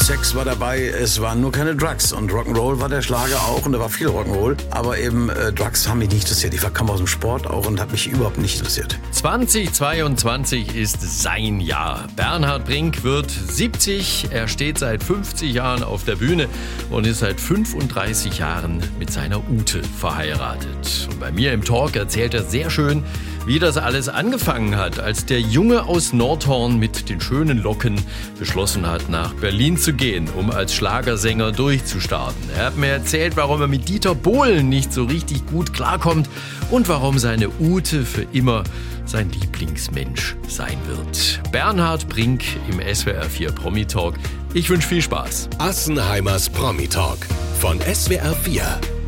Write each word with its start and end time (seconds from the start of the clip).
Sex 0.00 0.34
war 0.34 0.44
dabei, 0.44 0.86
es 0.86 1.20
waren 1.20 1.40
nur 1.40 1.52
keine 1.52 1.76
Drugs. 1.76 2.12
Und 2.12 2.32
Rock'n'Roll 2.32 2.80
war 2.80 2.88
der 2.88 3.02
Schlager 3.02 3.36
auch 3.42 3.66
und 3.66 3.72
da 3.72 3.80
war 3.80 3.90
viel 3.90 4.08
Rock'n'Roll. 4.08 4.56
Aber 4.70 4.98
eben 4.98 5.28
äh, 5.28 5.52
Drugs 5.52 5.88
haben 5.88 5.98
mich 5.98 6.08
nicht 6.10 6.22
interessiert. 6.22 6.54
Ich 6.54 6.72
kam 6.72 6.88
aus 6.90 6.98
dem 6.98 7.06
Sport 7.06 7.46
auch 7.46 7.66
und 7.66 7.80
hat 7.80 7.92
mich 7.92 8.06
überhaupt 8.06 8.38
nicht 8.38 8.56
interessiert. 8.56 8.98
2022 9.12 10.74
ist 10.74 11.22
sein 11.22 11.60
Jahr. 11.60 12.08
Bernhard 12.16 12.64
Brink 12.64 13.04
wird 13.04 13.30
70. 13.30 14.28
Er 14.30 14.48
steht 14.48 14.78
seit 14.78 15.02
50 15.02 15.52
Jahren 15.52 15.82
auf 15.82 16.04
der 16.04 16.16
Bühne 16.16 16.48
und 16.90 17.06
ist 17.06 17.20
seit 17.20 17.40
35 17.40 18.38
Jahren 18.38 18.82
mit 18.98 19.12
seiner 19.12 19.38
Ute 19.50 19.82
verheiratet. 19.82 21.08
Und 21.10 21.20
bei 21.20 21.30
mir 21.30 21.52
im 21.52 21.62
Talk 21.62 21.96
erzählt 21.96 22.34
er 22.34 22.42
sehr 22.42 22.70
schön, 22.70 23.04
wie 23.46 23.58
das 23.58 23.76
alles 23.76 24.08
angefangen 24.08 24.76
hat, 24.76 25.00
als 25.00 25.26
der 25.26 25.40
Junge 25.40 25.84
aus 25.84 26.12
Nordhorn 26.12 26.78
mit 26.78 27.08
den 27.08 27.20
schönen 27.20 27.62
Locken 27.62 28.00
beschlossen 28.38 28.86
hat, 28.86 29.08
nach 29.08 29.34
Berlin 29.34 29.76
zu 29.76 29.92
gehen, 29.92 30.28
um 30.36 30.50
als 30.50 30.74
Schlagersänger 30.74 31.52
durchzustarten. 31.52 32.50
Er 32.56 32.66
hat 32.66 32.76
mir 32.76 32.88
erzählt, 32.88 33.36
warum 33.36 33.60
er 33.60 33.68
mit 33.68 33.88
Dieter 33.88 34.14
Bohlen 34.14 34.68
nicht 34.68 34.92
so 34.92 35.04
richtig 35.04 35.46
gut 35.46 35.72
klarkommt 35.72 36.28
und 36.70 36.88
warum 36.88 37.18
seine 37.18 37.48
Ute 37.58 38.04
für 38.04 38.26
immer 38.32 38.64
sein 39.06 39.30
Lieblingsmensch 39.30 40.36
sein 40.46 40.78
wird. 40.86 41.40
Bernhard 41.50 42.08
Brink 42.08 42.42
im 42.70 42.80
SWR 42.94 43.24
4 43.24 43.52
Promi 43.52 43.84
Talk. 43.84 44.14
Ich 44.54 44.70
wünsche 44.70 44.88
viel 44.88 45.02
Spaß. 45.02 45.50
Assenheimers 45.58 46.48
Promi 46.48 46.86
Talk 46.86 47.18
von 47.60 47.80
SWR 47.80 48.34
4. 48.34 48.99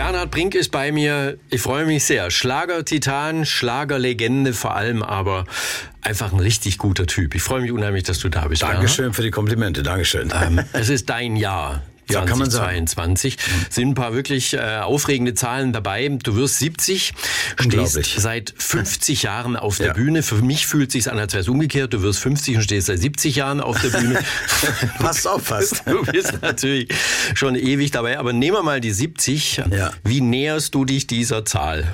Bernhard 0.00 0.30
Brink 0.30 0.54
ist 0.54 0.70
bei 0.70 0.92
mir. 0.92 1.36
Ich 1.50 1.60
freue 1.60 1.84
mich 1.84 2.04
sehr. 2.04 2.30
Schlager-Titan, 2.30 3.44
Schlagerlegende 3.44 4.54
vor 4.54 4.74
allem, 4.74 5.02
aber 5.02 5.44
einfach 6.00 6.32
ein 6.32 6.40
richtig 6.40 6.78
guter 6.78 7.06
Typ. 7.06 7.34
Ich 7.34 7.42
freue 7.42 7.60
mich 7.60 7.70
unheimlich, 7.70 8.04
dass 8.04 8.18
du 8.18 8.30
da 8.30 8.48
bist. 8.48 8.62
Dankeschön 8.62 8.96
Bernhard. 8.96 9.16
für 9.16 9.22
die 9.22 9.30
Komplimente. 9.30 9.82
Dankeschön. 9.82 10.32
Ähm, 10.42 10.62
es 10.72 10.88
ist 10.88 11.10
dein 11.10 11.36
Jahr. 11.36 11.82
Ja, 12.12 12.24
kann 12.24 12.38
man 12.38 12.50
sagen. 12.50 12.86
2022. 12.86 13.36
Sind 13.70 13.88
ein 13.88 13.94
paar 13.94 14.14
wirklich 14.14 14.54
äh, 14.54 14.80
aufregende 14.82 15.34
Zahlen 15.34 15.72
dabei. 15.72 16.08
Du 16.22 16.36
wirst 16.36 16.58
70, 16.58 17.12
stehst 17.58 18.20
seit 18.20 18.54
50 18.56 19.22
Jahren 19.22 19.56
auf 19.56 19.78
der 19.78 19.88
ja. 19.88 19.92
Bühne. 19.92 20.22
Für 20.22 20.36
mich 20.36 20.66
fühlt 20.66 20.92
sich 20.92 21.10
an, 21.10 21.18
als 21.18 21.32
wäre 21.32 21.42
es 21.42 21.48
umgekehrt. 21.48 21.92
Du 21.92 22.02
wirst 22.02 22.20
50 22.20 22.56
und 22.56 22.62
stehst 22.62 22.86
seit 22.86 22.98
70 22.98 23.36
Jahren 23.36 23.60
auf 23.60 23.80
der 23.80 23.90
Bühne. 23.90 24.18
Passt 24.98 25.26
auf 25.26 25.42
fast. 25.42 25.82
Du 25.90 26.04
bist 26.04 26.40
natürlich 26.40 26.88
schon 27.34 27.56
ewig 27.56 27.90
dabei. 27.90 28.18
Aber 28.18 28.32
nehmen 28.32 28.56
wir 28.56 28.62
mal 28.62 28.80
die 28.80 28.92
70. 28.92 29.62
Ja. 29.70 29.92
Wie 30.04 30.20
näherst 30.20 30.74
du 30.74 30.84
dich 30.84 31.06
dieser 31.06 31.44
Zahl? 31.44 31.84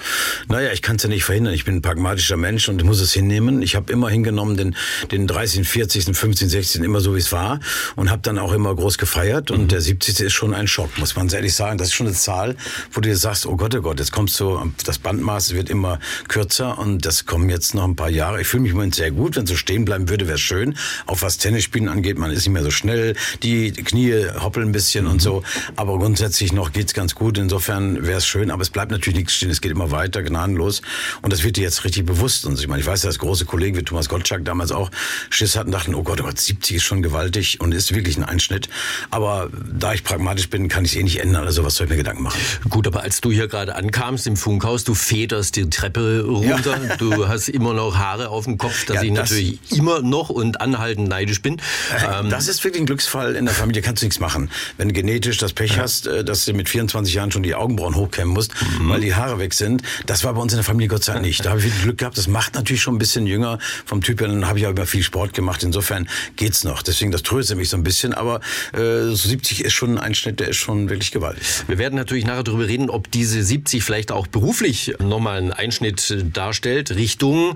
Naja, 0.49 0.73
ich 0.73 0.83
kann 0.83 0.97
es 0.97 1.03
ja 1.03 1.09
nicht 1.09 1.25
verhindern. 1.25 1.55
Ich 1.55 1.65
bin 1.65 1.77
ein 1.77 1.83
pragmatischer 1.83 2.37
Mensch 2.37 2.69
und 2.69 2.83
muss 2.85 3.01
es 3.01 3.13
hinnehmen. 3.13 3.63
Ich 3.63 3.75
habe 3.75 3.93
immer 3.93 4.11
hingenommen 4.11 4.57
den, 4.57 4.77
den 5.11 5.27
30., 5.27 5.67
40., 5.67 6.17
15., 6.17 6.49
16. 6.49 6.85
immer 6.85 7.01
so, 7.01 7.15
wie 7.15 7.19
es 7.19 7.33
war. 7.33 7.61
Und 7.97 8.11
habe 8.11 8.23
dann 8.23 8.39
auch 8.39 8.53
immer 8.53 8.75
groß 8.75 8.99
gefeiert. 8.99 9.51
Und 9.51 9.63
mhm. 9.63 9.69
der 9.69 9.81
70 9.81 10.06
ist 10.09 10.33
schon 10.33 10.55
ein 10.55 10.69
Schock, 10.69 10.99
muss 10.99 11.17
man 11.17 11.29
ehrlich 11.29 11.55
sagen. 11.55 11.79
Das 11.79 11.89
ist 11.89 11.95
schon 11.95 12.07
eine 12.07 12.17
Zahl, 12.17 12.57
wo 12.93 13.01
du 13.01 13.15
sagst, 13.17 13.47
oh 13.47 13.57
Gott, 13.57 13.75
oh 13.75 13.83
Gott, 13.83 13.99
jetzt 13.99 14.13
kommst 14.13 14.39
du, 14.41 14.73
das 14.85 14.99
Bandmaß 14.99 15.55
wird 15.55 15.69
immer 15.69 15.99
kürzer 16.29 16.79
und 16.79 17.05
das 17.05 17.27
kommen 17.27 17.51
jetzt 17.51 17.75
noch 17.75 17.85
ein 17.85 17.97
paar 17.97 18.11
Jahre. 18.11 18.41
Ich 18.41 18.47
fühle 18.47 18.63
mich 18.63 18.71
im 18.71 18.77
Moment 18.79 18.95
sehr 18.95 19.11
gut. 19.11 19.37
Wenn 19.37 19.47
so 19.47 19.57
stehen 19.57 19.85
bleiben 19.85 20.09
würde, 20.09 20.29
wäre 20.29 20.39
schön. 20.39 20.77
Auch 21.07 21.23
was 21.23 21.39
Tennisspielen 21.39 21.89
angeht, 21.89 22.19
man 22.19 22.31
ist 22.31 22.47
nicht 22.47 22.53
mehr 22.53 22.63
so 22.63 22.71
schnell. 22.71 23.17
Die 23.43 23.73
Knie 23.73 24.27
hoppeln 24.41 24.69
ein 24.69 24.73
bisschen 24.73 25.05
mhm. 25.05 25.13
und 25.13 25.23
so. 25.23 25.43
Aber 25.77 25.99
grundsätzlich 25.99 26.53
noch 26.53 26.73
geht's 26.73 26.95
ganz 26.95 27.15
gut. 27.15 27.39
Insofern 27.39 28.07
wäre 28.07 28.19
es 28.19 28.27
schön. 28.27 28.51
Aber 28.51 28.63
es 28.63 28.71
bleibt 28.71 28.91
natürlich 28.91 29.19
nichts 29.19 29.35
stehen. 29.35 29.51
Es 29.51 29.61
geht 29.61 29.73
immer 29.73 29.91
weiter, 29.91 30.23
gnadenlos. 30.23 30.83
Und 31.23 31.33
das 31.33 31.43
wird 31.43 31.57
dir 31.57 31.63
jetzt 31.65 31.85
richtig 31.85 32.07
bewusst. 32.07 32.47
Und 32.47 32.59
ich 32.59 32.69
meine, 32.69 32.81
ich 32.81 32.87
weiß, 32.87 33.03
dass 33.03 33.19
große 33.19 33.45
Kollegen 33.45 33.77
wie 33.77 33.83
Thomas 33.83 34.09
Gottschalk 34.09 34.45
damals 34.45 34.73
auch 34.73 34.91
Schiss 35.31 35.57
hatten, 35.57 35.71
dachten, 35.71 35.95
oh 35.95 36.03
Gott, 36.03 36.21
oh 36.21 36.25
Gott, 36.25 36.39
70 36.39 36.77
ist 36.77 36.85
schon 36.85 37.03
gewaltig 37.03 37.61
und 37.61 37.73
ist 37.73 37.95
wirklich 37.95 38.17
ein 38.17 38.25
Einschnitt. 38.25 38.69
Aber 39.11 39.51
da 39.53 39.96
ich 39.97 40.05
pragmatisch 40.05 40.49
bin, 40.49 40.69
kann 40.69 40.85
ich 40.85 40.93
es 40.93 40.97
eh 40.97 41.03
nicht 41.03 41.21
ändern. 41.21 41.45
Also 41.45 41.65
was 41.65 41.75
soll 41.75 41.87
ich 41.87 41.91
mir 41.91 41.97
Gedanken 41.97 42.23
machen? 42.23 42.41
Gut, 42.69 42.87
aber 42.87 43.03
als 43.03 43.21
du 43.21 43.31
hier 43.31 43.49
gerade 43.49 43.75
ankamst 43.75 44.27
im 44.27 44.37
Funkhaus, 44.37 44.85
du 44.85 44.95
federst 44.95 45.57
die 45.57 45.69
Treppe 45.69 46.25
runter, 46.27 46.79
ja. 46.89 46.97
du 46.97 47.29
hast 47.29 47.49
immer 47.49 47.75
noch 47.75 47.97
Haare 47.97 48.29
auf 48.29 48.45
dem 48.45 48.59
Kopf, 48.59 48.87
dass 48.87 48.97
ja, 48.97 49.03
ich 49.03 49.13
das 49.13 49.31
natürlich 49.31 49.59
immer 49.73 50.03
noch 50.03 50.31
und 50.31 50.61
anhaltend 50.61 51.09
neidisch 51.09 51.43
bin. 51.43 51.57
Äh, 51.57 52.21
ähm, 52.21 52.31
das 52.31 52.49
ist 52.49 52.63
wirklich 52.65 52.83
ein 52.83 52.87
Glücksfall 52.87 53.37
in 53.37 53.45
der 53.45 53.55
Familie, 53.55 53.83
kannst 53.83 54.03
du 54.03 54.07
nichts 54.07 54.21
machen. 54.21 54.51
Wenn 54.77 54.89
du 54.89 54.95
genetisch 54.95 55.39
das 55.39 55.53
Pech 55.53 55.77
ja. 55.77 55.83
hast, 55.83 56.07
äh, 56.07 56.25
dass 56.25 56.45
du 56.45 56.53
mit 56.53 56.69
24 56.69 57.15
Jahren 57.15 57.31
schon 57.31 57.43
die 57.43 57.55
Augenbrauen 57.55 57.95
hochkämmen 57.95 58.33
musst, 58.33 58.53
mhm. 58.79 58.89
weil 58.89 59.01
die 59.01 59.15
Haare 59.15 59.39
weg 59.39 59.55
sind, 59.55 59.83
das 60.07 60.25
war 60.25 60.35
bei 60.35 60.41
uns 60.41 60.53
in 60.53 60.59
der 60.59 60.65
Familie 60.65 60.89
Gott 60.89 61.05
sei 61.05 61.15
Dank 61.15 61.25
nicht. 61.25 61.45
Da 61.45 61.51
habe 61.51 61.61
ich 61.61 61.67
viel 61.67 61.83
Glück 61.83 61.99
gehabt. 61.99 62.19
Das 62.19 62.29
macht 62.29 62.55
natürlich 62.55 62.83
schon 62.83 62.97
ein 62.97 62.99
bisschen 62.99 63.27
jünger 63.27 63.59
vom 63.85 64.03
Typ 64.03 64.21
her. 64.21 64.29
Dann 64.29 64.47
habe 64.47 64.59
ich 64.59 64.67
aber 64.67 64.87
viel 64.87 65.03
Sport 65.03 65.35
gemacht. 65.35 65.63
Insofern 65.63 66.09
geht's 66.37 66.65
noch. 66.65 66.83
Deswegen, 66.83 67.11
das 67.11 67.23
tröstet 67.23 67.57
mich 67.57 67.69
so 67.69 67.77
ein 67.77 67.83
bisschen. 67.83 68.15
Aber 68.15 68.41
äh, 68.73 69.07
so 69.09 69.29
70 69.29 69.65
ist 69.65 69.73
schon 69.73 69.86
Einschnitt 69.99 70.41
der 70.41 70.49
ist 70.49 70.57
schon 70.57 70.89
wirklich 70.91 71.13
gewaltig. 71.13 71.43
Wir 71.67 71.79
werden 71.79 71.95
natürlich 71.95 72.27
nachher 72.27 72.43
darüber 72.43 72.67
reden, 72.67 72.91
ob 72.91 73.11
diese 73.11 73.43
70 73.43 73.83
vielleicht 73.83 74.13
auch 74.13 74.27
beruflich 74.27 74.95
nochmal 74.99 75.39
einen 75.39 75.53
Einschnitt 75.53 76.17
darstellt, 76.33 76.91
Richtung 76.91 77.55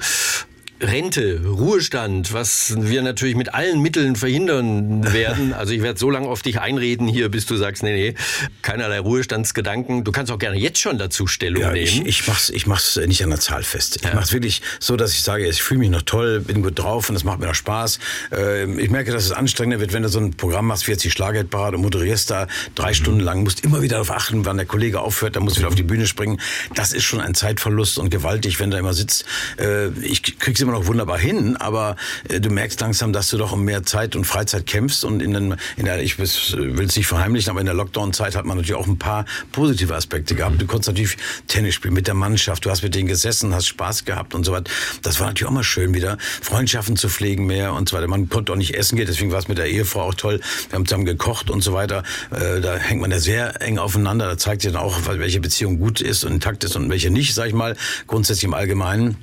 Rente, 0.81 1.41
Ruhestand, 1.45 2.33
was 2.33 2.75
wir 2.77 3.03
natürlich 3.03 3.37
mit 3.37 3.55
allen 3.55 3.81
Mitteln 3.81 4.17
verhindern 4.17 5.13
werden. 5.13 5.55
Also 5.61 5.75
ich 5.75 5.83
werde 5.83 5.99
so 5.99 6.09
lange 6.11 6.27
auf 6.27 6.41
dich 6.41 6.59
einreden 6.59 7.07
hier, 7.07 7.29
bis 7.29 7.45
du 7.45 7.57
sagst, 7.57 7.83
nee, 7.83 7.93
nee, 7.93 8.15
keinerlei 8.63 8.99
Ruhestandsgedanken. 9.01 10.05
Du 10.05 10.13
kannst 10.13 10.33
auch 10.33 10.39
gerne 10.39 10.57
jetzt 10.57 10.79
schon 10.79 10.97
dazu 10.97 11.27
Stellung 11.27 11.63
ja, 11.63 11.73
nehmen. 11.73 11.85
Ich, 11.85 12.07
ich 12.07 12.27
mach's, 12.27 12.49
ich 12.49 12.67
mach's 12.67 12.97
nicht 12.97 13.23
an 13.23 13.31
der 13.31 13.41
Zahl 13.41 13.63
fest. 13.63 13.97
Ich 13.97 14.03
ja. 14.05 14.15
mach's 14.15 14.33
wirklich 14.33 14.63
so, 14.79 14.97
dass 14.97 15.13
ich 15.13 15.23
sage, 15.23 15.47
ich 15.47 15.63
fühle 15.63 15.81
mich 15.81 15.91
noch 15.91 16.03
toll, 16.03 16.41
bin 16.41 16.63
gut 16.63 16.79
drauf 16.79 17.11
und 17.11 17.17
es 17.17 17.25
macht 17.25 17.41
mir 17.41 17.47
noch 17.47 17.55
Spaß. 17.55 17.99
Ähm, 18.33 18.79
ich 18.79 18.89
merke, 18.89 19.13
dass 19.13 19.25
es 19.25 19.33
anstrengender 19.33 19.81
wird, 19.81 19.93
wenn 19.93 20.03
du 20.03 20.09
so 20.09 20.19
ein 20.19 20.33
Programm 20.33 20.67
machst 20.67 20.87
wie 20.87 20.93
jetzt 20.93 21.05
die 21.05 21.11
Schlagerparade 21.11 21.77
und 21.77 21.83
moderierst 21.83 22.31
da 22.31 22.47
drei 22.75 22.91
mhm. 22.91 22.95
Stunden 22.95 23.21
lang, 23.21 23.43
musst 23.43 23.63
immer 23.63 23.83
wieder 23.83 23.97
darauf 23.97 24.11
achten, 24.11 24.47
wann 24.47 24.57
der 24.57 24.67
Kollege 24.67 25.01
aufhört, 25.01 25.37
dann 25.37 25.43
musst 25.43 25.57
du 25.57 25.61
wieder 25.61 25.69
auf 25.69 25.75
die 25.75 25.83
Bühne 25.83 26.07
springen. 26.07 26.41
Das 26.75 26.93
ist 26.93 27.05
schon 27.05 27.21
ein 27.21 27.35
Zeitverlust 27.35 27.99
und 27.99 28.09
gewaltig, 28.09 28.61
wenn 28.61 28.71
du 28.71 28.79
immer 28.79 28.95
sitzt. 28.95 29.27
Äh, 29.59 29.89
ich 30.01 30.39
krieg's 30.39 30.61
immer 30.61 30.70
immer 30.71 30.79
noch 30.79 30.87
wunderbar 30.87 31.19
hin, 31.19 31.57
aber 31.57 31.97
äh, 32.29 32.41
du 32.41 32.51
merkst 32.51 32.81
langsam, 32.81 33.13
dass 33.13 33.29
du 33.29 33.37
doch 33.37 33.53
um 33.53 33.65
mehr 33.65 33.83
Zeit 33.83 34.15
und 34.15 34.25
Freizeit 34.25 34.67
kämpfst 34.67 35.05
und 35.05 35.21
in, 35.21 35.33
den, 35.33 35.57
in 35.77 35.85
der, 35.85 36.01
ich 36.03 36.19
will 36.19 36.25
es 36.25 36.97
nicht 36.97 37.07
verheimlichen, 37.07 37.51
aber 37.51 37.61
in 37.61 37.67
der 37.67 37.75
Lockdown-Zeit 37.75 38.37
hat 38.37 38.45
man 38.45 38.57
natürlich 38.57 38.79
auch 38.79 38.87
ein 38.87 38.99
paar 38.99 39.25
positive 39.53 39.95
Aspekte 39.95 40.35
gehabt. 40.35 40.61
Du 40.61 40.67
konntest 40.67 40.89
natürlich 40.89 41.17
Tennis 41.49 41.75
spielen 41.75 41.95
mit 41.95 42.07
der 42.07 42.15
Mannschaft, 42.15 42.65
du 42.65 42.71
hast 42.71 42.83
mit 42.83 42.95
denen 42.95 43.09
gesessen, 43.09 43.55
hast 43.55 43.67
Spaß 43.67 44.05
gehabt 44.05 44.35
und 44.35 44.45
so 44.45 44.53
weiter. 44.53 44.71
Das 45.03 45.19
war 45.19 45.27
natürlich 45.27 45.49
auch 45.49 45.55
mal 45.55 45.65
schön 45.65 45.93
wieder, 45.95 46.19
Freundschaften 46.21 46.97
zu 46.97 47.09
pflegen 47.09 47.47
mehr 47.47 47.73
und 47.73 47.89
so 47.89 47.97
weiter. 47.97 48.07
Man 48.07 48.29
konnte 48.29 48.53
auch 48.53 48.57
nicht 48.57 48.75
essen 48.75 48.97
gehen, 48.97 49.07
deswegen 49.07 49.33
war 49.33 49.41
es 49.41 49.49
mit 49.49 49.59
der 49.59 49.67
Ehefrau 49.67 50.03
auch 50.03 50.15
toll. 50.15 50.41
Wir 50.69 50.77
haben 50.77 50.87
zusammen 50.87 51.05
gekocht 51.05 51.51
und 51.51 51.63
so 51.63 51.73
weiter. 51.73 52.05
Äh, 52.31 52.61
da 52.61 52.77
hängt 52.77 53.01
man 53.01 53.11
ja 53.11 53.19
sehr 53.19 53.61
eng 53.61 53.79
aufeinander. 53.79 54.29
Da 54.29 54.39
zeigt 54.39 54.63
sich 54.63 54.73
dann 54.73 54.81
auch, 54.81 54.97
welche 55.07 55.41
Beziehung 55.41 55.79
gut 55.79 56.01
ist 56.01 56.25
und 56.25 56.33
intakt 56.33 56.63
ist 56.65 56.77
und 56.77 56.89
welche 56.91 57.11
nicht, 57.11 57.35
sag 57.35 57.49
ich 57.49 57.55
mal, 57.55 57.77
grundsätzlich 58.07 58.45
im 58.45 58.55
Allgemeinen. 58.55 59.17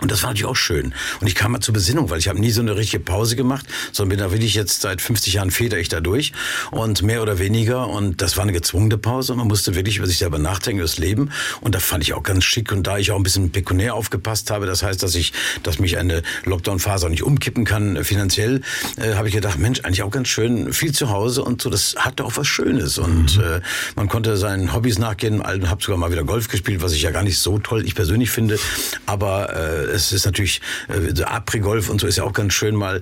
Und 0.00 0.10
das 0.10 0.22
war 0.22 0.30
natürlich 0.30 0.46
auch 0.46 0.56
schön. 0.56 0.92
Und 1.20 1.26
ich 1.26 1.34
kam 1.34 1.52
mal 1.52 1.60
zur 1.60 1.72
Besinnung, 1.72 2.10
weil 2.10 2.18
ich 2.18 2.28
habe 2.28 2.38
nie 2.38 2.50
so 2.50 2.60
eine 2.60 2.76
richtige 2.76 3.02
Pause 3.02 3.34
gemacht, 3.34 3.64
sondern 3.92 4.10
bin 4.10 4.18
da 4.18 4.30
wirklich 4.30 4.54
jetzt 4.54 4.82
seit 4.82 5.00
50 5.00 5.32
Jahren 5.32 5.50
feder 5.50 5.78
ich 5.78 5.88
da 5.88 6.00
durch 6.00 6.32
und 6.70 7.02
mehr 7.02 7.22
oder 7.22 7.38
weniger. 7.38 7.88
Und 7.88 8.20
das 8.20 8.36
war 8.36 8.42
eine 8.42 8.52
gezwungene 8.52 8.98
Pause 8.98 9.32
und 9.32 9.38
man 9.38 9.48
musste 9.48 9.74
wirklich 9.74 9.96
über 9.96 10.06
sich 10.06 10.18
selber 10.18 10.38
nachdenken, 10.38 10.80
über 10.80 10.86
das 10.86 10.98
Leben. 10.98 11.30
Und 11.62 11.74
da 11.74 11.78
fand 11.78 12.04
ich 12.04 12.12
auch 12.12 12.22
ganz 12.22 12.44
schick. 12.44 12.72
Und 12.72 12.86
da 12.86 12.98
ich 12.98 13.10
auch 13.10 13.16
ein 13.16 13.22
bisschen 13.22 13.50
pekunär 13.52 13.94
aufgepasst 13.94 14.50
habe, 14.50 14.66
das 14.66 14.82
heißt, 14.82 15.02
dass 15.02 15.14
ich, 15.14 15.32
dass 15.62 15.78
mich 15.78 15.96
eine 15.96 16.22
Lockdown-Phase 16.44 17.06
auch 17.06 17.10
nicht 17.10 17.22
umkippen 17.22 17.64
kann 17.64 17.96
äh, 17.96 18.04
finanziell, 18.04 18.60
äh, 18.96 19.14
habe 19.14 19.28
ich 19.28 19.34
gedacht, 19.34 19.58
Mensch, 19.58 19.80
eigentlich 19.80 20.02
auch 20.02 20.10
ganz 20.10 20.28
schön, 20.28 20.74
viel 20.74 20.92
zu 20.92 21.08
Hause 21.08 21.42
und 21.42 21.62
so, 21.62 21.70
das 21.70 21.94
hatte 21.96 22.24
auch 22.24 22.36
was 22.36 22.46
Schönes. 22.46 22.98
Und 22.98 23.38
mhm. 23.38 23.42
äh, 23.42 23.60
man 23.94 24.08
konnte 24.08 24.36
seinen 24.36 24.74
Hobbys 24.74 24.98
nachgehen, 24.98 25.42
habe 25.42 25.82
sogar 25.82 25.96
mal 25.96 26.12
wieder 26.12 26.24
Golf 26.24 26.48
gespielt, 26.48 26.82
was 26.82 26.92
ich 26.92 27.00
ja 27.00 27.12
gar 27.12 27.22
nicht 27.22 27.38
so 27.38 27.58
toll, 27.58 27.86
ich 27.86 27.94
persönlich 27.94 28.30
finde. 28.30 28.58
Aber 29.06 29.54
äh, 29.56 29.85
es 29.86 30.12
ist 30.12 30.26
natürlich, 30.26 30.60
äh, 30.88 31.22
Après-Golf 31.22 31.88
und 31.88 32.00
so 32.00 32.06
ist 32.06 32.16
ja 32.16 32.24
auch 32.24 32.32
ganz 32.32 32.52
schön 32.52 32.74
mal. 32.74 33.00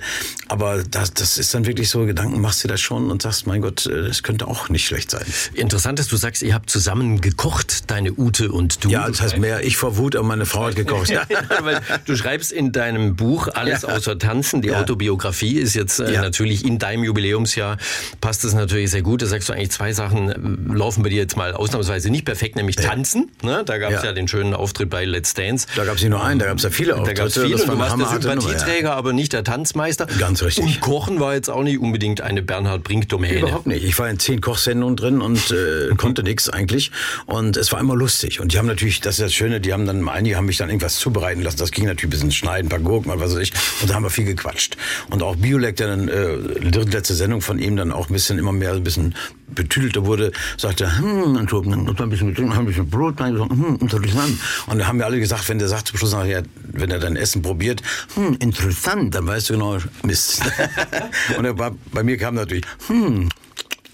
Aber 0.49 0.83
das, 0.83 1.15
das 1.15 1.39
ist 1.39 1.55
dann 1.55 1.67
wirklich 1.67 1.89
so, 1.89 2.05
Gedanken 2.07 2.41
machst 2.41 2.65
du 2.65 2.69
das 2.69 2.81
schon 2.81 3.11
und 3.11 3.23
sagst, 3.23 3.47
mein 3.47 3.61
Gott, 3.61 3.87
äh, 3.87 4.09
das 4.09 4.23
könnte 4.23 4.47
auch 4.47 4.69
nicht 4.69 4.87
schlecht 4.87 5.11
sein. 5.11 5.25
Interessant 5.55 6.01
ist, 6.01 6.13
du 6.13 6.17
sagst, 6.17 6.43
ihr 6.43 6.55
habt 6.55 6.71
zusammen 6.71 7.21
gekocht, 7.21 7.91
deine 7.91 8.13
Ute 8.13 8.53
und 8.53 8.85
du. 8.85 8.91
Ja, 8.91 9.09
das 9.09 9.21
heißt 9.21 9.39
mehr 9.39 9.65
ich 9.65 9.77
vor 9.77 9.97
Wut, 9.97 10.17
aber 10.17 10.27
meine 10.27 10.47
Frau 10.47 10.67
hat 10.67 10.77
gekocht. 10.77 11.11
ja, 11.11 11.27
weil 11.61 11.81
du 12.05 12.17
schreibst 12.17 12.53
in 12.53 12.73
deinem 12.73 13.17
Buch 13.17 13.49
Alles 13.53 13.83
ja. 13.83 13.89
außer 13.89 14.19
Tanzen. 14.19 14.63
Die 14.63 14.69
ja. 14.69 14.81
Autobiografie 14.81 15.59
ist 15.59 15.75
jetzt 15.75 15.99
äh, 16.01 16.13
natürlich 16.13 16.65
in 16.65 16.79
deinem 16.79 17.05
Jubiläumsjahr, 17.05 17.79
passt 18.21 18.45
es 18.45 18.55
natürlich 18.55 18.91
sehr 18.91 19.03
gut. 19.03 19.23
Da 19.23 19.27
sagst 19.27 19.49
du 19.49 19.53
eigentlich 19.53 19.71
zwei 19.71 19.93
Sachen 19.93 20.31
äh, 20.31 20.75
laufen 20.75 21.03
bei 21.03 21.09
dir 21.09 21.19
jetzt 21.19 21.37
mal 21.37 21.53
ausnahmsweise 21.53 22.11
nicht 22.11 22.25
perfekt, 22.25 22.57
nämlich 22.57 22.77
Tanzen. 22.77 23.31
Ne? 23.43 23.63
Da 23.65 23.79
gab 23.79 23.93
es 23.93 24.03
ja. 24.03 24.13
den 24.13 24.29
schönen 24.29 24.55
Auftritt 24.55 24.91
bei 24.91 25.05
Let's 25.05 25.35
Dance. 25.35 25.67
Da 25.77 25.85
gab 25.85 25.97
es 25.97 26.03
nicht 26.03 26.11
nur 26.11 26.25
einen, 26.25 26.39
da 26.39 26.47
gab 26.47 26.59
es 26.59 26.65
ja 26.65 26.71
viele 26.75 26.93
Da 26.93 27.13
gab's 27.13 27.37
Auftritte. 27.39 27.47
viele. 27.47 27.53
Das 27.53 27.63
Und 27.63 27.69
war 27.69 27.75
du 27.97 28.03
warst 28.03 28.25
der 28.25 28.35
Nummer, 28.35 28.51
ja. 28.51 28.59
Sympathieträger, 28.59 28.95
aber 28.95 29.13
nicht 29.13 29.33
der 29.33 29.45
Tanzmeister. 29.45 30.07
Ganz 30.19 30.43
richtig. 30.43 30.65
Und 30.65 30.81
Kochen 30.81 31.21
war 31.21 31.35
jetzt 31.35 31.49
auch 31.51 31.63
nicht 31.63 31.79
unbedingt 31.79 32.21
eine 32.21 32.43
Bernhard 32.43 32.85
Brink-Domäne. 32.85 33.39
Überhaupt 33.41 33.67
nicht. 33.67 33.85
Ich 33.85 33.99
war 33.99 34.09
in 34.09 34.19
zehn 34.19 34.41
Kochsendungen 34.41 34.97
drin 34.97 35.21
und 35.21 35.51
äh, 35.51 35.95
konnte 35.97 36.23
nichts 36.23 36.49
eigentlich. 36.49 36.91
Und 37.27 37.57
es 37.57 37.73
war 37.73 37.81
immer 37.81 37.97
lustig. 37.97 38.41
Und 38.41 38.53
die 38.53 38.59
haben 38.59 38.67
natürlich, 38.67 39.01
das 39.01 39.19
ist 39.19 39.25
das 39.25 39.35
Schöne, 39.35 39.61
die 39.61 39.73
haben 39.73 39.87
dann, 39.87 40.09
einige 40.09 40.37
haben 40.37 40.47
mich 40.47 40.59
dann 40.59 40.69
irgendwas 40.69 40.97
zubereiten 40.97 41.43
lassen. 41.43 41.59
Das 41.59 41.71
ging 41.71 41.85
natürlich 41.85 42.09
ein 42.09 42.11
bisschen 42.11 42.33
schneiden, 42.33 42.67
ein 42.67 42.71
paar 42.71 42.81
Gurken, 42.81 43.13
was 43.15 43.35
weiß 43.35 43.41
ich. 43.41 43.53
Und 43.81 43.91
da 43.91 43.95
haben 43.95 44.03
wir 44.03 44.11
viel 44.11 44.25
gequatscht. 44.25 44.77
Und 45.11 45.23
auch 45.23 45.37
Biolek, 45.37 45.77
der 45.77 45.89
dann, 45.89 46.09
äh, 46.09 46.71
drittletzte 46.71 47.15
Sendung 47.15 47.41
von 47.41 47.59
ihm 47.59 47.77
dann 47.77 47.93
auch 47.93 48.09
ein 48.09 48.13
bisschen 48.13 48.39
immer 48.39 48.53
mehr 48.53 48.73
ein 48.73 48.85
bisschen 48.85 49.15
betüdelter 49.55 50.05
wurde, 50.07 50.33
sagte, 50.57 50.99
hm, 50.99 51.37
und 51.37 51.51
so, 51.51 51.63
ein 51.63 52.11
bisschen 52.11 52.37
ein 52.53 52.67
bisschen 52.67 52.89
Brot, 52.89 53.21
hm, 53.21 53.79
interessant. 53.81 54.39
Und 54.67 54.79
da 54.79 54.87
haben 54.87 54.99
wir 54.99 55.07
alle 55.07 55.21
gesagt, 55.21 55.49
wenn 55.49 55.59
der 55.59 55.69
sagt 55.69 55.89
zum 55.89 55.99
Schluss 55.99 56.13
nachher, 56.13 56.43
wenn 56.73 56.91
er 56.91 56.99
dein 56.99 57.17
Essen 57.17 57.43
probiert, 57.43 57.83
hm, 58.15 58.37
interessant, 58.41 59.15
dann 59.15 59.27
weißt 59.27 59.51
du 59.51 59.55
genau, 59.55 59.79
Mist. 60.03 60.43
und 61.39 61.59
war, 61.59 61.75
bei 61.93 62.03
mir 62.03 62.17
kam 62.17 62.35
natürlich, 62.35 62.65
hm, 62.87 63.29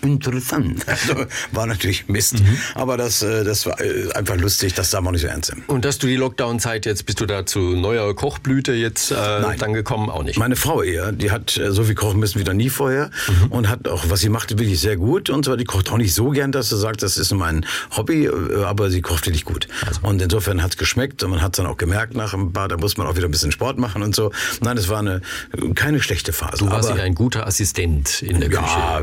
interessant. 0.02 0.84
Also, 0.90 1.24
war 1.52 1.66
natürlich 1.66 2.08
Mist. 2.08 2.36
Aber 2.74 2.96
das, 2.96 3.22
äh, 3.22 3.44
das 3.44 3.64
war 3.64 3.80
äh, 3.80 4.12
einfach 4.12 4.36
lustig, 4.36 4.74
das 4.74 4.90
darf 4.90 5.02
man 5.02 5.12
nicht 5.12 5.22
so 5.22 5.28
ernst 5.28 5.52
nehmen. 5.54 5.64
Und 5.66 5.84
dass 5.84 5.98
du 5.98 6.08
die 6.08 6.16
Lockdown-Zeit 6.16 6.84
jetzt, 6.84 7.06
bist 7.06 7.20
du 7.20 7.26
da 7.26 7.46
zu 7.46 7.60
neuer 7.60 8.14
Kochblüte 8.14 8.72
jetzt 8.72 9.12
äh, 9.12 9.14
dann 9.56 9.72
gekommen? 9.72 10.10
Auch 10.10 10.22
nicht. 10.22 10.38
Meine 10.38 10.56
Frau 10.56 10.82
eher, 10.82 11.12
die 11.12 11.30
hat 11.30 11.56
äh, 11.56 11.72
so 11.72 11.84
viel 11.84 11.94
kochen 11.94 12.18
müssen 12.18 12.40
wie 12.40 12.44
noch 12.44 12.52
nie 12.52 12.70
vorher 12.70 13.10
und 13.50 13.68
hat 13.68 13.88
auch, 13.88 14.04
was 14.08 14.20
sie 14.20 14.28
macht, 14.28 14.50
wirklich 14.58 14.80
sehr 14.80 14.96
gut. 14.96 15.30
Und 15.30 15.44
zwar, 15.44 15.56
die 15.56 15.64
kocht 15.64 15.90
auch 15.90 15.96
nicht 15.96 16.14
so 16.14 16.30
gern, 16.30 16.52
dass 16.52 16.68
sie 16.70 16.78
sagt, 16.78 17.02
das 17.02 17.16
ist 17.16 17.32
mein 17.32 17.64
Hobby, 17.96 18.28
aber 18.64 18.90
sie 18.90 19.00
kocht 19.00 19.26
wirklich 19.26 19.44
gut. 19.44 19.68
Und 20.02 20.20
insofern 20.20 20.62
hat's 20.62 20.76
geschmeckt 20.76 21.22
und 21.22 21.30
man 21.30 21.40
hat's 21.40 21.56
dann 21.56 21.66
auch 21.66 21.76
gemerkt 21.76 22.14
nach 22.14 22.34
ein 22.34 22.52
paar, 22.52 22.68
da 22.68 22.76
muss 22.76 22.96
man 22.96 23.06
auch 23.06 23.16
wieder 23.16 23.28
ein 23.28 23.30
bisschen 23.30 23.52
Sport 23.52 23.78
machen 23.78 24.02
und 24.02 24.14
so. 24.14 24.32
Nein, 24.60 24.76
es 24.76 24.88
war 24.88 24.98
eine 24.98 25.22
keine 25.74 26.00
schlechte 26.00 26.32
Phase. 26.32 26.58
du 26.58 26.70
warst 26.70 26.88
aber, 26.90 26.98
ja 26.98 27.04
ein 27.04 27.14
guter 27.14 27.46
Assistent 27.46 28.22
in 28.22 28.40
der 28.40 28.48
Küche. 28.48 28.62
ja, 28.62 29.00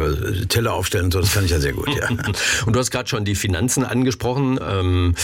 Teller 0.47 0.73
aufstellen 0.87 1.05
und 1.05 1.11
so, 1.11 1.19
das 1.19 1.33
kann 1.33 1.45
ich 1.45 1.51
ja 1.51 1.59
sehr 1.59 1.73
gut, 1.73 1.89
ja. 1.89 2.09
Und 2.65 2.73
du 2.73 2.79
hast 2.79 2.91
gerade 2.91 3.09
schon 3.09 3.25
die 3.25 3.35
Finanzen 3.35 3.83
angesprochen. 3.83 4.59
Ähm, 4.61 5.15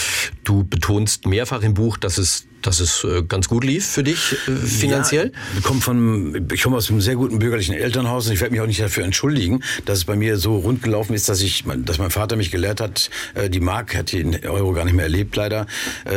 du 0.43 0.63
betonst 0.63 1.25
mehrfach 1.25 1.61
im 1.61 1.73
Buch, 1.73 1.97
dass 1.97 2.17
es, 2.17 2.45
dass 2.65 2.79
es 2.79 3.03
äh, 3.03 3.23
ganz 3.23 3.47
gut 3.47 3.63
lief 3.63 3.85
für 3.85 4.03
dich 4.03 4.35
äh, 4.47 4.51
finanziell. 4.51 5.27
Ja, 5.27 5.59
ich 5.59 5.63
komme 5.63 5.81
von, 5.81 6.47
ich 6.51 6.61
komme 6.61 6.77
aus 6.77 6.89
einem 6.89 7.01
sehr 7.01 7.15
guten 7.15 7.39
bürgerlichen 7.39 7.75
Elternhaus 7.75 8.27
und 8.27 8.33
ich 8.33 8.41
werde 8.41 8.53
mich 8.53 8.61
auch 8.61 8.67
nicht 8.67 8.81
dafür 8.81 9.03
entschuldigen, 9.03 9.63
dass 9.85 9.99
es 9.99 10.05
bei 10.05 10.15
mir 10.15 10.37
so 10.37 10.57
rund 10.57 10.81
gelaufen 10.81 11.13
ist, 11.13 11.29
dass 11.29 11.41
ich, 11.41 11.63
dass 11.77 11.97
mein 11.97 12.09
Vater 12.09 12.35
mich 12.35 12.51
gelehrt 12.51 12.81
hat, 12.81 13.09
äh, 13.35 13.49
die 13.49 13.59
Mark 13.59 13.95
hat 13.95 14.11
den 14.11 14.45
Euro 14.45 14.73
gar 14.73 14.85
nicht 14.85 14.93
mehr 14.93 15.05
erlebt 15.05 15.35
leider, 15.35 15.67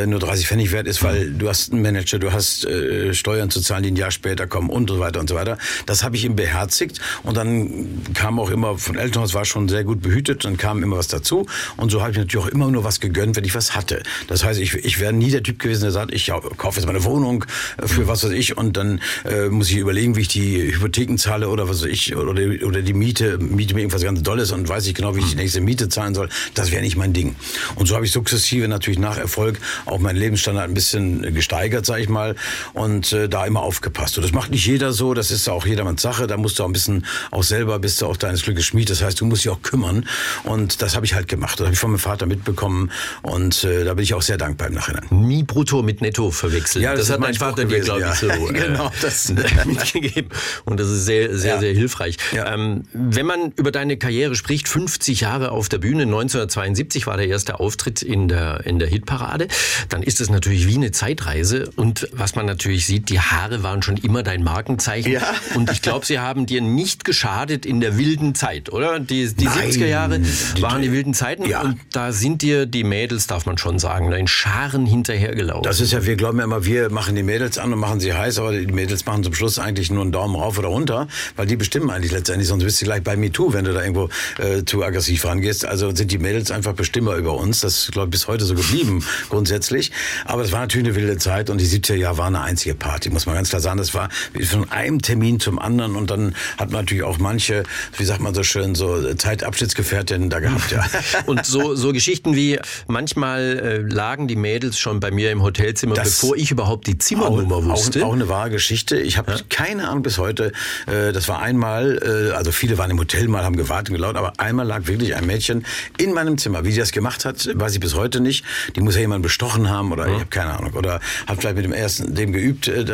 nur 0.06 0.18
30 0.18 0.46
Pfennig 0.46 0.72
wert 0.72 0.86
ist, 0.86 1.02
weil 1.02 1.30
du 1.32 1.48
hast 1.48 1.72
einen 1.72 1.82
Manager, 1.82 2.18
du 2.18 2.32
hast 2.32 2.66
Steuern 3.12 3.50
zu 3.50 3.60
zahlen, 3.60 3.82
die 3.82 3.90
ein 3.90 3.96
Jahr 3.96 4.10
später 4.10 4.46
kommen 4.46 4.70
und 4.70 4.88
so 4.88 4.98
weiter 4.98 5.20
und 5.20 5.28
so 5.28 5.34
weiter. 5.34 5.58
Das 5.86 6.02
habe 6.02 6.16
ich 6.16 6.24
ihm 6.24 6.36
beherzigt 6.36 7.00
und 7.22 7.36
dann 7.36 8.02
kam 8.14 8.38
auch 8.38 8.50
immer 8.50 8.78
von 8.78 8.96
Elternhaus 8.96 9.34
war 9.34 9.44
schon 9.44 9.68
sehr 9.68 9.84
gut 9.84 10.02
behütet, 10.02 10.44
dann 10.44 10.56
kam 10.56 10.82
immer 10.82 10.98
was 10.98 11.08
dazu 11.08 11.46
und 11.76 11.90
so 11.90 12.00
habe 12.02 12.12
ich 12.12 12.18
natürlich 12.18 12.44
auch 12.44 12.50
immer 12.50 12.70
nur 12.70 12.84
was 12.84 13.00
gegönnt, 13.00 13.36
wenn 13.36 13.44
ich 13.44 13.54
was 13.54 13.74
hatte. 13.74 14.02
Das 14.28 14.44
heißt, 14.44 14.60
ich, 14.60 14.74
ich 14.74 15.00
wäre 15.00 15.12
nie 15.12 15.30
der 15.30 15.42
Typ 15.42 15.58
gewesen, 15.58 15.82
der 15.82 15.90
sagt, 15.92 16.12
ich 16.12 16.30
kaufe 16.40 16.78
jetzt 16.80 16.86
meine 16.86 17.04
Wohnung 17.04 17.44
für 17.84 18.08
was 18.08 18.24
weiß 18.24 18.32
ich 18.32 18.56
und 18.56 18.76
dann 18.76 19.00
äh, 19.24 19.48
muss 19.48 19.70
ich 19.70 19.76
überlegen, 19.76 20.16
wie 20.16 20.22
ich 20.22 20.28
die 20.28 20.74
Hypotheken 20.74 21.16
zahle 21.16 21.48
oder 21.48 21.68
was 21.68 21.82
weiß 21.82 21.88
ich 21.88 22.16
oder, 22.16 22.30
oder 22.30 22.82
die 22.82 22.92
Miete, 22.92 23.38
miete 23.38 23.74
mir 23.74 23.80
irgendwas 23.80 24.02
ganz 24.02 24.22
Dolles 24.22 24.52
und 24.52 24.68
weiß 24.68 24.86
ich 24.86 24.94
genau, 24.94 25.16
wie 25.16 25.20
ich 25.20 25.30
die 25.30 25.36
nächste 25.36 25.60
Miete 25.60 25.88
zahlen 25.88 26.14
soll. 26.14 26.28
Das 26.54 26.70
wäre 26.70 26.82
nicht 26.82 26.96
mein 26.96 27.12
Ding. 27.12 27.36
Und 27.76 27.86
so 27.86 27.94
habe 27.94 28.04
ich 28.04 28.12
sukzessive 28.12 28.68
natürlich 28.68 28.98
nach 28.98 29.18
Erfolg 29.18 29.58
auch 29.84 29.98
meinen 29.98 30.16
Lebensstandard 30.16 30.68
ein 30.68 30.74
bisschen 30.74 31.34
gesteigert, 31.34 31.86
sage 31.86 32.02
ich 32.02 32.08
mal, 32.08 32.36
und 32.72 33.12
äh, 33.12 33.28
da 33.28 33.46
immer 33.46 33.60
aufgepasst. 33.60 34.16
Und 34.18 34.24
das 34.24 34.32
macht 34.32 34.50
nicht 34.50 34.66
jeder 34.66 34.92
so, 34.92 35.14
das 35.14 35.30
ist 35.30 35.48
auch 35.48 35.66
jedermanns 35.66 36.02
Sache. 36.02 36.26
Da 36.26 36.36
musst 36.36 36.58
du 36.58 36.62
auch 36.62 36.68
ein 36.68 36.72
bisschen 36.72 37.04
auch 37.30 37.42
selber 37.42 37.78
bist 37.78 38.00
du 38.00 38.06
auch 38.06 38.16
deines 38.16 38.42
Glückes 38.42 38.66
Schmied. 38.66 38.90
Das 38.90 39.02
heißt, 39.02 39.20
du 39.20 39.26
musst 39.26 39.44
dich 39.44 39.50
auch 39.50 39.62
kümmern. 39.62 40.06
Und 40.44 40.82
das 40.82 40.96
habe 40.96 41.06
ich 41.06 41.14
halt 41.14 41.28
gemacht. 41.28 41.58
Das 41.60 41.66
habe 41.66 41.74
ich 41.74 41.80
von 41.80 41.90
meinem 41.90 41.98
Vater 41.98 42.26
mitbekommen 42.26 42.90
und 43.22 43.64
äh, 43.64 43.84
da 43.84 43.94
bin 43.94 44.04
ich 44.04 44.14
auch 44.14 44.22
sehr 44.22 44.36
dankbar 44.36 44.68
im 44.68 44.74
Nachhinein. 44.74 45.04
Nie 45.10 45.42
brutto 45.42 45.82
mit 45.82 46.00
netto 46.00 46.25
verwechseln. 46.30 46.82
Ja, 46.82 46.92
das 46.92 47.06
das 47.06 47.10
hat 47.10 47.20
mein 47.20 47.34
Vater 47.34 47.64
gewesen, 47.64 47.84
glaube 47.84 48.00
ich, 48.00 48.06
ja. 48.06 48.14
so 48.14 48.28
äh, 48.48 48.52
Genau, 48.52 48.92
das- 49.00 49.32
mitgegeben. 49.64 50.30
Und 50.64 50.80
das 50.80 50.88
ist 50.88 51.04
sehr, 51.06 51.36
sehr, 51.36 51.54
Ja. 51.54 51.60
sehr 51.60 51.72
hilfreich. 51.74 52.16
Ja. 52.32 52.52
Ähm, 52.54 52.82
wenn 52.92 53.26
man 53.26 53.52
über 53.56 53.70
deine 53.70 53.96
Karriere 53.96 54.34
spricht, 54.34 54.68
50 54.68 55.20
Jahre 55.20 55.50
auf 55.52 55.68
der 55.68 55.78
Bühne, 55.78 56.02
1972 56.02 57.06
war 57.06 57.16
der 57.16 57.28
erste 57.28 57.60
Auftritt 57.60 58.02
in 58.02 58.28
der, 58.28 58.66
in 58.66 58.78
der 58.78 58.88
Hitparade, 58.88 59.48
dann 59.88 60.02
ist 60.02 60.20
es 60.20 60.30
natürlich 60.30 60.66
wie 60.66 60.74
eine 60.76 60.90
Zeitreise. 60.92 61.70
Und 61.76 62.08
was 62.12 62.34
man 62.34 62.46
natürlich 62.46 62.86
sieht, 62.86 63.08
die 63.10 63.20
Haare 63.20 63.62
waren 63.62 63.82
schon 63.82 63.96
immer 63.96 64.22
dein 64.22 64.42
Markenzeichen. 64.42 65.12
Ja. 65.12 65.22
Und 65.54 65.70
ich 65.70 65.82
glaube, 65.82 66.06
sie 66.06 66.18
haben 66.18 66.46
dir 66.46 66.60
nicht 66.60 67.04
geschadet 67.04 67.64
in 67.66 67.80
der 67.80 67.96
wilden 67.98 68.34
Zeit, 68.34 68.72
oder? 68.72 68.98
Die, 69.00 69.32
die 69.34 69.44
Nein. 69.44 69.70
70er 69.70 69.86
Jahre 69.86 70.20
waren 70.60 70.82
die 70.82 70.92
wilden 70.92 71.14
Zeiten. 71.14 71.44
Ja. 71.46 71.62
Und 71.62 71.78
da 71.92 72.12
sind 72.12 72.42
dir 72.42 72.66
die 72.66 72.84
Mädels, 72.84 73.26
darf 73.26 73.46
man 73.46 73.58
schon 73.58 73.78
sagen, 73.78 74.12
in 74.12 74.26
Scharen 74.26 74.86
hinterhergelaufen. 74.86 75.62
Das 75.64 75.80
ist 75.80 75.92
ja, 75.92 76.04
wir 76.16 76.18
glauben 76.18 76.38
ja 76.38 76.44
immer, 76.44 76.64
wir 76.64 76.88
machen 76.88 77.14
die 77.14 77.22
Mädels 77.22 77.58
an 77.58 77.74
und 77.74 77.78
machen 77.78 78.00
sie 78.00 78.14
heiß, 78.14 78.38
aber 78.38 78.52
die 78.52 78.72
Mädels 78.72 79.04
machen 79.04 79.22
zum 79.22 79.34
Schluss 79.34 79.58
eigentlich 79.58 79.90
nur 79.90 80.00
einen 80.00 80.12
Daumen 80.12 80.34
rauf 80.34 80.58
oder 80.58 80.68
runter, 80.68 81.08
weil 81.36 81.46
die 81.46 81.56
bestimmen 81.56 81.90
eigentlich 81.90 82.10
letztendlich, 82.10 82.48
sonst 82.48 82.64
bist 82.64 82.80
du 82.80 82.86
gleich 82.86 83.02
bei 83.02 83.18
MeToo, 83.18 83.52
wenn 83.52 83.66
du 83.66 83.74
da 83.74 83.82
irgendwo 83.82 84.08
äh, 84.38 84.64
zu 84.64 84.82
aggressiv 84.82 85.26
rangehst. 85.26 85.66
Also 85.66 85.94
sind 85.94 86.10
die 86.10 86.16
Mädels 86.16 86.50
einfach 86.50 86.72
Bestimmer 86.72 87.16
über 87.16 87.34
uns. 87.34 87.60
Das 87.60 87.80
ist, 87.80 87.92
glaube 87.92 88.06
ich, 88.06 88.12
bis 88.12 88.28
heute 88.28 88.46
so 88.46 88.54
geblieben, 88.54 89.04
grundsätzlich. 89.28 89.92
Aber 90.24 90.40
es 90.40 90.52
war 90.52 90.60
natürlich 90.60 90.86
eine 90.86 90.96
wilde 90.96 91.18
Zeit 91.18 91.50
und 91.50 91.60
die 91.60 91.66
70er 91.66 91.96
Jahre 91.96 92.16
war 92.16 92.28
eine 92.28 92.40
einzige 92.40 92.74
Party, 92.74 93.10
muss 93.10 93.26
man 93.26 93.34
ganz 93.34 93.50
klar 93.50 93.60
sagen. 93.60 93.76
Das 93.76 93.92
war 93.92 94.08
von 94.42 94.70
einem 94.70 95.02
Termin 95.02 95.38
zum 95.38 95.58
anderen 95.58 95.96
und 95.96 96.10
dann 96.10 96.34
hat 96.56 96.70
man 96.70 96.80
natürlich 96.80 97.04
auch 97.04 97.18
manche, 97.18 97.64
wie 97.98 98.04
sagt 98.06 98.22
man 98.22 98.34
so 98.34 98.42
schön, 98.42 98.74
so 98.74 99.12
Zeitabschnittsgefährtinnen 99.12 100.30
da 100.30 100.40
gehabt, 100.40 100.72
ja. 100.72 100.82
Und 101.26 101.44
so, 101.44 101.74
so 101.74 101.92
Geschichten 101.92 102.36
wie, 102.36 102.58
manchmal 102.86 103.58
äh, 103.58 103.78
lagen 103.78 104.28
die 104.28 104.36
Mädels 104.36 104.78
schon 104.78 105.00
bei 105.00 105.10
mir 105.10 105.30
im 105.30 105.42
Hotelzimmer, 105.42 105.94
bevor 106.06 106.36
ich 106.36 106.50
überhaupt 106.50 106.86
die 106.86 106.98
Zimmernummer 106.98 107.56
auch, 107.56 107.64
wusste. 107.64 108.02
Auch, 108.04 108.08
auch 108.08 108.12
eine 108.12 108.28
wahre 108.28 108.50
Geschichte. 108.50 108.98
Ich 108.98 109.18
habe 109.18 109.40
keine 109.48 109.88
Ahnung 109.88 110.02
bis 110.02 110.18
heute. 110.18 110.52
Äh, 110.86 111.12
das 111.12 111.28
war 111.28 111.40
einmal, 111.40 111.98
äh, 112.02 112.34
also 112.34 112.52
viele 112.52 112.78
waren 112.78 112.90
im 112.90 112.98
Hotel 112.98 113.28
mal, 113.28 113.44
haben 113.44 113.56
gewartet 113.56 113.90
und 113.90 113.96
gelaut, 113.96 114.16
aber 114.16 114.32
einmal 114.38 114.66
lag 114.66 114.86
wirklich 114.86 115.14
ein 115.14 115.26
Mädchen 115.26 115.64
in 115.98 116.12
meinem 116.12 116.38
Zimmer. 116.38 116.64
Wie 116.64 116.72
sie 116.72 116.80
das 116.80 116.92
gemacht 116.92 117.24
hat, 117.24 117.48
weiß 117.54 117.74
ich 117.74 117.80
bis 117.80 117.94
heute 117.94 118.20
nicht. 118.20 118.44
Die 118.74 118.80
muss 118.80 118.94
ja 118.94 119.00
jemand 119.00 119.22
bestochen 119.22 119.68
haben 119.70 119.92
oder 119.92 120.06
ich 120.06 120.14
habe 120.14 120.26
keine 120.26 120.58
Ahnung. 120.58 120.72
Oder 120.74 121.00
hat 121.26 121.38
vielleicht 121.40 121.56
mit 121.56 121.64
dem 121.64 121.72
ersten 121.72 122.14
dem 122.14 122.32
geübt. 122.32 122.68
Äh, 122.68 122.84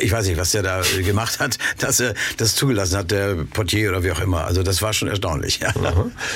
ich 0.00 0.12
weiß 0.12 0.26
nicht, 0.26 0.38
was 0.38 0.52
der 0.52 0.62
da 0.62 0.82
gemacht 1.04 1.40
hat, 1.40 1.58
dass 1.78 2.00
er 2.00 2.14
das 2.36 2.54
zugelassen 2.54 2.98
hat, 2.98 3.10
der 3.10 3.36
Portier 3.52 3.90
oder 3.90 4.02
wie 4.02 4.12
auch 4.12 4.20
immer. 4.20 4.44
Also 4.44 4.62
das 4.62 4.82
war 4.82 4.92
schon 4.92 5.08
erstaunlich. 5.08 5.60
Ja. 5.60 5.72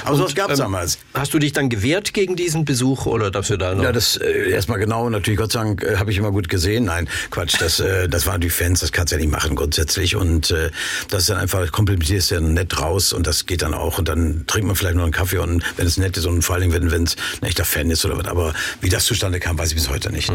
Aber 0.04 0.16
sowas 0.16 0.34
gab 0.34 0.50
es 0.50 0.58
Ähm, 0.58 0.64
damals. 0.64 0.98
Hast 1.14 1.34
du 1.34 1.38
dich 1.38 1.52
dann 1.52 1.68
gewehrt 1.68 2.14
gegen 2.14 2.36
diesen 2.36 2.64
Besuch 2.64 3.06
oder 3.06 3.30
dafür 3.30 3.58
da 3.58 3.74
noch? 3.74 3.84
Ja, 3.84 3.92
das 3.92 4.16
erstmal 4.16 4.78
genau, 4.78 5.08
natürlich 5.08 5.38
Gott 5.38 5.52
sei 5.52 5.60
Dank 5.60 5.82
äh, 5.82 5.96
habe 6.10 6.12
ich 6.12 6.18
immer 6.18 6.32
gut 6.32 6.48
gesehen. 6.48 6.86
Nein, 6.86 7.08
Quatsch, 7.30 7.54
das, 7.60 7.78
äh, 7.78 8.08
das 8.08 8.26
waren 8.26 8.40
die 8.40 8.50
Fans, 8.50 8.80
das 8.80 8.90
kannst 8.90 9.12
du 9.12 9.16
ja 9.16 9.22
nicht 9.22 9.30
machen 9.30 9.54
grundsätzlich. 9.54 10.16
Und 10.16 10.50
äh, 10.50 10.70
das 11.08 11.22
ist 11.22 11.30
dann 11.30 11.38
einfach, 11.38 11.70
komplimentierst 11.70 12.32
du 12.32 12.34
ja 12.34 12.40
nett 12.40 12.80
raus 12.80 13.12
und 13.12 13.28
das 13.28 13.46
geht 13.46 13.62
dann 13.62 13.74
auch. 13.74 13.98
Und 13.98 14.08
dann 14.08 14.44
trinkt 14.48 14.66
man 14.66 14.74
vielleicht 14.74 14.96
noch 14.96 15.04
einen 15.04 15.12
Kaffee 15.12 15.38
und 15.38 15.62
wenn 15.76 15.86
es 15.86 15.98
nett 15.98 16.16
ist 16.16 16.26
und 16.26 16.42
vor 16.42 16.56
allem, 16.56 16.72
wenn 16.72 17.04
es 17.04 17.16
ein 17.40 17.46
echter 17.46 17.64
Fan 17.64 17.90
ist 17.90 18.04
oder 18.04 18.18
was. 18.18 18.26
Aber 18.26 18.54
wie 18.80 18.88
das 18.88 19.04
zustande 19.04 19.38
kam, 19.38 19.56
weiß 19.56 19.68
ich 19.68 19.76
bis 19.76 19.88
heute 19.88 20.10
nicht. 20.10 20.32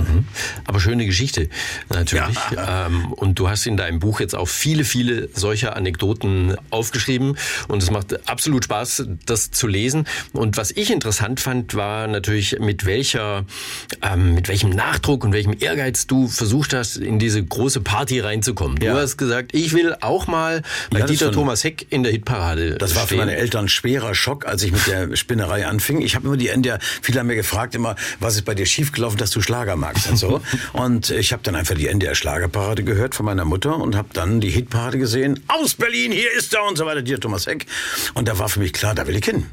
Aber 0.65 0.79
schöne 0.79 1.05
Geschichte, 1.05 1.49
natürlich. 1.89 2.37
Ähm, 2.57 3.11
und 3.11 3.37
du 3.37 3.49
hast 3.49 3.65
in 3.65 3.75
deinem 3.75 3.99
Buch 3.99 4.21
jetzt 4.21 4.33
auch 4.33 4.47
viele, 4.47 4.85
viele 4.85 5.27
solcher 5.33 5.75
Anekdoten 5.75 6.55
aufgeschrieben. 6.69 7.37
Und 7.67 7.83
es 7.83 7.91
macht 7.91 8.29
absolut 8.29 8.63
Spaß, 8.63 9.07
das 9.25 9.51
zu 9.51 9.67
lesen. 9.67 10.07
Und 10.31 10.55
was 10.55 10.71
ich 10.71 10.89
interessant 10.89 11.41
fand, 11.41 11.75
war 11.75 12.07
natürlich, 12.07 12.59
mit 12.59 12.85
welcher, 12.85 13.45
ähm, 14.01 14.35
mit 14.35 14.47
welchem 14.47 14.69
Nachdruck 14.69 15.25
und 15.25 15.33
welchem 15.33 15.53
Ehrgeiz 15.65 16.07
du 16.07 16.27
versucht 16.27 16.73
hast, 16.73 16.97
in 16.97 17.19
diese 17.19 17.43
große 17.43 17.81
Party 17.81 18.19
reinzukommen. 18.19 18.81
Ja. 18.81 18.93
Du 18.93 18.99
hast 18.99 19.17
gesagt, 19.17 19.53
ich 19.53 19.73
will 19.73 19.95
auch 20.01 20.27
mal 20.27 20.61
bei 20.91 20.99
Ja, 20.99 21.05
Dieter 21.05 21.31
Thomas 21.31 21.63
Heck 21.63 21.87
in 21.89 22.03
der 22.03 22.11
Hitparade 22.11 22.75
Das 22.77 22.95
war 22.95 23.01
für 23.01 23.07
stehen. 23.07 23.19
meine 23.19 23.35
Eltern 23.35 23.65
ein 23.65 23.69
schwerer 23.69 24.13
Schock, 24.15 24.45
als 24.45 24.63
ich 24.63 24.71
mit 24.71 24.85
der 24.87 25.15
Spinnerei 25.15 25.65
anfing. 25.65 26.01
Ich 26.01 26.15
habe 26.15 26.27
immer 26.27 26.37
die 26.37 26.49
NDR, 26.49 26.79
viele 27.01 27.19
haben 27.19 27.27
mir 27.27 27.35
gefragt 27.35 27.75
immer, 27.75 27.95
was 28.19 28.35
ist 28.35 28.45
bei 28.45 28.53
dir 28.55 28.65
schiefgelaufen, 28.65 29.17
dass 29.17 29.31
du 29.31 29.41
Schlager 29.41 29.75
magst 29.75 30.09
und 30.09 30.17
so. 30.17 30.41
und 30.73 31.09
ich 31.09 31.33
habe 31.33 31.41
dann 31.43 31.55
einfach 31.55 31.75
die 31.75 31.87
NDR 31.87 32.15
Schlagerparade 32.15 32.83
gehört 32.83 33.15
von 33.15 33.25
meiner 33.25 33.45
Mutter 33.45 33.77
und 33.77 33.95
habe 33.95 34.09
dann 34.13 34.39
die 34.41 34.49
Hitparade 34.49 34.97
gesehen. 34.97 35.39
Aus 35.47 35.73
Berlin, 35.75 36.11
hier 36.11 36.31
ist 36.37 36.53
er 36.53 36.63
und 36.67 36.77
so 36.77 36.85
weiter, 36.85 37.01
dir 37.01 37.19
Thomas 37.19 37.47
Heck. 37.47 37.65
Und 38.13 38.27
da 38.27 38.37
war 38.39 38.49
für 38.49 38.59
mich 38.59 38.73
klar, 38.73 38.93
da 38.95 39.07
will 39.07 39.15
ich 39.15 39.25
hin. 39.25 39.45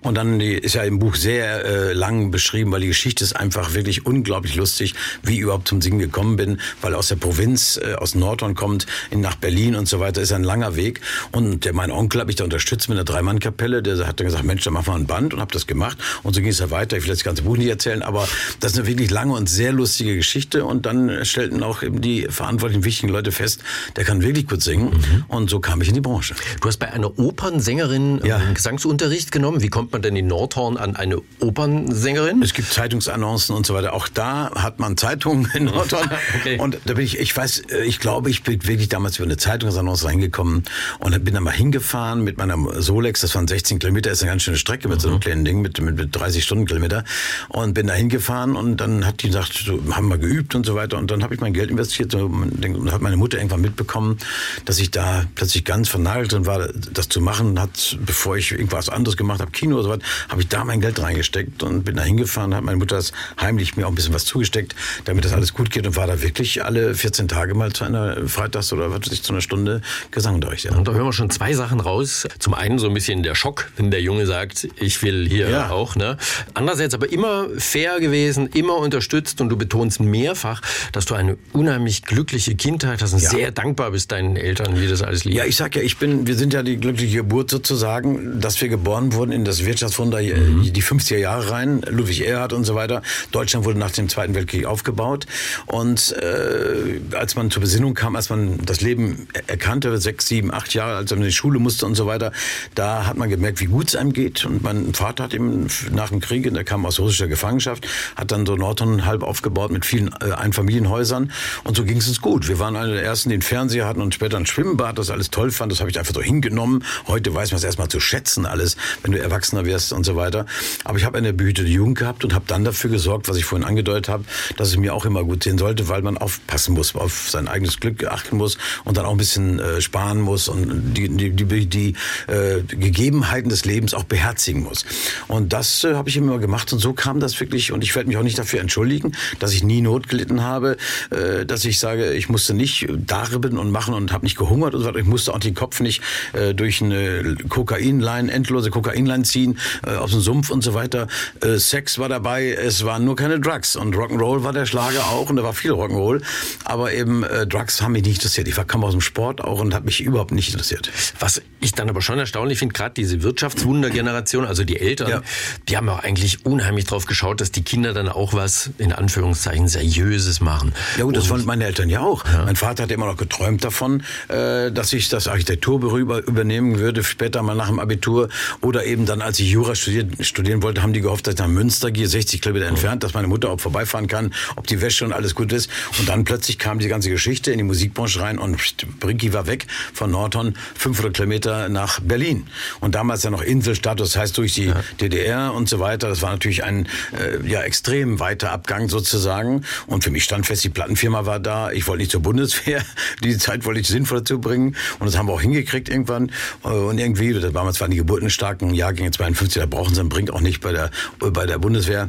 Und 0.00 0.14
dann 0.16 0.38
die, 0.38 0.54
ist 0.54 0.74
ja 0.74 0.82
im 0.82 0.98
Buch 0.98 1.14
sehr 1.16 1.64
äh, 1.64 1.92
lang 1.92 2.30
beschrieben, 2.30 2.72
weil 2.72 2.80
die 2.80 2.86
Geschichte 2.88 3.24
ist 3.24 3.34
einfach 3.34 3.74
wirklich 3.74 4.06
unglaublich 4.06 4.54
lustig, 4.54 4.94
wie 5.22 5.38
überhaupt 5.38 5.57
überhaupt 5.58 5.68
zum 5.68 5.82
Singen 5.82 5.98
gekommen 5.98 6.36
bin, 6.36 6.60
weil 6.80 6.94
aus 6.94 7.08
der 7.08 7.16
Provinz, 7.16 7.80
äh, 7.82 7.94
aus 7.94 8.14
Nordhorn 8.14 8.54
kommt, 8.54 8.86
in, 9.10 9.20
nach 9.20 9.34
Berlin 9.34 9.74
und 9.74 9.88
so 9.88 10.00
weiter, 10.00 10.22
ist 10.22 10.32
ein 10.32 10.44
langer 10.44 10.76
Weg. 10.76 11.00
Und 11.32 11.64
der, 11.64 11.72
mein 11.72 11.90
Onkel 11.90 12.20
hat 12.20 12.28
mich 12.28 12.36
da 12.36 12.44
unterstützt 12.44 12.88
mit 12.88 12.96
einer 12.96 13.04
Dreimann-Kapelle. 13.04 13.82
Der 13.82 14.06
hat 14.06 14.20
dann 14.20 14.26
gesagt, 14.26 14.44
Mensch, 14.44 14.64
dann 14.64 14.74
machen 14.74 14.86
wir 14.86 14.94
ein 14.94 15.06
Band 15.06 15.34
und 15.34 15.40
habe 15.40 15.52
das 15.52 15.66
gemacht. 15.66 15.98
Und 16.22 16.34
so 16.34 16.40
ging 16.40 16.50
es 16.50 16.60
ja 16.60 16.70
weiter. 16.70 16.96
Ich 16.96 17.04
will 17.04 17.10
das 17.10 17.24
ganze 17.24 17.42
Buch 17.42 17.56
nicht 17.56 17.68
erzählen, 17.68 18.02
aber 18.02 18.28
das 18.60 18.72
ist 18.72 18.78
eine 18.78 18.86
wirklich 18.86 19.10
lange 19.10 19.34
und 19.34 19.48
sehr 19.48 19.72
lustige 19.72 20.14
Geschichte. 20.16 20.64
Und 20.64 20.86
dann 20.86 21.24
stellten 21.24 21.62
auch 21.62 21.82
eben 21.82 22.00
die 22.00 22.26
verantwortlichen, 22.28 22.84
wichtigen 22.84 23.12
Leute 23.12 23.32
fest, 23.32 23.60
der 23.96 24.04
kann 24.04 24.22
wirklich 24.22 24.46
gut 24.46 24.62
singen. 24.62 24.90
Mhm. 24.90 25.24
Und 25.28 25.50
so 25.50 25.60
kam 25.60 25.80
ich 25.80 25.88
in 25.88 25.94
die 25.94 26.00
Branche. 26.00 26.34
Du 26.60 26.68
hast 26.68 26.78
bei 26.78 26.92
einer 26.92 27.18
Opernsängerin 27.18 28.20
ja. 28.24 28.40
Gesangsunterricht 28.54 29.32
genommen. 29.32 29.62
Wie 29.62 29.68
kommt 29.68 29.92
man 29.92 30.02
denn 30.02 30.14
in 30.14 30.26
Nordhorn 30.28 30.76
an 30.76 30.94
eine 30.94 31.20
Opernsängerin? 31.40 32.42
Es 32.42 32.54
gibt 32.54 32.72
Zeitungsannoncen 32.72 33.56
und 33.56 33.66
so 33.66 33.74
weiter. 33.74 33.92
Auch 33.92 34.08
da 34.08 34.50
hat 34.54 34.78
man 34.78 34.96
Zeitungen 34.96 35.47
in 35.54 35.64
Nordhorn. 35.64 36.10
okay. 36.40 36.58
Und 36.58 36.78
da 36.84 36.94
bin 36.94 37.04
ich, 37.04 37.18
ich 37.18 37.36
weiß, 37.36 37.62
ich 37.84 38.00
glaube, 38.00 38.30
ich 38.30 38.42
bin 38.42 38.66
wirklich 38.66 38.88
damals 38.88 39.16
über 39.16 39.26
eine 39.26 39.36
Zeitungsannonce 39.36 40.04
reingekommen 40.04 40.64
und 40.98 41.24
bin 41.24 41.34
dann 41.34 41.42
mal 41.42 41.52
hingefahren 41.52 42.22
mit 42.22 42.38
meiner 42.38 42.56
Solex. 42.80 43.20
Das 43.20 43.34
waren 43.34 43.48
16 43.48 43.78
Kilometer, 43.78 44.10
ist 44.10 44.22
eine 44.22 44.30
ganz 44.30 44.42
schöne 44.42 44.56
Strecke 44.56 44.88
mit 44.88 44.98
mhm. 44.98 45.00
so 45.00 45.08
einem 45.08 45.16
mhm. 45.16 45.20
kleinen 45.20 45.44
Ding 45.44 45.60
mit, 45.60 45.80
mit, 45.80 45.96
mit 45.96 46.14
30 46.14 46.44
Stundenkilometer. 46.44 47.04
Und 47.48 47.74
bin 47.74 47.86
da 47.86 47.94
hingefahren 47.94 48.56
und 48.56 48.78
dann 48.78 49.06
hat 49.06 49.22
die 49.22 49.28
gesagt, 49.28 49.52
so, 49.64 49.80
haben 49.90 50.08
wir 50.08 50.18
geübt 50.18 50.54
und 50.54 50.66
so 50.66 50.74
weiter. 50.74 50.98
Und 50.98 51.10
dann 51.10 51.22
habe 51.22 51.34
ich 51.34 51.40
mein 51.40 51.52
Geld 51.52 51.70
investiert 51.70 52.14
und 52.14 52.92
hat 52.92 53.00
meine 53.00 53.16
Mutter 53.16 53.38
irgendwann 53.38 53.60
mitbekommen, 53.60 54.18
dass 54.64 54.78
ich 54.78 54.90
da 54.90 55.24
plötzlich 55.34 55.64
ganz 55.64 55.88
vernagelt 55.88 56.32
drin 56.32 56.46
war, 56.46 56.68
das 56.68 57.08
zu 57.08 57.20
machen. 57.20 57.58
Hat, 57.58 57.98
bevor 58.04 58.36
ich 58.36 58.52
irgendwas 58.52 58.88
anderes 58.88 59.16
gemacht 59.16 59.40
habe, 59.40 59.50
Kino 59.50 59.76
oder 59.76 59.84
so 59.84 59.90
was, 59.90 59.98
habe 60.28 60.42
ich 60.42 60.48
da 60.48 60.64
mein 60.64 60.80
Geld 60.80 61.00
reingesteckt 61.00 61.62
und 61.62 61.84
bin 61.84 61.96
da 61.96 62.02
hingefahren, 62.02 62.54
hat 62.54 62.64
meine 62.64 62.76
Mutter 62.76 62.96
das 62.96 63.12
heimlich 63.40 63.76
mir 63.76 63.86
auch 63.86 63.90
ein 63.90 63.94
bisschen 63.94 64.14
was 64.14 64.24
zugesteckt, 64.24 64.74
damit 65.04 65.24
das 65.24 65.32
alles 65.38 65.54
gut 65.54 65.70
geht 65.70 65.86
und 65.86 65.94
war 65.94 66.08
da 66.08 66.20
wirklich 66.20 66.64
alle 66.64 66.96
14 66.96 67.28
Tage 67.28 67.54
mal 67.54 67.72
zu 67.72 67.84
einer 67.84 68.26
Freitags- 68.26 68.72
oder 68.72 68.90
was 68.90 69.02
weiß 69.02 69.12
ich, 69.12 69.22
zu 69.22 69.32
einer 69.32 69.40
Stunde 69.40 69.82
Gesangunterricht. 70.10 70.64
Ja. 70.64 70.74
Und 70.74 70.88
da 70.88 70.92
hören 70.92 71.04
wir 71.04 71.12
schon 71.12 71.30
zwei 71.30 71.52
Sachen 71.54 71.78
raus. 71.78 72.26
Zum 72.40 72.54
einen 72.54 72.80
so 72.80 72.88
ein 72.88 72.94
bisschen 72.94 73.22
der 73.22 73.36
Schock, 73.36 73.70
wenn 73.76 73.92
der 73.92 74.02
Junge 74.02 74.26
sagt, 74.26 74.66
ich 74.80 75.00
will 75.04 75.28
hier 75.28 75.48
ja. 75.48 75.70
auch. 75.70 75.94
Ne? 75.94 76.16
Andererseits 76.54 76.92
aber 76.92 77.12
immer 77.12 77.46
fair 77.56 78.00
gewesen, 78.00 78.48
immer 78.48 78.78
unterstützt 78.78 79.40
und 79.40 79.48
du 79.48 79.56
betonst 79.56 80.00
mehrfach, 80.00 80.60
dass 80.90 81.04
du 81.04 81.14
eine 81.14 81.38
unheimlich 81.52 82.02
glückliche 82.02 82.56
Kindheit 82.56 83.00
hast 83.00 83.12
und 83.12 83.22
ja. 83.22 83.30
sehr 83.30 83.52
dankbar 83.52 83.92
bist 83.92 84.10
deinen 84.10 84.34
Eltern, 84.34 84.80
wie 84.80 84.88
das 84.88 85.02
alles 85.02 85.24
lief. 85.24 85.36
Ja, 85.36 85.44
ich 85.44 85.54
sag 85.54 85.76
ja, 85.76 85.82
ich 85.82 85.98
bin, 85.98 86.26
wir 86.26 86.34
sind 86.34 86.52
ja 86.52 86.64
die 86.64 86.78
glückliche 86.78 87.18
Geburt 87.18 87.48
sozusagen, 87.48 88.40
dass 88.40 88.60
wir 88.60 88.68
geboren 88.68 89.12
wurden 89.12 89.30
in 89.30 89.44
das 89.44 89.64
Wirtschaftswunder, 89.64 90.20
mhm. 90.20 90.72
die 90.72 90.82
50er 90.82 91.18
Jahre 91.18 91.52
rein, 91.52 91.82
Ludwig 91.88 92.26
Erhard 92.26 92.52
und 92.52 92.64
so 92.64 92.74
weiter. 92.74 93.02
Deutschland 93.30 93.64
wurde 93.64 93.78
nach 93.78 93.92
dem 93.92 94.08
Zweiten 94.08 94.34
Weltkrieg 94.34 94.66
aufgebaut 94.66 95.27
und 95.66 96.12
äh, 96.12 97.00
als 97.16 97.36
man 97.36 97.50
zur 97.50 97.62
Besinnung 97.62 97.94
kam, 97.94 98.16
als 98.16 98.30
man 98.30 98.64
das 98.64 98.80
Leben 98.80 99.28
erkannte, 99.46 99.96
sechs, 99.98 100.26
sieben, 100.26 100.52
acht 100.52 100.74
Jahre, 100.74 100.96
als 100.96 101.10
man 101.10 101.20
in 101.20 101.26
die 101.26 101.32
Schule 101.32 101.58
musste 101.58 101.86
und 101.86 101.94
so 101.94 102.06
weiter, 102.06 102.32
da 102.74 103.06
hat 103.06 103.16
man 103.16 103.28
gemerkt, 103.28 103.60
wie 103.60 103.66
gut 103.66 103.88
es 103.88 103.96
einem 103.96 104.12
geht. 104.12 104.44
Und 104.44 104.62
mein 104.62 104.94
Vater 104.94 105.24
hat 105.24 105.34
eben 105.34 105.66
nach 105.92 106.08
dem 106.10 106.20
Krieg, 106.20 106.52
der 106.52 106.64
kam 106.64 106.86
aus 106.86 106.98
russischer 106.98 107.28
Gefangenschaft, 107.28 107.86
hat 108.16 108.30
dann 108.30 108.46
so 108.46 108.56
Nordhorn 108.56 109.04
halb 109.06 109.22
aufgebaut 109.22 109.70
mit 109.70 109.84
vielen 109.84 110.08
äh, 110.20 110.32
Einfamilienhäusern 110.32 111.32
und 111.64 111.76
so 111.76 111.84
ging 111.84 111.98
es 111.98 112.08
uns 112.08 112.20
gut. 112.20 112.48
Wir 112.48 112.58
waren 112.58 112.76
einer 112.76 112.92
der 112.92 113.02
ersten, 113.02 113.28
die 113.28 113.34
einen 113.34 113.42
Fernseher 113.42 113.86
hatten 113.86 114.00
und 114.00 114.14
später 114.14 114.36
ein 114.36 114.46
Schwimmbad, 114.46 114.98
das 114.98 115.10
alles 115.10 115.30
toll 115.30 115.50
fand. 115.50 115.72
Das 115.72 115.80
habe 115.80 115.90
ich 115.90 115.98
einfach 115.98 116.14
so 116.14 116.22
hingenommen. 116.22 116.84
Heute 117.06 117.34
weiß 117.34 117.50
man 117.50 117.58
es 117.58 117.64
erstmal 117.64 117.88
zu 117.88 118.00
schätzen 118.00 118.46
alles, 118.46 118.76
wenn 119.02 119.12
du 119.12 119.20
Erwachsener 119.20 119.64
wirst 119.64 119.92
und 119.92 120.04
so 120.04 120.16
weiter. 120.16 120.46
Aber 120.84 120.98
ich 120.98 121.04
habe 121.04 121.18
eine 121.18 121.32
behütete 121.32 121.68
Jugend 121.68 121.98
gehabt 121.98 122.24
und 122.24 122.34
habe 122.34 122.44
dann 122.46 122.64
dafür 122.64 122.90
gesorgt, 122.90 123.28
was 123.28 123.36
ich 123.36 123.44
vorhin 123.44 123.66
angedeutet 123.66 124.08
habe, 124.08 124.24
dass 124.56 124.68
es 124.68 124.76
mir 124.76 124.94
auch 124.94 125.04
immer 125.04 125.17
gut 125.24 125.44
sehen 125.44 125.58
sollte, 125.58 125.88
weil 125.88 126.02
man 126.02 126.18
aufpassen 126.18 126.74
muss, 126.74 126.94
auf 126.94 127.30
sein 127.30 127.48
eigenes 127.48 127.80
Glück 127.80 128.04
achten 128.06 128.36
muss 128.36 128.58
und 128.84 128.96
dann 128.96 129.06
auch 129.06 129.12
ein 129.12 129.18
bisschen 129.18 129.58
äh, 129.58 129.80
sparen 129.80 130.20
muss 130.20 130.48
und 130.48 130.94
die, 130.94 131.08
die, 131.08 131.30
die, 131.30 131.66
die 131.66 131.94
äh, 132.26 132.62
Gegebenheiten 132.62 133.48
des 133.48 133.64
Lebens 133.64 133.94
auch 133.94 134.04
beherzigen 134.04 134.62
muss. 134.62 134.84
Und 135.28 135.52
das 135.52 135.84
äh, 135.84 135.94
habe 135.94 136.08
ich 136.08 136.16
immer 136.16 136.38
gemacht 136.38 136.72
und 136.72 136.78
so 136.78 136.92
kam 136.92 137.20
das 137.20 137.38
wirklich 137.40 137.72
und 137.72 137.82
ich 137.82 137.94
werde 137.94 138.08
mich 138.08 138.16
auch 138.16 138.22
nicht 138.22 138.38
dafür 138.38 138.60
entschuldigen, 138.60 139.12
dass 139.38 139.52
ich 139.52 139.62
nie 139.62 139.80
Not 139.80 140.08
gelitten 140.08 140.42
habe, 140.42 140.76
äh, 141.10 141.44
dass 141.46 141.64
ich 141.64 141.78
sage, 141.78 142.12
ich 142.12 142.28
musste 142.28 142.54
nicht 142.54 142.86
darben 143.06 143.58
und 143.58 143.70
machen 143.70 143.94
und 143.94 144.12
habe 144.12 144.24
nicht 144.24 144.36
gehungert 144.36 144.74
und 144.74 144.82
so 144.82 144.88
weiter. 144.88 144.98
Ich 144.98 145.06
musste 145.06 145.34
auch 145.34 145.38
den 145.38 145.54
Kopf 145.54 145.80
nicht 145.80 146.02
äh, 146.32 146.54
durch 146.54 146.82
eine 146.82 147.36
Kokainlein, 147.48 148.28
endlose 148.28 148.70
Kokainlein 148.70 149.24
ziehen, 149.24 149.58
äh, 149.86 149.94
aus 149.96 150.10
dem 150.10 150.20
Sumpf 150.20 150.50
und 150.50 150.62
so 150.62 150.74
weiter. 150.74 151.08
Äh, 151.40 151.58
Sex 151.58 151.98
war 151.98 152.08
dabei, 152.08 152.52
es 152.52 152.84
waren 152.84 153.04
nur 153.04 153.16
keine 153.16 153.40
Drugs 153.40 153.76
und 153.76 153.94
Rock'n'Roll 153.94 154.44
war 154.44 154.52
der 154.52 154.66
Schlager 154.66 155.07
auch 155.08 155.30
und 155.30 155.36
da 155.36 155.42
war 155.42 155.52
viel 155.52 155.72
Rock'n'Roll, 155.72 156.22
aber 156.64 156.92
eben 156.92 157.22
äh, 157.22 157.46
Drugs 157.46 157.82
haben 157.82 157.92
mich 157.92 158.04
nicht 158.04 158.16
interessiert. 158.16 158.48
Ich 158.48 158.56
war, 158.56 158.64
kam 158.64 158.84
aus 158.84 158.92
dem 158.92 159.00
Sport 159.00 159.42
auch 159.42 159.60
und 159.60 159.74
hat 159.74 159.84
mich 159.84 160.00
überhaupt 160.00 160.32
nicht 160.32 160.50
interessiert. 160.50 160.90
Was 161.18 161.42
ich 161.60 161.72
dann 161.72 161.88
aber 161.88 162.02
schon 162.02 162.18
erstaunlich 162.18 162.58
finde, 162.58 162.72
gerade 162.72 162.94
diese 162.94 163.22
Wirtschaftswundergeneration, 163.22 164.44
also 164.44 164.64
die 164.64 164.78
Eltern, 164.78 165.10
ja. 165.10 165.22
die 165.68 165.76
haben 165.76 165.88
auch 165.88 166.00
eigentlich 166.00 166.44
unheimlich 166.46 166.84
drauf 166.86 167.06
geschaut, 167.06 167.40
dass 167.40 167.50
die 167.50 167.62
Kinder 167.62 167.92
dann 167.92 168.08
auch 168.08 168.32
was 168.32 168.70
in 168.78 168.92
Anführungszeichen 168.92 169.68
seriöses 169.68 170.40
machen. 170.40 170.72
Ja 170.96 171.04
gut, 171.04 171.16
das 171.16 171.26
fanden 171.26 171.46
meine 171.46 171.64
Eltern 171.64 171.88
ja 171.88 172.00
auch. 172.00 172.24
Ja. 172.24 172.44
Mein 172.44 172.56
Vater 172.56 172.84
hat 172.84 172.90
immer 172.90 173.06
noch 173.06 173.16
geträumt 173.16 173.64
davon, 173.64 174.02
äh, 174.28 174.70
dass 174.70 174.92
ich 174.92 175.08
das 175.08 175.28
Architekturbüro 175.28 175.98
übernehmen 175.98 176.78
würde, 176.78 177.02
später 177.02 177.42
mal 177.42 177.54
nach 177.54 177.68
dem 177.68 177.80
Abitur 177.80 178.28
oder 178.60 178.84
eben 178.84 179.06
dann, 179.06 179.22
als 179.22 179.38
ich 179.40 179.50
Jura 179.50 179.74
studieren, 179.74 180.16
studieren 180.20 180.62
wollte, 180.62 180.82
haben 180.82 180.92
die 180.92 181.00
gehofft, 181.00 181.26
dass 181.26 181.34
ich 181.34 181.40
nach 181.40 181.48
Münster 181.48 181.90
gehe, 181.90 182.06
60 182.06 182.40
Kilometer 182.42 182.66
entfernt, 182.66 183.02
dass 183.02 183.14
meine 183.14 183.28
Mutter 183.28 183.50
auch 183.50 183.60
vorbeifahren 183.60 184.06
kann, 184.06 184.32
ob 184.56 184.66
die 184.66 184.80
Wäsche 184.88 185.04
und 185.04 185.12
alles 185.12 185.34
gut 185.34 185.52
ist. 185.52 185.68
Und 185.98 186.08
dann 186.08 186.24
plötzlich 186.24 186.58
kam 186.58 186.78
die 186.78 186.88
ganze 186.88 187.10
Geschichte 187.10 187.52
in 187.52 187.58
die 187.58 187.64
Musikbranche 187.64 188.20
rein 188.20 188.38
und 188.38 188.56
Brinki 189.00 189.34
war 189.34 189.46
weg 189.46 189.66
von 189.92 190.10
Nordhorn, 190.10 190.54
500 190.76 191.14
Kilometer 191.14 191.68
nach 191.68 192.00
Berlin. 192.00 192.46
Und 192.80 192.94
damals 192.94 193.22
ja 193.22 193.30
noch 193.30 193.42
Inselstatus, 193.42 194.12
das 194.12 194.20
heißt 194.20 194.38
durch 194.38 194.54
die 194.54 194.66
ja. 194.66 194.82
DDR 194.98 195.52
und 195.52 195.68
so 195.68 195.78
weiter. 195.78 196.08
Das 196.08 196.22
war 196.22 196.30
natürlich 196.30 196.64
ein 196.64 196.88
äh, 197.12 197.46
ja 197.46 197.60
extrem 197.62 198.18
weiter 198.18 198.50
Abgang 198.50 198.88
sozusagen. 198.88 199.64
Und 199.86 200.04
für 200.04 200.10
mich 200.10 200.24
stand 200.24 200.46
fest, 200.46 200.64
die 200.64 200.70
Plattenfirma 200.70 201.26
war 201.26 201.38
da. 201.38 201.70
Ich 201.70 201.86
wollte 201.86 202.00
nicht 202.00 202.12
zur 202.12 202.22
Bundeswehr. 202.22 202.82
Die 203.22 203.36
Zeit 203.36 203.64
wollte 203.64 203.80
ich 203.80 203.88
sinnvoll 203.88 204.18
dazu 204.18 204.40
bringen. 204.40 204.76
Und 204.98 205.06
das 205.06 205.18
haben 205.18 205.28
wir 205.28 205.32
auch 205.32 205.40
hingekriegt 205.40 205.88
irgendwann. 205.88 206.30
Äh, 206.64 206.68
und 206.68 206.98
irgendwie, 206.98 207.34
damals 207.34 207.80
waren 207.80 207.90
die 207.90 207.96
geburtenstarken 207.96 208.72
Jahrgänge 208.72 209.10
52, 209.10 209.60
da 209.60 209.66
brauchen 209.66 209.94
sie 209.94 210.00
einen 210.00 210.08
Brink 210.08 210.30
auch 210.30 210.40
nicht 210.40 210.60
bei 210.60 210.72
der, 210.72 210.90
bei 211.18 211.46
der 211.46 211.58
Bundeswehr. 211.58 212.08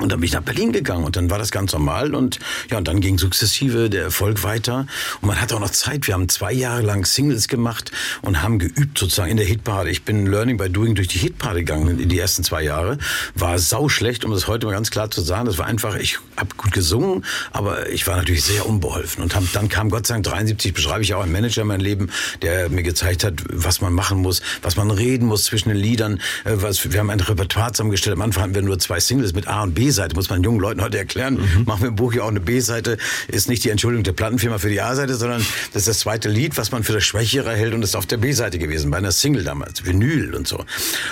Und 0.00 0.10
dann 0.10 0.20
bin 0.20 0.26
ich 0.26 0.32
nach 0.32 0.42
Berlin 0.42 0.72
gegangen 0.72 1.04
und 1.04 1.16
dann 1.16 1.30
war 1.30 1.38
das 1.38 1.50
ganz 1.50 1.72
normal 1.72 2.14
und 2.14 2.38
ja, 2.70 2.78
und 2.78 2.88
dann 2.88 3.00
ging 3.00 3.18
sukzessive 3.18 3.90
der 3.90 4.04
Erfolg 4.04 4.42
weiter 4.42 4.86
und 5.20 5.28
man 5.28 5.40
hatte 5.40 5.54
auch 5.54 5.60
noch 5.60 5.70
Zeit. 5.70 6.06
Wir 6.06 6.14
haben 6.14 6.28
zwei 6.28 6.52
Jahre 6.52 6.80
lang 6.80 7.04
Singles 7.04 7.48
gemacht 7.48 7.92
und 8.22 8.42
haben 8.42 8.58
geübt 8.58 8.98
sozusagen 8.98 9.30
in 9.30 9.36
der 9.36 9.46
Hitparade. 9.46 9.90
Ich 9.90 10.04
bin 10.04 10.26
Learning 10.26 10.56
by 10.56 10.70
Doing 10.70 10.94
durch 10.94 11.08
die 11.08 11.18
Hitparade 11.18 11.60
gegangen 11.60 12.00
in 12.00 12.08
die 12.08 12.18
ersten 12.18 12.44
zwei 12.44 12.62
Jahre. 12.62 12.98
War 13.34 13.58
sau 13.58 13.88
schlecht, 13.88 14.24
um 14.24 14.32
das 14.32 14.46
heute 14.46 14.66
mal 14.66 14.72
ganz 14.72 14.90
klar 14.90 15.10
zu 15.10 15.20
sagen. 15.20 15.44
Das 15.44 15.58
war 15.58 15.66
einfach, 15.66 15.96
ich 15.96 16.18
habe 16.36 16.54
gut 16.56 16.72
gesungen, 16.72 17.24
aber 17.52 17.90
ich 17.90 18.06
war 18.06 18.16
natürlich 18.16 18.44
sehr 18.44 18.66
unbeholfen 18.66 19.22
und 19.22 19.34
hab, 19.34 19.44
dann 19.52 19.68
kam 19.68 19.90
Gott 19.90 20.06
sei 20.06 20.14
Dank 20.14 20.24
73, 20.24 20.72
beschreibe 20.72 21.02
ich 21.02 21.12
auch 21.14 21.22
einen 21.22 21.32
Manager 21.32 21.62
in 21.62 21.68
meinem 21.68 21.80
Leben, 21.80 22.10
der 22.40 22.70
mir 22.70 22.82
gezeigt 22.82 23.22
hat, 23.22 23.34
was 23.48 23.82
man 23.82 23.92
machen 23.92 24.18
muss, 24.18 24.40
was 24.62 24.76
man 24.76 24.90
reden 24.90 25.26
muss 25.26 25.44
zwischen 25.44 25.68
den 25.68 25.78
Liedern. 25.78 26.20
Äh, 26.44 26.56
was, 26.56 26.90
wir 26.90 26.98
haben 26.98 27.10
ein 27.10 27.20
Repertoire 27.20 27.72
zusammengestellt. 27.72 28.16
Am 28.16 28.22
Anfang 28.22 28.44
hatten 28.44 28.54
wir 28.54 28.62
nur 28.62 28.78
zwei 28.78 28.98
Singles 28.98 29.34
mit 29.34 29.46
A 29.46 29.62
und 29.62 29.74
B 29.74 29.89
B-Seite, 29.90 30.14
muss 30.14 30.30
man 30.30 30.42
jungen 30.44 30.60
Leuten 30.60 30.82
heute 30.82 30.98
erklären. 30.98 31.34
Mhm. 31.34 31.64
Machen 31.64 31.82
wir 31.82 31.88
im 31.88 31.96
Buch 31.96 32.12
ja 32.12 32.22
auch 32.22 32.28
eine 32.28 32.38
B-Seite, 32.38 32.96
ist 33.26 33.48
nicht 33.48 33.64
die 33.64 33.70
Entschuldigung 33.70 34.04
der 34.04 34.12
Plattenfirma 34.12 34.58
für 34.58 34.68
die 34.68 34.80
A-Seite, 34.80 35.16
sondern 35.16 35.44
das 35.72 35.82
ist 35.82 35.88
das 35.88 35.98
zweite 36.00 36.28
Lied, 36.28 36.56
was 36.56 36.70
man 36.70 36.84
für 36.84 36.92
das 36.92 37.02
Schwächere 37.02 37.52
hält 37.56 37.74
und 37.74 37.80
das 37.80 37.90
ist 37.90 37.96
auf 37.96 38.06
der 38.06 38.18
B-Seite 38.18 38.60
gewesen, 38.60 38.92
bei 38.92 38.98
einer 38.98 39.10
Single 39.10 39.42
damals, 39.42 39.84
Vinyl 39.84 40.34
und 40.36 40.46
so. 40.46 40.64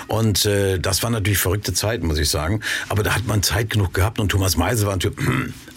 Und 0.06 0.44
äh, 0.44 0.78
das 0.78 1.02
war 1.02 1.11
natürlich 1.11 1.38
verrückte 1.38 1.73
Zeit, 1.73 2.04
muss 2.04 2.18
ich 2.18 2.28
sagen. 2.28 2.61
Aber 2.88 3.02
da 3.02 3.16
hat 3.16 3.26
man 3.26 3.42
Zeit 3.42 3.70
genug 3.70 3.94
gehabt 3.94 4.20
und 4.20 4.28
Thomas 4.28 4.56
Meise 4.56 4.87
war 4.87 4.92
ein 4.92 5.00
Typ, 5.00 5.18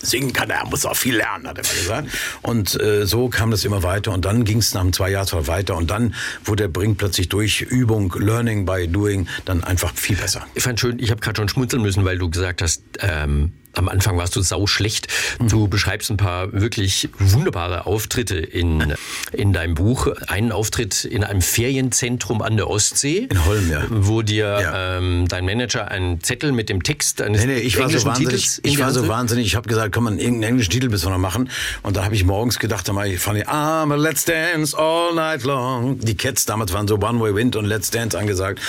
singen 0.02 0.34
kann 0.34 0.50
er, 0.50 0.66
muss 0.66 0.86
auch 0.86 0.96
viel 0.96 1.18
lernen, 1.18 1.48
hat 1.48 1.58
er 1.58 1.64
gesagt. 1.64 2.10
Und 2.42 2.80
äh, 2.82 3.06
so 3.06 3.30
kam 3.30 3.52
das 3.52 3.66
immer 3.66 3.84
weiter 3.84 4.12
und 4.12 4.26
dann 4.26 4.44
ging 4.44 4.58
es 4.58 4.74
nach 4.74 4.82
einem 4.82 4.94
zwei 4.94 5.12
Jahren 5.12 5.22
weiter 5.48 5.78
und 5.78 5.92
dann 5.92 6.16
wurde 6.44 6.64
der 6.64 6.68
Brink 6.70 6.98
plötzlich 6.98 7.30
durch 7.30 7.62
Übung, 7.62 8.14
Learning 8.18 8.66
by 8.66 8.88
Doing 8.88 9.28
dann 9.46 9.64
einfach 9.64 9.94
viel 9.96 10.16
besser. 10.16 10.46
Ich 10.56 10.64
fand 10.64 10.80
schön, 10.80 11.00
ich 11.00 11.12
habe 11.12 11.22
gerade 11.22 11.38
schon 11.38 11.48
schmunzeln 11.48 11.82
müssen, 11.82 12.04
weil 12.06 12.18
du 12.18 12.30
gesagt 12.30 12.62
hast, 12.62 12.84
ähm, 13.00 13.54
am 13.74 13.90
Anfang 13.90 14.18
warst 14.18 14.36
du 14.36 14.42
sau 14.42 14.68
schlecht. 14.68 15.08
Du 15.40 15.68
beschreibst 15.68 16.10
ein 16.10 16.18
paar 16.18 16.52
wirklich 16.54 17.10
wunderbare 17.20 17.86
Auftritte 17.86 18.38
in, 18.38 18.94
in 19.32 19.54
deinem 19.54 19.76
Buch. 19.76 20.08
Einen 20.28 20.52
Auftritt 20.52 21.06
in 21.06 21.24
einem 21.24 21.42
Ferienzentrum 21.42 22.42
an 22.42 22.58
der 22.58 22.70
Ostsee. 22.70 23.28
In 23.30 23.46
Holm, 23.46 23.72
ja. 23.72 23.84
Wo 23.90 24.22
dir 24.22 24.60
ja. 24.62 24.98
ähm, 24.98 25.28
dein 25.28 25.46
Manager 25.46 25.90
einen 25.90 26.22
Zettel 26.22 26.52
mit 26.52 26.70
dem 26.70 26.84
Text 26.84 27.22
eines 27.22 27.46
nee, 27.46 27.54
nee, 27.56 27.60
ich 27.60 27.80
war 27.80 27.90
so 27.90 28.04
wahnsinnig, 28.06 28.60
Ich 28.64 28.80
war 28.80 28.92
so 28.92 29.08
wahnsinnig. 29.08 29.46
Ich 29.46 29.56
habe 29.56 29.68
gesagt, 29.68 29.94
komm, 29.94 30.08
irgendeinen 30.08 30.44
englischen 30.44 30.72
Titel 30.72 30.90
müssen 30.90 31.06
wir 31.06 31.12
noch 31.12 31.18
machen. 31.18 31.50
Und 31.84 31.96
da 31.96 32.04
habe 32.04 32.16
ich 32.16 32.26
morgens 32.26 32.60
gedacht, 32.60 32.88
da 32.88 33.06
ich 33.06 33.20
fand 33.20 33.40
ich, 33.40 33.48
ah, 33.48 33.84
let's 33.96 34.26
dance 34.26 34.78
all 34.78 35.14
night 35.16 35.44
long. 35.44 36.00
Die 36.00 36.16
Cats 36.16 36.46
damals 36.46 36.74
waren 36.74 36.88
so 36.88 36.96
One 36.96 37.20
Way 37.20 37.36
Wind 37.36 37.56
und 37.56 37.66
Let's 37.66 37.90
Dance 37.90 38.18
angesagt. 38.18 38.60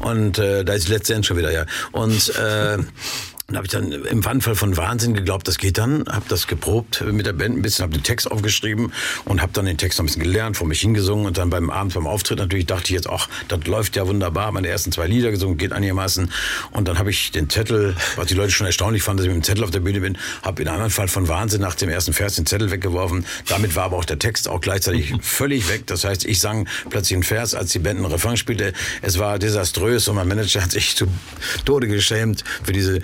Und 0.00 0.38
äh, 0.38 0.64
da 0.64 0.72
ist 0.72 0.88
Let's 0.88 1.08
Dance 1.08 1.28
schon 1.28 1.36
wieder, 1.36 1.52
ja. 1.52 1.66
Und 1.92 2.34
äh, 2.36 2.78
Und 3.50 3.56
habe 3.56 3.66
ich 3.66 3.72
dann 3.72 3.90
im 3.90 4.24
Anfall 4.24 4.54
von 4.54 4.76
Wahnsinn 4.76 5.12
geglaubt, 5.12 5.48
das 5.48 5.58
geht 5.58 5.76
dann. 5.76 6.04
Habe 6.08 6.24
das 6.28 6.46
geprobt 6.46 7.02
mit 7.04 7.26
der 7.26 7.32
Band 7.32 7.56
ein 7.56 7.62
bisschen, 7.62 7.82
habe 7.82 7.92
den 7.92 8.04
Text 8.04 8.30
aufgeschrieben 8.30 8.92
und 9.24 9.42
habe 9.42 9.50
dann 9.52 9.66
den 9.66 9.76
Text 9.76 9.98
noch 9.98 10.04
ein 10.04 10.06
bisschen 10.06 10.22
gelernt, 10.22 10.56
vor 10.56 10.68
mich 10.68 10.80
hingesungen. 10.80 11.26
Und 11.26 11.36
dann 11.36 11.50
beim 11.50 11.68
Abend 11.68 11.94
beim 11.94 12.06
Auftritt 12.06 12.38
natürlich 12.38 12.66
dachte 12.66 12.84
ich 12.84 12.90
jetzt, 12.90 13.10
ach, 13.10 13.28
das 13.48 13.66
läuft 13.66 13.96
ja 13.96 14.06
wunderbar. 14.06 14.52
Meine 14.52 14.68
ersten 14.68 14.92
zwei 14.92 15.08
Lieder 15.08 15.32
gesungen, 15.32 15.58
geht 15.58 15.72
einigermaßen. 15.72 16.30
Und 16.70 16.86
dann 16.86 17.00
habe 17.00 17.10
ich 17.10 17.32
den 17.32 17.50
Zettel, 17.50 17.96
was 18.14 18.28
die 18.28 18.34
Leute 18.34 18.52
schon 18.52 18.68
erstaunlich 18.68 19.02
fanden, 19.02 19.18
dass 19.18 19.26
ich 19.26 19.34
mit 19.34 19.42
dem 19.42 19.44
Zettel 19.44 19.64
auf 19.64 19.72
der 19.72 19.80
Bühne 19.80 20.00
bin, 20.00 20.16
habe 20.42 20.62
in 20.62 20.68
einem 20.68 20.76
anderen 20.76 20.92
Fall 20.92 21.08
von 21.08 21.26
Wahnsinn 21.26 21.60
nach 21.60 21.74
dem 21.74 21.88
ersten 21.88 22.12
Vers 22.12 22.36
den 22.36 22.46
Zettel 22.46 22.70
weggeworfen. 22.70 23.26
Damit 23.48 23.74
war 23.74 23.82
aber 23.82 23.96
auch 23.96 24.04
der 24.04 24.20
Text 24.20 24.46
auch 24.46 24.60
gleichzeitig 24.60 25.12
völlig 25.22 25.68
weg. 25.68 25.88
Das 25.88 26.04
heißt, 26.04 26.24
ich 26.24 26.38
sang 26.38 26.68
plötzlich 26.88 27.16
einen 27.16 27.24
Vers, 27.24 27.56
als 27.56 27.72
die 27.72 27.80
Band 27.80 27.98
einen 27.98 28.06
Refrain 28.06 28.36
spielte. 28.36 28.74
Es 29.02 29.18
war 29.18 29.40
desaströs 29.40 30.06
und 30.06 30.14
mein 30.14 30.28
Manager 30.28 30.62
hat 30.62 30.70
sich 30.70 30.94
zu 30.94 31.08
Tode 31.64 31.88
geschämt 31.88 32.44
für 32.62 32.72
diese 32.72 33.00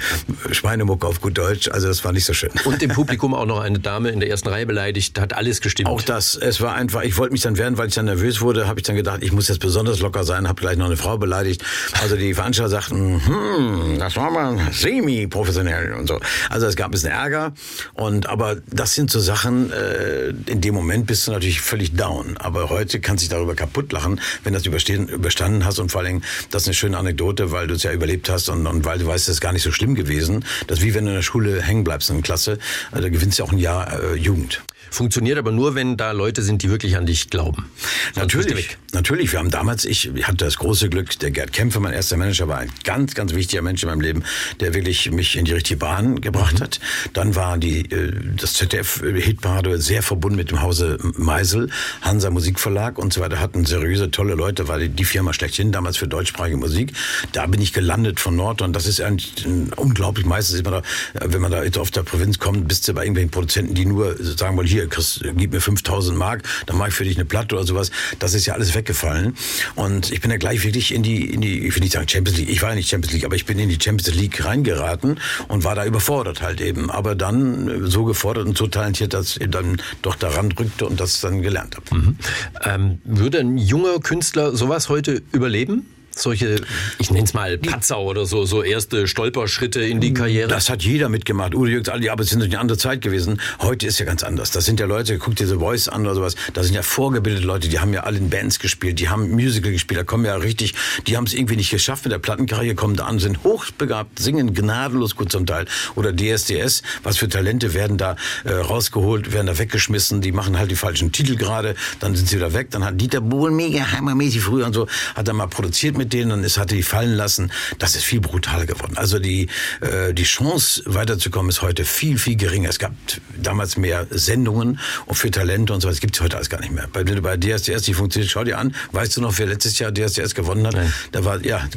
Schweinemucke 0.50 1.06
auf 1.06 1.20
gut 1.20 1.36
Deutsch. 1.38 1.68
Also 1.68 1.88
das 1.88 2.04
war 2.04 2.12
nicht 2.12 2.24
so 2.24 2.32
schön. 2.32 2.50
Und 2.64 2.82
im 2.82 2.90
Publikum 2.94 3.34
auch 3.34 3.46
noch 3.46 3.60
eine 3.60 3.78
Dame 3.78 4.10
in 4.10 4.20
der 4.20 4.30
ersten 4.30 4.48
Reihe 4.48 4.66
beleidigt. 4.66 5.18
Hat 5.20 5.34
alles 5.34 5.60
gestimmt. 5.60 5.88
Auch 5.88 6.02
das. 6.02 6.34
Es 6.34 6.60
war 6.60 6.74
einfach, 6.74 7.02
ich 7.02 7.16
wollte 7.18 7.32
mich 7.32 7.42
dann 7.42 7.58
wehren, 7.58 7.78
weil 7.78 7.88
ich 7.88 7.94
dann 7.94 8.06
nervös 8.06 8.40
wurde, 8.40 8.68
habe 8.68 8.80
ich 8.80 8.86
dann 8.86 8.96
gedacht, 8.96 9.22
ich 9.22 9.32
muss 9.32 9.48
jetzt 9.48 9.60
besonders 9.60 10.00
locker 10.00 10.24
sein, 10.24 10.48
habe 10.48 10.60
gleich 10.60 10.76
noch 10.76 10.86
eine 10.86 10.96
Frau 10.96 11.18
beleidigt. 11.18 11.64
Also 12.02 12.16
die 12.16 12.34
Veranstalter 12.34 12.70
sagten, 12.70 13.20
hm, 13.24 13.98
das 13.98 14.16
war 14.16 14.30
mal 14.30 14.58
semi-professionell 14.72 15.94
und 15.94 16.06
so. 16.08 16.20
Also 16.50 16.66
es 16.66 16.76
gab 16.76 16.88
ein 16.88 16.92
bisschen 16.92 17.10
Ärger. 17.10 17.52
Und, 17.94 18.28
aber 18.28 18.56
das 18.70 18.94
sind 18.94 19.10
so 19.10 19.20
Sachen, 19.20 19.72
äh, 19.72 20.28
in 20.46 20.60
dem 20.60 20.74
Moment 20.74 21.06
bist 21.06 21.26
du 21.26 21.32
natürlich 21.32 21.60
völlig 21.60 21.94
down. 21.94 22.36
Aber 22.38 22.70
heute 22.70 23.00
kannst 23.00 23.22
du 23.22 23.28
dich 23.28 23.36
darüber 23.36 23.54
kaputt 23.54 23.92
lachen, 23.92 24.20
wenn 24.44 24.52
das 24.52 24.66
überstanden 24.66 25.64
hast. 25.64 25.78
Und 25.78 25.90
vor 25.90 26.00
allem, 26.00 26.22
das 26.50 26.62
ist 26.62 26.68
eine 26.68 26.74
schöne 26.74 26.98
Anekdote, 26.98 27.52
weil 27.52 27.66
du 27.66 27.74
es 27.74 27.82
ja 27.82 27.92
überlebt 27.92 28.28
hast 28.28 28.48
und, 28.48 28.66
und 28.66 28.84
weil 28.84 28.98
du 28.98 29.06
weißt, 29.06 29.28
es 29.28 29.36
ist 29.36 29.40
gar 29.40 29.52
nicht 29.52 29.62
so 29.62 29.72
schlimm 29.72 29.94
gewesen. 29.94 30.25
Das 30.66 30.78
ist 30.78 30.84
wie 30.84 30.94
wenn 30.94 31.04
du 31.04 31.10
in 31.10 31.16
der 31.16 31.22
Schule 31.22 31.62
hängen 31.62 31.84
bleibst 31.84 32.10
in 32.10 32.16
der 32.16 32.22
Klasse. 32.22 32.58
Äh, 32.92 33.00
da 33.00 33.08
gewinnst 33.08 33.38
du 33.38 33.44
auch 33.44 33.52
ein 33.52 33.58
Jahr 33.58 34.00
äh, 34.00 34.14
Jugend. 34.14 34.62
Funktioniert 34.90 35.38
aber 35.38 35.52
nur, 35.52 35.74
wenn 35.74 35.96
da 35.96 36.12
Leute 36.12 36.42
sind, 36.42 36.62
die 36.62 36.70
wirklich 36.70 36.96
an 36.96 37.06
dich 37.06 37.30
glauben. 37.30 37.70
Sonst 38.14 38.34
natürlich, 38.34 38.78
natürlich. 38.92 39.32
Wir 39.32 39.38
haben 39.38 39.50
damals, 39.50 39.84
ich 39.84 40.10
hatte 40.22 40.44
das 40.44 40.56
große 40.58 40.88
Glück, 40.88 41.18
der 41.18 41.30
Gerd 41.30 41.52
Kämpfer, 41.52 41.80
mein 41.80 41.92
erster 41.92 42.16
Manager, 42.16 42.48
war 42.48 42.58
ein 42.58 42.70
ganz, 42.84 43.14
ganz 43.14 43.34
wichtiger 43.34 43.62
Mensch 43.62 43.82
in 43.82 43.88
meinem 43.88 44.00
Leben, 44.00 44.24
der 44.60 44.74
wirklich 44.74 45.10
mich 45.10 45.36
in 45.36 45.44
die 45.44 45.52
richtige 45.52 45.78
Bahn 45.78 46.20
gebracht 46.20 46.58
mhm. 46.58 46.64
hat. 46.64 46.80
Dann 47.12 47.34
war 47.34 47.58
die, 47.58 47.90
äh, 47.90 48.12
das 48.36 48.54
ZDF-Hitparade 48.54 49.80
sehr 49.80 50.02
verbunden 50.02 50.36
mit 50.36 50.50
dem 50.50 50.62
Hause 50.62 50.98
Meisel, 51.16 51.70
Hansa 52.02 52.30
Musikverlag 52.30 52.98
und 52.98 53.12
so 53.12 53.20
weiter, 53.20 53.40
hatten 53.40 53.64
seriöse, 53.64 54.10
tolle 54.10 54.34
Leute, 54.34 54.68
war 54.68 54.78
die, 54.78 54.88
die 54.88 55.04
Firma 55.04 55.32
schlechthin 55.32 55.72
damals 55.72 55.96
für 55.96 56.08
deutschsprachige 56.08 56.56
Musik. 56.56 56.92
Da 57.32 57.46
bin 57.46 57.60
ich 57.60 57.72
gelandet 57.72 58.20
von 58.20 58.36
Nord 58.36 58.62
und 58.62 58.74
das 58.74 58.86
ist 58.86 59.00
eigentlich 59.00 59.46
unglaublich. 59.76 60.26
Meistens 60.26 60.56
ist 60.56 60.64
man 60.64 60.74
da, 60.74 60.82
wenn 61.14 61.40
man 61.40 61.50
da 61.50 61.62
auf 61.80 61.90
der 61.90 62.02
Provinz 62.02 62.38
kommt, 62.38 62.68
bist 62.68 62.86
du 62.88 62.94
bei 62.94 63.02
irgendwelchen 63.02 63.30
Produzenten, 63.30 63.74
die 63.74 63.86
nur 63.86 64.16
sagen 64.18 64.56
wollen, 64.56 64.66
hier, 64.76 64.88
Chris, 64.88 65.20
gib 65.36 65.52
mir 65.52 65.60
5000 65.60 66.16
Mark, 66.18 66.42
dann 66.66 66.76
mache 66.76 66.90
ich 66.90 66.94
für 66.94 67.04
dich 67.04 67.16
eine 67.16 67.24
Platte 67.24 67.54
oder 67.54 67.64
sowas. 67.64 67.90
Das 68.18 68.34
ist 68.34 68.44
ja 68.46 68.54
alles 68.54 68.74
weggefallen. 68.74 69.34
Und 69.74 70.12
ich 70.12 70.20
bin 70.20 70.30
ja 70.30 70.36
gleich 70.36 70.64
wirklich 70.64 70.92
in 70.92 71.02
die, 71.02 71.30
in 71.30 71.40
die, 71.40 71.66
ich 71.66 71.74
will 71.74 71.80
nicht 71.80 71.92
sagen 71.92 72.08
Champions 72.08 72.38
League, 72.38 72.50
ich 72.50 72.60
war 72.60 72.70
ja 72.70 72.74
nicht 72.74 72.90
Champions 72.90 73.14
League, 73.14 73.24
aber 73.24 73.36
ich 73.36 73.46
bin 73.46 73.58
in 73.58 73.68
die 73.68 73.78
Champions 73.80 74.14
League 74.14 74.44
reingeraten 74.44 75.18
und 75.48 75.64
war 75.64 75.74
da 75.74 75.86
überfordert 75.86 76.42
halt 76.42 76.60
eben. 76.60 76.90
Aber 76.90 77.14
dann 77.14 77.68
äh, 77.68 77.90
so 77.90 78.04
gefordert 78.04 78.46
und 78.46 78.58
so 78.58 78.66
talentiert, 78.66 79.14
dass 79.14 79.38
ich 79.38 79.50
dann 79.50 79.80
doch 80.02 80.16
daran 80.16 80.52
rückte 80.52 80.86
und 80.86 81.00
das 81.00 81.20
dann 81.20 81.40
gelernt 81.40 81.76
habe. 81.76 81.96
Mhm. 81.96 82.16
Ähm, 82.64 82.98
würde 83.04 83.38
ein 83.38 83.56
junger 83.56 83.98
Künstler 84.00 84.54
sowas 84.54 84.90
heute 84.90 85.22
überleben? 85.32 85.86
Solche, 86.18 86.56
ich 86.98 87.10
nenne 87.10 87.24
es 87.24 87.34
mal 87.34 87.58
Patzer 87.58 87.98
oder 87.98 88.26
so, 88.26 88.44
so 88.44 88.62
erste 88.62 89.06
Stolperschritte 89.06 89.82
in 89.82 90.00
die 90.00 90.14
Karriere? 90.14 90.48
Das 90.48 90.70
hat 90.70 90.82
jeder 90.82 91.08
mitgemacht. 91.08 91.54
Udo 91.54 91.66
Jürgens, 91.66 91.88
alle, 91.88 92.10
aber 92.10 92.22
es 92.22 92.32
ist 92.32 92.42
eine 92.42 92.58
andere 92.58 92.78
Zeit 92.78 93.02
gewesen. 93.02 93.40
Heute 93.60 93.86
ist 93.86 93.98
ja 93.98 94.06
ganz 94.06 94.22
anders. 94.22 94.50
Das 94.50 94.64
sind 94.64 94.80
ja 94.80 94.86
Leute, 94.86 95.18
guck 95.18 95.36
dir 95.36 95.46
The 95.46 95.56
Voice 95.56 95.88
an 95.88 96.02
oder 96.02 96.14
sowas. 96.14 96.34
Da 96.54 96.62
sind 96.62 96.74
ja 96.74 96.82
vorgebildete 96.82 97.46
Leute, 97.46 97.68
die 97.68 97.78
haben 97.78 97.92
ja 97.92 98.04
alle 98.04 98.18
in 98.18 98.30
Bands 98.30 98.58
gespielt, 98.58 98.98
die 98.98 99.08
haben 99.08 99.30
Musical 99.30 99.72
gespielt, 99.72 100.00
da 100.00 100.04
kommen 100.04 100.24
ja 100.24 100.36
richtig, 100.36 100.74
die 101.06 101.16
haben 101.16 101.24
es 101.24 101.34
irgendwie 101.34 101.56
nicht 101.56 101.70
geschafft 101.70 102.04
mit 102.04 102.12
der 102.12 102.18
Plattenkarriere, 102.18 102.74
kommen 102.74 102.96
da 102.96 103.04
an, 103.04 103.18
sind 103.18 103.44
hochbegabt, 103.44 104.18
singen 104.18 104.54
gnadenlos 104.54 105.16
gut 105.16 105.30
zum 105.30 105.46
Teil. 105.46 105.66
Oder 105.94 106.14
DSDS, 106.14 106.82
was 107.02 107.18
für 107.18 107.28
Talente 107.28 107.74
werden 107.74 107.98
da 107.98 108.16
äh, 108.44 108.52
rausgeholt, 108.52 109.32
werden 109.32 109.46
da 109.46 109.58
weggeschmissen, 109.58 110.20
die 110.20 110.32
machen 110.32 110.58
halt 110.58 110.70
die 110.70 110.76
falschen 110.76 111.12
Titel 111.12 111.36
gerade, 111.36 111.74
dann 112.00 112.16
sind 112.16 112.28
sie 112.28 112.36
wieder 112.36 112.52
weg. 112.54 112.70
Dann 112.70 112.84
hat 112.84 113.00
Dieter 113.00 113.20
Bohlen 113.20 113.54
mega 113.54 113.92
heimermäßig 113.92 114.40
früher 114.40 114.66
und 114.66 114.72
so, 114.72 114.86
hat 115.14 115.28
er 115.28 115.34
mal 115.34 115.46
produziert 115.46 115.98
mit 115.98 116.05
mit 116.06 116.12
denen 116.12 116.30
und 116.30 116.44
es 116.44 116.56
hatte 116.56 116.76
die 116.76 116.84
fallen 116.84 117.14
lassen, 117.14 117.50
das 117.78 117.96
ist 117.96 118.04
viel 118.04 118.20
brutaler 118.20 118.64
geworden. 118.64 118.96
Also 118.96 119.18
die, 119.18 119.48
äh, 119.80 120.14
die 120.14 120.22
Chance 120.22 120.82
weiterzukommen 120.86 121.50
ist 121.50 121.62
heute 121.62 121.84
viel, 121.84 122.16
viel 122.16 122.36
geringer. 122.36 122.68
Es 122.68 122.78
gab 122.78 122.92
damals 123.36 123.76
mehr 123.76 124.06
Sendungen 124.10 124.78
und 125.06 125.16
für 125.16 125.32
Talente 125.32 125.72
und 125.72 125.80
so 125.80 125.88
was. 125.88 125.98
gibt 126.00 126.14
es 126.14 126.22
heute 126.22 126.36
alles 126.36 126.48
gar 126.48 126.60
nicht 126.60 126.72
mehr. 126.72 126.88
Bei, 126.92 127.02
bei 127.02 127.36
DSDS, 127.36 127.82
die 127.82 127.94
funktioniert, 127.94 128.30
schau 128.30 128.44
dir 128.44 128.58
an, 128.58 128.74
weißt 128.92 129.16
du 129.16 129.20
noch, 129.20 129.36
wer 129.38 129.46
letztes 129.46 129.78
Jahr 129.80 129.92
DSDS 129.92 130.34
gewonnen 130.36 130.66
hat? 130.66 130.74
Nein. 130.74 130.92
Da 131.10 131.24
war, 131.24 131.44
ja, 131.44 131.68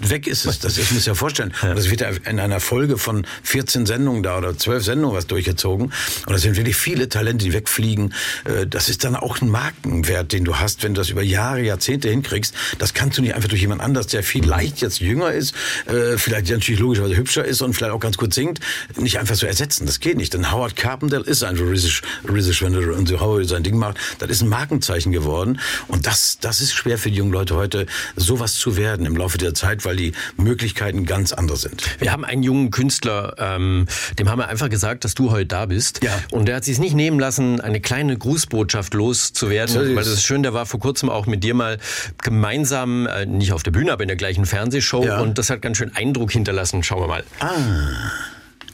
weg 0.00 0.26
ist 0.26 0.44
es. 0.44 0.58
Das, 0.58 0.76
ich 0.76 0.90
muss 0.90 1.06
ja 1.06 1.14
vorstellen. 1.14 1.54
Ja. 1.62 1.74
Das 1.74 1.88
wird 1.88 2.02
in 2.26 2.40
einer 2.40 2.58
Folge 2.58 2.98
von 2.98 3.24
14 3.44 3.86
Sendungen 3.86 4.24
da 4.24 4.38
oder 4.38 4.58
12 4.58 4.84
Sendungen 4.84 5.16
was 5.16 5.28
durchgezogen. 5.28 5.92
Und 6.26 6.32
das 6.32 6.42
sind 6.42 6.56
wirklich 6.56 6.76
viele 6.76 7.08
Talente, 7.08 7.44
die 7.44 7.52
wegfliegen. 7.52 8.12
Äh, 8.44 8.66
das 8.66 8.88
ist 8.88 9.04
dann 9.04 9.14
auch 9.14 9.40
ein 9.40 9.48
Markenwert, 9.48 10.32
den 10.32 10.44
du 10.44 10.56
hast, 10.56 10.82
wenn 10.82 10.94
du 10.94 11.00
das 11.00 11.10
über 11.10 11.22
Jahre, 11.22 11.62
Jahrzehnte 11.62 12.08
hinkriegst. 12.08 12.54
Das 12.78 12.92
kannst 12.92 13.18
du 13.18 13.22
nicht 13.22 13.34
einfach 13.34 13.51
durch 13.52 13.60
jemand 13.60 13.82
anders, 13.82 14.06
der 14.06 14.22
vielleicht 14.22 14.80
jetzt 14.80 15.00
jünger 15.00 15.30
ist, 15.30 15.54
äh, 15.86 16.16
vielleicht 16.16 16.50
natürlich 16.50 16.80
logischerweise 16.80 17.16
hübscher 17.16 17.44
ist 17.44 17.60
und 17.62 17.74
vielleicht 17.74 17.92
auch 17.92 18.00
ganz 18.00 18.16
gut 18.16 18.34
singt, 18.34 18.60
nicht 18.96 19.18
einfach 19.18 19.34
so 19.34 19.46
ersetzen. 19.46 19.86
Das 19.86 20.00
geht 20.00 20.16
nicht. 20.16 20.34
Denn 20.34 20.50
Howard 20.50 20.74
Carpendale 20.74 21.24
ist 21.24 21.44
einfach 21.44 21.66
riesig, 21.66 22.02
riesig 22.28 22.62
wenn 22.62 22.74
er 22.74 22.96
und 22.96 23.08
so 23.08 23.20
Howard 23.20 23.48
sein 23.48 23.62
Ding 23.62 23.76
macht. 23.76 23.98
Das 24.18 24.30
ist 24.30 24.42
ein 24.42 24.48
Markenzeichen 24.48 25.12
geworden. 25.12 25.60
Und 25.88 26.06
das, 26.06 26.38
das 26.40 26.60
ist 26.60 26.72
schwer 26.72 26.98
für 26.98 27.10
die 27.10 27.16
jungen 27.16 27.32
Leute 27.32 27.54
heute, 27.54 27.86
sowas 28.16 28.54
zu 28.54 28.76
werden 28.76 29.06
im 29.06 29.16
Laufe 29.16 29.38
der 29.38 29.54
Zeit, 29.54 29.84
weil 29.84 29.96
die 29.96 30.12
Möglichkeiten 30.36 31.04
ganz 31.04 31.32
andere 31.32 31.58
sind. 31.58 31.82
Wir 32.00 32.12
haben 32.12 32.24
einen 32.24 32.42
jungen 32.42 32.70
Künstler, 32.70 33.34
ähm, 33.38 33.86
dem 34.18 34.30
haben 34.30 34.38
wir 34.38 34.48
einfach 34.48 34.70
gesagt, 34.70 35.04
dass 35.04 35.14
du 35.14 35.30
heute 35.30 35.46
da 35.46 35.66
bist. 35.66 36.02
Ja. 36.02 36.18
Und 36.30 36.46
der 36.46 36.56
hat 36.56 36.64
sich 36.64 36.78
nicht 36.78 36.94
nehmen 36.94 37.20
lassen, 37.20 37.60
eine 37.60 37.80
kleine 37.80 38.16
Grußbotschaft 38.16 38.94
loszuwerden, 38.94 39.94
weil 39.94 40.04
das 40.04 40.08
ist 40.08 40.24
schön, 40.24 40.42
der 40.42 40.54
war 40.54 40.64
vor 40.64 40.80
kurzem 40.80 41.10
auch 41.10 41.26
mit 41.26 41.44
dir 41.44 41.54
mal 41.54 41.78
gemeinsam, 42.22 43.06
äh, 43.06 43.26
nicht 43.42 43.52
auf 43.52 43.62
der 43.62 43.70
Bühne, 43.70 43.92
aber 43.92 44.02
in 44.02 44.08
der 44.08 44.16
gleichen 44.16 44.46
Fernsehshow. 44.46 45.04
Ja. 45.04 45.20
Und 45.20 45.38
das 45.38 45.50
hat 45.50 45.62
ganz 45.62 45.76
schön 45.76 45.94
Eindruck 45.94 46.32
hinterlassen. 46.32 46.82
Schauen 46.82 47.02
wir 47.02 47.08
mal. 47.08 47.24
Ah, 47.40 48.10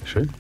schön. 0.05 0.31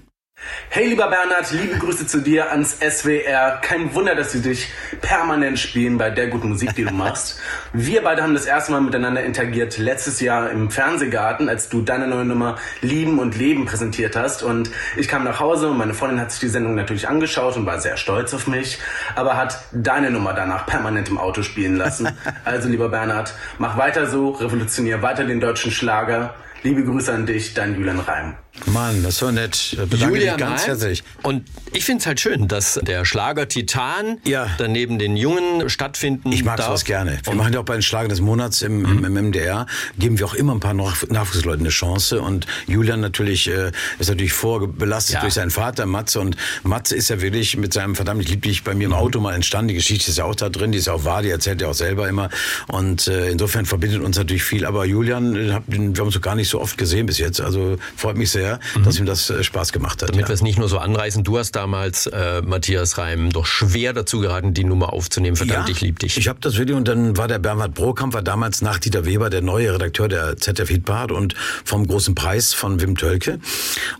Hey 0.70 0.90
lieber 0.90 1.08
Bernhard, 1.08 1.50
liebe 1.50 1.76
Grüße 1.78 2.06
zu 2.06 2.20
dir 2.20 2.52
ans 2.52 2.78
SWR. 2.78 3.58
Kein 3.62 3.92
Wunder, 3.94 4.14
dass 4.14 4.30
sie 4.30 4.42
dich 4.42 4.68
permanent 5.00 5.58
spielen 5.58 5.98
bei 5.98 6.08
der 6.08 6.28
guten 6.28 6.50
Musik, 6.50 6.72
die 6.76 6.84
du 6.84 6.92
machst. 6.92 7.40
Wir 7.72 8.02
beide 8.04 8.22
haben 8.22 8.34
das 8.34 8.46
erste 8.46 8.70
Mal 8.70 8.82
miteinander 8.82 9.24
interagiert 9.24 9.78
letztes 9.78 10.20
Jahr 10.20 10.50
im 10.50 10.70
Fernsehgarten, 10.70 11.48
als 11.48 11.68
du 11.68 11.82
deine 11.82 12.06
neue 12.06 12.26
Nummer 12.26 12.58
Lieben 12.80 13.18
und 13.18 13.36
Leben 13.36 13.64
präsentiert 13.64 14.14
hast. 14.14 14.44
Und 14.44 14.70
ich 14.96 15.08
kam 15.08 15.24
nach 15.24 15.40
Hause 15.40 15.68
und 15.68 15.78
meine 15.78 15.94
Freundin 15.94 16.20
hat 16.20 16.30
sich 16.30 16.40
die 16.40 16.48
Sendung 16.48 16.76
natürlich 16.76 17.08
angeschaut 17.08 17.56
und 17.56 17.66
war 17.66 17.80
sehr 17.80 17.96
stolz 17.96 18.32
auf 18.32 18.46
mich, 18.46 18.78
aber 19.16 19.36
hat 19.36 19.64
deine 19.72 20.12
Nummer 20.12 20.32
danach 20.32 20.66
permanent 20.66 21.08
im 21.08 21.18
Auto 21.18 21.42
spielen 21.42 21.76
lassen. 21.76 22.08
Also 22.44 22.68
lieber 22.68 22.88
Bernhard, 22.88 23.34
mach 23.58 23.76
weiter 23.76 24.06
so, 24.06 24.30
revolutionier 24.30 25.02
weiter 25.02 25.24
den 25.24 25.40
deutschen 25.40 25.70
Schlager. 25.70 26.34
Liebe 26.62 26.84
Grüße 26.84 27.12
an 27.12 27.24
dich, 27.24 27.54
dein 27.54 27.74
Julian 27.76 28.00
Reim. 28.00 28.34
Mann, 28.66 29.02
das 29.02 29.14
ist 29.14 29.18
so 29.20 29.30
nett. 29.30 29.76
Bedanke 29.88 30.16
Julian 30.16 30.36
ganz 30.36 30.66
herzlich. 30.66 31.04
Und 31.22 31.44
ich 31.72 31.84
finde 31.84 32.00
es 32.00 32.06
halt 32.06 32.20
schön, 32.20 32.48
dass 32.48 32.78
der 32.82 33.04
Schlager 33.04 33.48
Titan 33.48 34.18
ja. 34.24 34.48
daneben 34.58 34.98
den 34.98 35.16
Jungen 35.16 35.68
stattfinden 35.70 36.32
Ich 36.32 36.44
mag 36.44 36.56
darf. 36.56 36.66
sowas 36.66 36.84
gerne. 36.84 37.18
Wir 37.22 37.30
und 37.30 37.38
machen 37.38 37.52
ja 37.52 37.60
auch 37.60 37.64
bei 37.64 37.74
den 37.74 37.82
Schlager 37.82 38.08
des 38.08 38.20
Monats 38.20 38.62
im, 38.62 38.80
mhm. 38.80 39.04
im, 39.04 39.28
MDR, 39.28 39.66
geben 39.98 40.18
wir 40.18 40.26
auch 40.26 40.34
immer 40.34 40.52
ein 40.54 40.60
paar 40.60 40.74
Nachwuchsleuten 40.74 41.60
eine 41.60 41.70
Chance. 41.70 42.20
Und 42.20 42.46
Julian 42.66 43.00
natürlich 43.00 43.48
äh, 43.48 43.70
ist 43.98 44.08
natürlich 44.08 44.32
vorbelastet 44.32 45.14
ja. 45.14 45.20
durch 45.20 45.34
seinen 45.34 45.50
Vater, 45.50 45.86
Matze. 45.86 46.20
Und 46.20 46.36
Matze 46.64 46.96
ist 46.96 47.10
ja 47.10 47.20
wirklich 47.20 47.56
mit 47.56 47.72
seinem 47.72 47.94
verdammt, 47.94 48.22
ich 48.22 48.28
lieb 48.28 48.42
dich 48.42 48.64
bei 48.64 48.74
mir 48.74 48.84
im 48.84 48.90
mhm. 48.90 48.96
Auto 48.96 49.20
mal 49.20 49.34
entstanden. 49.34 49.68
Die 49.68 49.74
Geschichte 49.74 50.10
ist 50.10 50.18
ja 50.18 50.24
auch 50.24 50.34
da 50.34 50.48
drin, 50.48 50.72
die 50.72 50.78
ist 50.78 50.86
ja 50.86 50.94
auch 50.94 51.04
wahr, 51.04 51.22
die 51.22 51.30
erzählt 51.30 51.62
er 51.62 51.70
auch 51.70 51.74
selber 51.74 52.08
immer. 52.08 52.28
Und 52.66 53.06
äh, 53.06 53.30
insofern 53.30 53.66
verbindet 53.66 54.02
uns 54.02 54.16
natürlich 54.16 54.42
viel. 54.42 54.66
Aber 54.66 54.84
Julian, 54.84 55.34
wir 55.34 55.54
haben 55.54 56.10
so 56.10 56.20
gar 56.20 56.34
nicht 56.34 56.47
so 56.48 56.60
oft 56.60 56.78
gesehen 56.78 57.06
bis 57.06 57.18
jetzt. 57.18 57.40
Also 57.40 57.78
freut 57.96 58.16
mich 58.16 58.30
sehr 58.30 58.58
mhm. 58.74 58.84
dass 58.84 58.98
ihm 58.98 59.06
das 59.06 59.30
äh, 59.30 59.42
Spaß 59.42 59.72
gemacht 59.72 60.02
hat. 60.02 60.10
Damit 60.10 60.22
ja. 60.22 60.28
wir 60.28 60.34
es 60.34 60.42
nicht 60.42 60.58
nur 60.58 60.68
so 60.68 60.78
anreißen, 60.78 61.24
du 61.24 61.38
hast 61.38 61.52
damals, 61.52 62.06
äh, 62.06 62.42
Matthias 62.42 62.98
Reim, 62.98 63.30
doch 63.30 63.46
schwer 63.46 63.92
dazu 63.92 64.20
geraten, 64.20 64.54
die 64.54 64.64
Nummer 64.64 64.92
aufzunehmen. 64.92 65.36
Verdammt, 65.36 65.68
ja, 65.68 65.72
ich 65.72 65.80
lieb 65.80 65.98
dich. 65.98 66.16
Ich 66.16 66.28
habe 66.28 66.38
das 66.40 66.58
Video 66.58 66.76
und 66.76 66.88
dann 66.88 67.16
war 67.16 67.28
der 67.28 67.38
Bernhard 67.38 67.74
Brokamp, 67.74 68.14
war 68.14 68.22
damals 68.22 68.62
nach 68.62 68.78
Dieter 68.78 69.04
Weber 69.04 69.30
der 69.30 69.42
neue 69.42 69.72
Redakteur 69.72 70.08
der 70.08 70.36
ZDF 70.36 70.68
Hitparade 70.68 71.14
und 71.14 71.34
vom 71.64 71.86
großen 71.86 72.14
Preis 72.14 72.54
von 72.54 72.80
Wim 72.80 72.96
Tölke. 72.96 73.38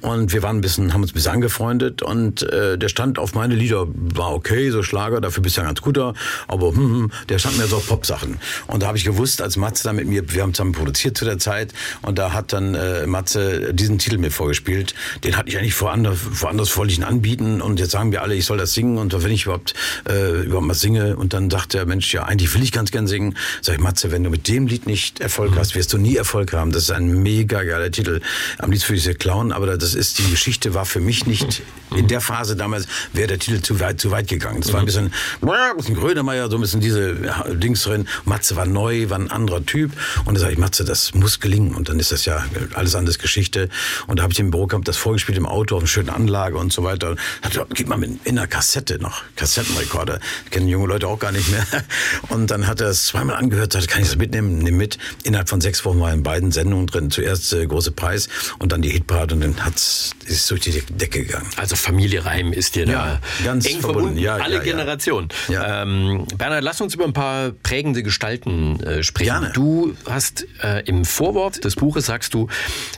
Und 0.01 0.33
wir 0.33 0.43
waren 0.43 0.59
ein 0.59 0.61
bisschen, 0.61 0.93
haben 0.93 1.03
uns 1.03 1.13
ein 1.13 1.15
bisschen 1.15 1.33
angefreundet 1.33 2.03
und 2.03 2.43
äh, 2.43 2.79
der 2.79 2.89
stand 2.89 3.19
auf 3.19 3.35
meine 3.35 3.55
Lieder, 3.55 3.87
war 3.89 4.33
okay, 4.33 4.71
so 4.71 4.83
Schlager, 4.83 5.21
dafür 5.21 5.43
bist 5.43 5.57
du 5.57 5.61
ja 5.61 5.67
ganz 5.67 5.81
guter, 5.81 6.15
aber 6.47 6.71
hm, 6.71 6.77
hm, 6.77 7.11
der 7.29 7.39
stand 7.39 7.59
mir 7.59 7.67
so 7.67 7.77
auf 7.77 7.87
Pop-Sachen. 7.87 8.39
Und 8.67 8.83
da 8.83 8.89
habe 8.89 8.99
ich 8.99 9.05
gewusst, 9.05 9.43
als 9.43 9.57
Matze 9.57 9.85
da 9.85 9.93
mit 9.93 10.07
mir, 10.07 10.33
wir 10.33 10.43
haben 10.43 10.55
zusammen 10.55 10.73
produziert 10.73 11.17
zu 11.17 11.25
der 11.25 11.39
Zeit 11.39 11.73
und 12.03 12.19
da 12.19 12.33
hat 12.39 12.53
dann 12.53 12.75
äh, 12.75 13.07
Matze 13.07 13.75
diesen 13.75 13.99
Titel 13.99 14.19
mir 14.19 14.31
vorgespielt. 14.31 14.95
Den 15.25 15.37
hatte 15.37 15.49
ich 15.51 15.59
eigentlich 15.59 15.79
woanders, 15.81 16.19
woanders 16.41 16.77
wollte 16.77 16.93
ich 16.93 16.99
ihn 16.99 17.05
anbieten 17.05 17.61
und 17.61 17.79
jetzt 17.79 17.91
sagen 17.91 18.13
wir 18.13 18.23
alle, 18.23 18.35
ich 18.35 18.47
soll 18.47 18.57
das 18.57 18.73
singen 18.73 18.99
und 18.99 19.13
wenn 19.23 19.31
ich 19.31 19.45
überhaupt, 19.45 19.75
äh, 20.09 20.43
überhaupt 20.43 20.67
mal 20.67 20.75
singe 20.75 21.17
und 21.17 21.35
dann 21.35 21.51
sagt 21.51 21.75
der 21.75 21.85
Mensch, 21.85 22.13
ja, 22.15 22.25
eigentlich 22.25 22.55
will 22.55 22.63
ich 22.63 22.73
ganz 22.73 22.91
gern 22.91 23.07
singen. 23.07 23.37
Sag 23.61 23.75
ich, 23.75 23.81
Matze, 23.81 24.11
wenn 24.11 24.25
du 24.25 24.31
mit 24.31 24.49
dem 24.49 24.67
Lied 24.67 24.87
nicht 24.87 25.21
Erfolg 25.21 25.53
hast, 25.57 25.75
wirst 25.75 25.93
du 25.93 25.99
nie 25.99 26.17
Erfolg 26.17 26.53
haben. 26.53 26.73
Das 26.73 26.85
ist 26.85 26.91
ein 26.91 27.23
mega 27.23 27.63
geiler 27.63 27.91
Titel. 27.91 28.21
Am 28.59 28.71
liebsten 28.71 28.91
würde 28.91 29.01
ich 29.01 29.07
es 29.07 29.19
klauen, 29.19 29.53
aber 29.53 29.77
das 29.77 29.95
ist, 29.95 30.19
die 30.19 30.31
Geschichte 30.31 30.75
war 30.75 30.87
für 30.87 31.01
mich 31.01 31.27
nicht, 31.27 31.63
in 31.95 32.07
der 32.09 32.21
Phase 32.21 32.57
damals 32.57 32.87
wäre 33.13 33.29
der 33.29 33.39
Titel 33.39 33.61
zu 33.61 33.81
weit, 33.81 34.01
zu 34.01 34.11
weit 34.11 34.29
gegangen. 34.29 34.61
Das 34.61 34.73
war 34.73 34.81
ein 34.81 34.87
bisschen, 34.87 35.13
ein 35.41 35.77
bisschen 35.77 35.97
Grönemeyer, 35.97 36.49
so 36.49 36.57
ein 36.57 36.61
bisschen 36.61 36.81
diese 36.81 37.15
Dings 37.55 37.83
drin. 37.83 38.07
Matze 38.25 38.57
war 38.57 38.67
neu, 38.67 39.11
war 39.11 39.19
ein 39.19 39.31
anderer 39.31 39.65
Typ. 39.65 39.93
Und 40.25 40.35
da 40.35 40.41
sage 40.41 40.53
ich, 40.53 40.59
Matze, 40.59 40.85
das 40.85 41.15
muss 41.15 41.41
gelingen. 41.41 41.75
Und 41.75 41.89
dann 41.89 41.99
ist 41.99 42.13
das 42.13 42.25
ja 42.25 42.28
alles 42.75 42.95
anders 42.95 43.19
Geschichte. 43.19 43.69
Und 44.07 44.19
da 44.19 44.23
habe 44.23 44.33
ich 44.33 44.41
im 44.41 44.51
Büro 44.51 44.67
gehabt, 44.67 44.89
das 44.89 44.97
vorgespielt 44.97 45.39
im 45.39 45.47
Auto 45.47 45.77
auf 45.77 45.83
einer 45.83 45.89
schönen 45.89 46.11
Anlage 46.11 46.57
und 46.57 46.73
so 46.73 46.83
weiter. 46.83 47.17
Hat, 47.43 47.59
gib 47.75 47.89
mal 47.89 48.03
in 48.03 48.21
einer 48.27 48.47
Kassette 48.47 48.99
noch, 48.99 49.23
Kassettenrekorder. 49.37 50.21
Kennen 50.51 50.69
junge 50.69 50.87
Leute 50.87 51.09
auch 51.09 51.19
gar 51.19 51.33
nicht 51.33 51.51
mehr. 51.51 51.67
Und 52.29 52.51
dann 52.51 52.67
hat 52.67 52.81
er 52.81 52.89
es 52.89 53.07
zweimal 53.07 53.37
angehört, 53.37 53.73
sagte, 53.73 53.89
kann 53.89 54.03
ich 54.03 54.09
das 54.09 54.17
mitnehmen? 54.17 54.59
Nimm 54.59 54.77
mit. 54.77 54.99
Innerhalb 55.25 55.49
von 55.49 55.61
sechs 55.61 55.85
Wochen 55.85 56.01
war 56.01 56.09
er 56.09 56.15
in 56.15 56.23
beiden 56.23 56.53
Sendungen 56.53 56.87
drin. 56.87 57.11
Zuerst 57.11 57.53
äh, 57.53 57.67
große 57.67 57.93
Preis 57.93 58.29
und 58.59 58.73
dann 58.73 58.83
die 58.83 58.91
Hitparade 58.91 59.35
und 59.35 59.41
dann 59.41 59.65
hat's, 59.65 60.13
ist 60.27 60.41
es 60.41 60.47
durch 60.49 60.61
die 60.63 60.83
Decke 60.91 61.25
gegangen. 61.25 61.49
Also 61.57 61.77
Familie 61.77 62.25
Reim 62.25 62.53
ist 62.53 62.75
dir 62.75 62.87
ja, 62.87 63.21
da 63.39 63.45
ganz 63.45 63.67
eng 63.67 63.81
verbunden. 63.81 63.99
verbunden. 63.99 64.23
Ja, 64.23 64.37
Alle 64.37 64.57
ja, 64.57 64.63
ja. 64.63 64.73
Generationen. 64.73 65.29
Ja. 65.49 65.83
Ähm, 65.83 66.27
Bernhard, 66.37 66.63
lass 66.63 66.81
uns 66.81 66.95
über 66.95 67.05
ein 67.05 67.13
paar 67.13 67.51
prägende 67.51 68.03
Gestalten 68.03 68.81
äh, 68.83 69.03
sprechen. 69.03 69.29
Gerne. 69.29 69.53
Du 69.53 69.95
hast 70.09 70.47
äh, 70.63 70.83
im 70.85 71.05
Vorwort 71.05 71.65
des 71.65 71.77
Buches 71.77 72.09
sagst 72.19 72.35
du, 72.35 72.49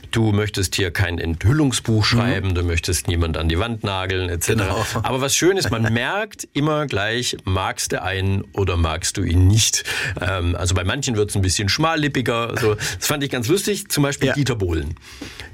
du 0.09 0.31
möchtest 0.31 0.73
hier 0.75 0.89
kein 0.89 1.19
Enthüllungsbuch 1.19 2.03
schreiben, 2.05 2.55
du 2.55 2.63
möchtest 2.63 3.07
niemand 3.07 3.37
an 3.37 3.49
die 3.49 3.59
Wand 3.59 3.83
nageln 3.83 4.29
etc. 4.29 4.49
Mhm. 4.49 4.57
Genau. 4.57 4.85
Aber 5.03 5.21
was 5.21 5.35
schön 5.35 5.57
ist, 5.57 5.69
man 5.69 5.83
merkt 5.93 6.47
immer 6.53 6.87
gleich, 6.87 7.37
magst 7.43 7.91
du 7.91 8.01
einen 8.01 8.41
oder 8.53 8.77
magst 8.77 9.17
du 9.17 9.21
ihn 9.23 9.47
nicht. 9.47 9.83
Ähm, 10.19 10.55
also 10.55 10.73
bei 10.73 10.83
manchen 10.83 11.15
wird 11.17 11.29
es 11.29 11.35
ein 11.35 11.43
bisschen 11.43 11.69
schmallippiger. 11.69 12.55
So. 12.59 12.73
Das 12.75 13.05
fand 13.07 13.23
ich 13.23 13.29
ganz 13.29 13.47
lustig. 13.47 13.89
Zum 13.89 14.01
Beispiel 14.01 14.29
Ja. 14.29 14.33
Dieter 14.33 14.55
Bohlen. 14.55 14.95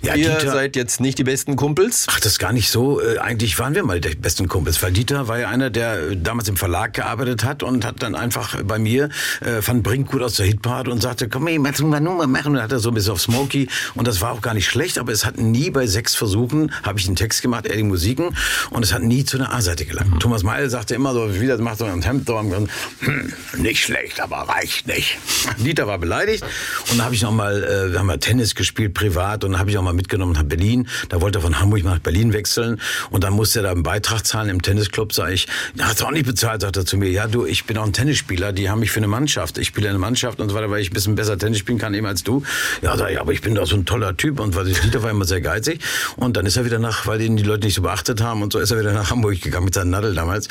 Ja, 0.02 0.16
Ihr 0.16 0.30
Dieter- 0.30 0.52
seid 0.54 0.78
jetzt 0.78 1.02
nicht 1.02 1.18
die 1.18 1.26
besten 1.26 1.58
Kumpels. 1.58 2.06
Ach, 2.10 2.20
das 2.22 2.34
ist 2.34 2.40
gar 2.40 2.54
nicht 2.54 2.70
so. 2.70 3.02
Äh, 3.02 3.18
eigentlich 3.18 3.60
waren 3.60 3.76
wir 3.76 3.84
mal 3.84 4.00
die 4.00 4.16
besten 4.16 4.48
Kumpels, 4.48 4.82
weil 4.82 4.94
Dieter 4.94 5.28
war 5.28 5.40
ja 5.40 5.50
einer, 5.50 5.70
der 5.70 6.12
äh, 6.12 6.16
damals 6.18 6.48
im 6.48 6.56
Verlag 6.56 6.94
gearbeitet 6.94 7.44
hat 7.44 7.64
und 7.64 7.84
hat 7.84 8.02
dann 8.02 8.16
einfach 8.16 8.64
bei 8.64 8.80
mir, 8.80 9.10
äh, 9.42 9.62
fand 9.62 9.84
Brink 9.84 10.10
gut 10.10 10.22
aus 10.24 10.36
der 10.36 10.46
Hitparade 10.46 10.90
und 10.90 11.02
sagte, 11.02 11.28
komm 11.28 11.48
ey, 11.48 11.58
lass 11.62 11.82
uns 11.82 11.90
mal 11.92 12.00
Nummer 12.00 12.28
machen. 12.28 12.48
Und 12.50 12.54
dann 12.56 12.64
hat 12.64 12.72
er 12.72 12.80
so 12.80 12.92
ein 12.92 12.94
bisschen 12.94 13.12
auf 13.14 13.22
Smokey 13.22 13.57
und 13.96 14.08
das 14.08 14.22
war 14.22 14.32
auch 14.32 14.42
gar 14.42 14.54
nicht 14.54 14.68
schlecht, 14.68 14.98
aber 14.98 15.12
es 15.12 15.26
hat 15.26 15.38
nie 15.38 15.70
bei 15.72 15.88
sechs 15.88 16.16
Versuchen, 16.16 16.72
habe 16.84 17.00
ich 17.00 17.06
den 17.06 17.16
Text 17.16 17.42
gemacht, 17.42 17.66
er 17.66 17.76
die 17.76 17.84
Musiken 17.84 18.36
und 18.70 18.84
es 18.84 18.94
hat 18.94 19.02
nie 19.02 19.26
zu 19.26 19.38
einer 19.38 19.54
A-Seite 19.54 19.86
gelangt. 19.86 20.20
Thomas 20.20 20.44
Meil 20.44 20.70
sagte 20.70 20.96
immer 20.96 21.14
so, 21.14 21.40
wieder 21.40 21.58
macht 21.58 21.80
so 21.80 21.86
ein 21.86 22.02
Hemd 22.02 22.28
so, 22.28 22.40
hm, 22.40 23.34
nicht 23.58 23.84
schlecht, 23.84 24.20
aber 24.20 24.38
reicht 24.38 24.88
nicht. 24.88 25.18
Dieter 25.58 25.88
war 25.88 25.98
beleidigt 25.98 26.44
und 26.92 26.98
dann 26.98 27.06
habe 27.06 27.16
ich 27.16 27.22
noch 27.22 27.32
mal, 27.32 27.64
äh, 27.64 27.92
wir 27.92 28.00
haben 28.00 28.10
ja 28.10 28.18
Tennis 28.18 28.56
gespielt 28.56 28.94
privat 28.94 29.44
und 29.44 29.54
dann 29.54 29.60
habe 29.60 29.70
ich 29.70 29.78
auch 29.78 29.84
mal 29.84 29.94
mitgenommen 29.94 30.34
nach 30.34 30.44
Berlin. 30.44 30.88
Da 31.10 31.22
wollte 31.22 31.40
er 31.40 31.42
von 31.42 31.60
Hamburg 31.60 31.84
nach 31.84 32.00
Berlin 32.00 32.34
wechseln 32.34 32.80
und 33.10 33.24
dann 33.24 33.34
musste 33.34 33.60
er 33.60 33.64
da 33.64 33.72
einen 33.72 33.84
Beitrag 33.84 34.26
zahlen 34.26 34.50
im 34.50 34.62
Tennisclub. 34.62 35.14
Sag 35.14 35.32
ich, 35.32 35.48
du 35.76 36.06
auch 36.06 36.12
nicht 36.12 36.26
bezahlt, 36.26 36.62
sagt 36.62 36.78
er 36.78 36.86
zu 36.86 36.98
mir. 36.98 37.10
Ja, 37.10 37.28
du, 37.28 37.46
ich 37.46 37.66
bin 37.66 37.78
auch 37.78 37.86
ein 37.86 37.94
Tennisspieler, 37.94 38.52
die 38.54 38.70
haben 38.70 38.80
mich 38.80 38.92
für 38.92 39.00
eine 39.00 39.08
Mannschaft. 39.08 39.58
Ich 39.58 39.68
spiele 39.68 39.90
eine 39.90 40.00
Mannschaft 40.00 40.40
und 40.40 40.50
so 40.50 40.56
weiter, 40.56 40.70
weil 40.70 40.82
ich 40.82 40.92
ein 40.92 40.94
bisschen 40.94 41.16
besser 41.16 41.38
Tennis 41.38 41.60
spielen 41.60 41.78
kann 41.78 41.94
eben 41.94 42.06
als 42.06 42.24
du. 42.24 42.44
Ja, 42.82 42.98
sag 42.98 43.12
ich, 43.12 43.20
aber 43.20 43.32
ich 43.32 43.42
bin 43.48 43.56
doch 43.56 43.66
so 43.66 43.78
ein 43.78 43.86
toller 43.86 44.18
Typ 44.18 44.42
und 44.42 44.58
weil 44.58 44.66
Dieter 44.66 45.02
war 45.04 45.10
immer 45.10 45.24
sehr 45.24 45.40
geizig 45.40 45.80
und 46.18 46.36
dann 46.36 46.46
ist 46.46 46.58
er 46.58 46.66
wieder 46.66 46.80
nach, 46.80 47.08
weil 47.08 47.22
ihn 47.22 47.38
die 47.38 47.44
Leute 47.44 47.66
nicht 47.66 47.76
so 47.76 47.82
beachtet 47.82 48.22
haben 48.22 48.42
und 48.42 48.52
so 48.52 48.60
ist 48.60 48.72
er 48.72 48.80
wieder 48.80 48.92
nach 48.92 49.10
Hamburg 49.10 49.42
gegangen 49.42 49.64
mit 49.64 49.74
seinem 49.74 49.92
Nadel 49.92 50.14
damals. 50.16 50.50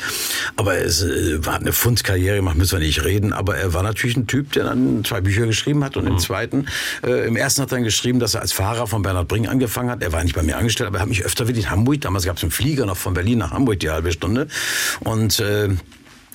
Aber 0.55 0.79
es 0.79 1.03
äh, 1.03 1.45
war 1.45 1.57
eine 1.57 1.73
Fundskarriere 1.73 2.37
gemacht, 2.37 2.57
müssen 2.57 2.79
wir 2.79 2.85
nicht 2.87 3.03
reden, 3.03 3.33
aber 3.33 3.55
er 3.55 3.75
war 3.75 3.83
natürlich 3.83 4.17
ein 4.17 4.25
Typ, 4.25 4.51
der 4.53 4.63
dann 4.63 5.05
zwei 5.05 5.21
Bücher 5.21 5.45
geschrieben 5.45 5.83
hat 5.83 5.95
und 5.95 6.07
im 6.07 6.17
zweiten, 6.17 6.65
äh, 7.05 7.27
im 7.27 7.35
ersten 7.35 7.61
hat 7.61 7.71
er 7.71 7.75
dann 7.75 7.83
geschrieben, 7.83 8.19
dass 8.19 8.33
er 8.33 8.41
als 8.41 8.51
Fahrer 8.51 8.87
von 8.87 9.03
Bernhard 9.03 9.27
Brink 9.27 9.47
angefangen 9.47 9.91
hat. 9.91 10.01
Er 10.01 10.11
war 10.11 10.23
nicht 10.23 10.33
bei 10.33 10.41
mir 10.41 10.57
angestellt, 10.57 10.87
aber 10.87 10.97
er 10.97 11.01
hat 11.01 11.09
mich 11.09 11.23
öfter 11.23 11.47
wieder 11.47 11.59
in 11.59 11.69
Hamburg, 11.69 12.01
damals 12.01 12.25
gab 12.25 12.37
es 12.37 12.43
einen 12.43 12.51
Flieger 12.51 12.87
noch 12.87 12.97
von 12.97 13.13
Berlin 13.13 13.37
nach 13.37 13.51
Hamburg 13.51 13.79
die 13.79 13.91
halbe 13.91 14.11
Stunde 14.11 14.47
und 15.01 15.39
äh, 15.39 15.69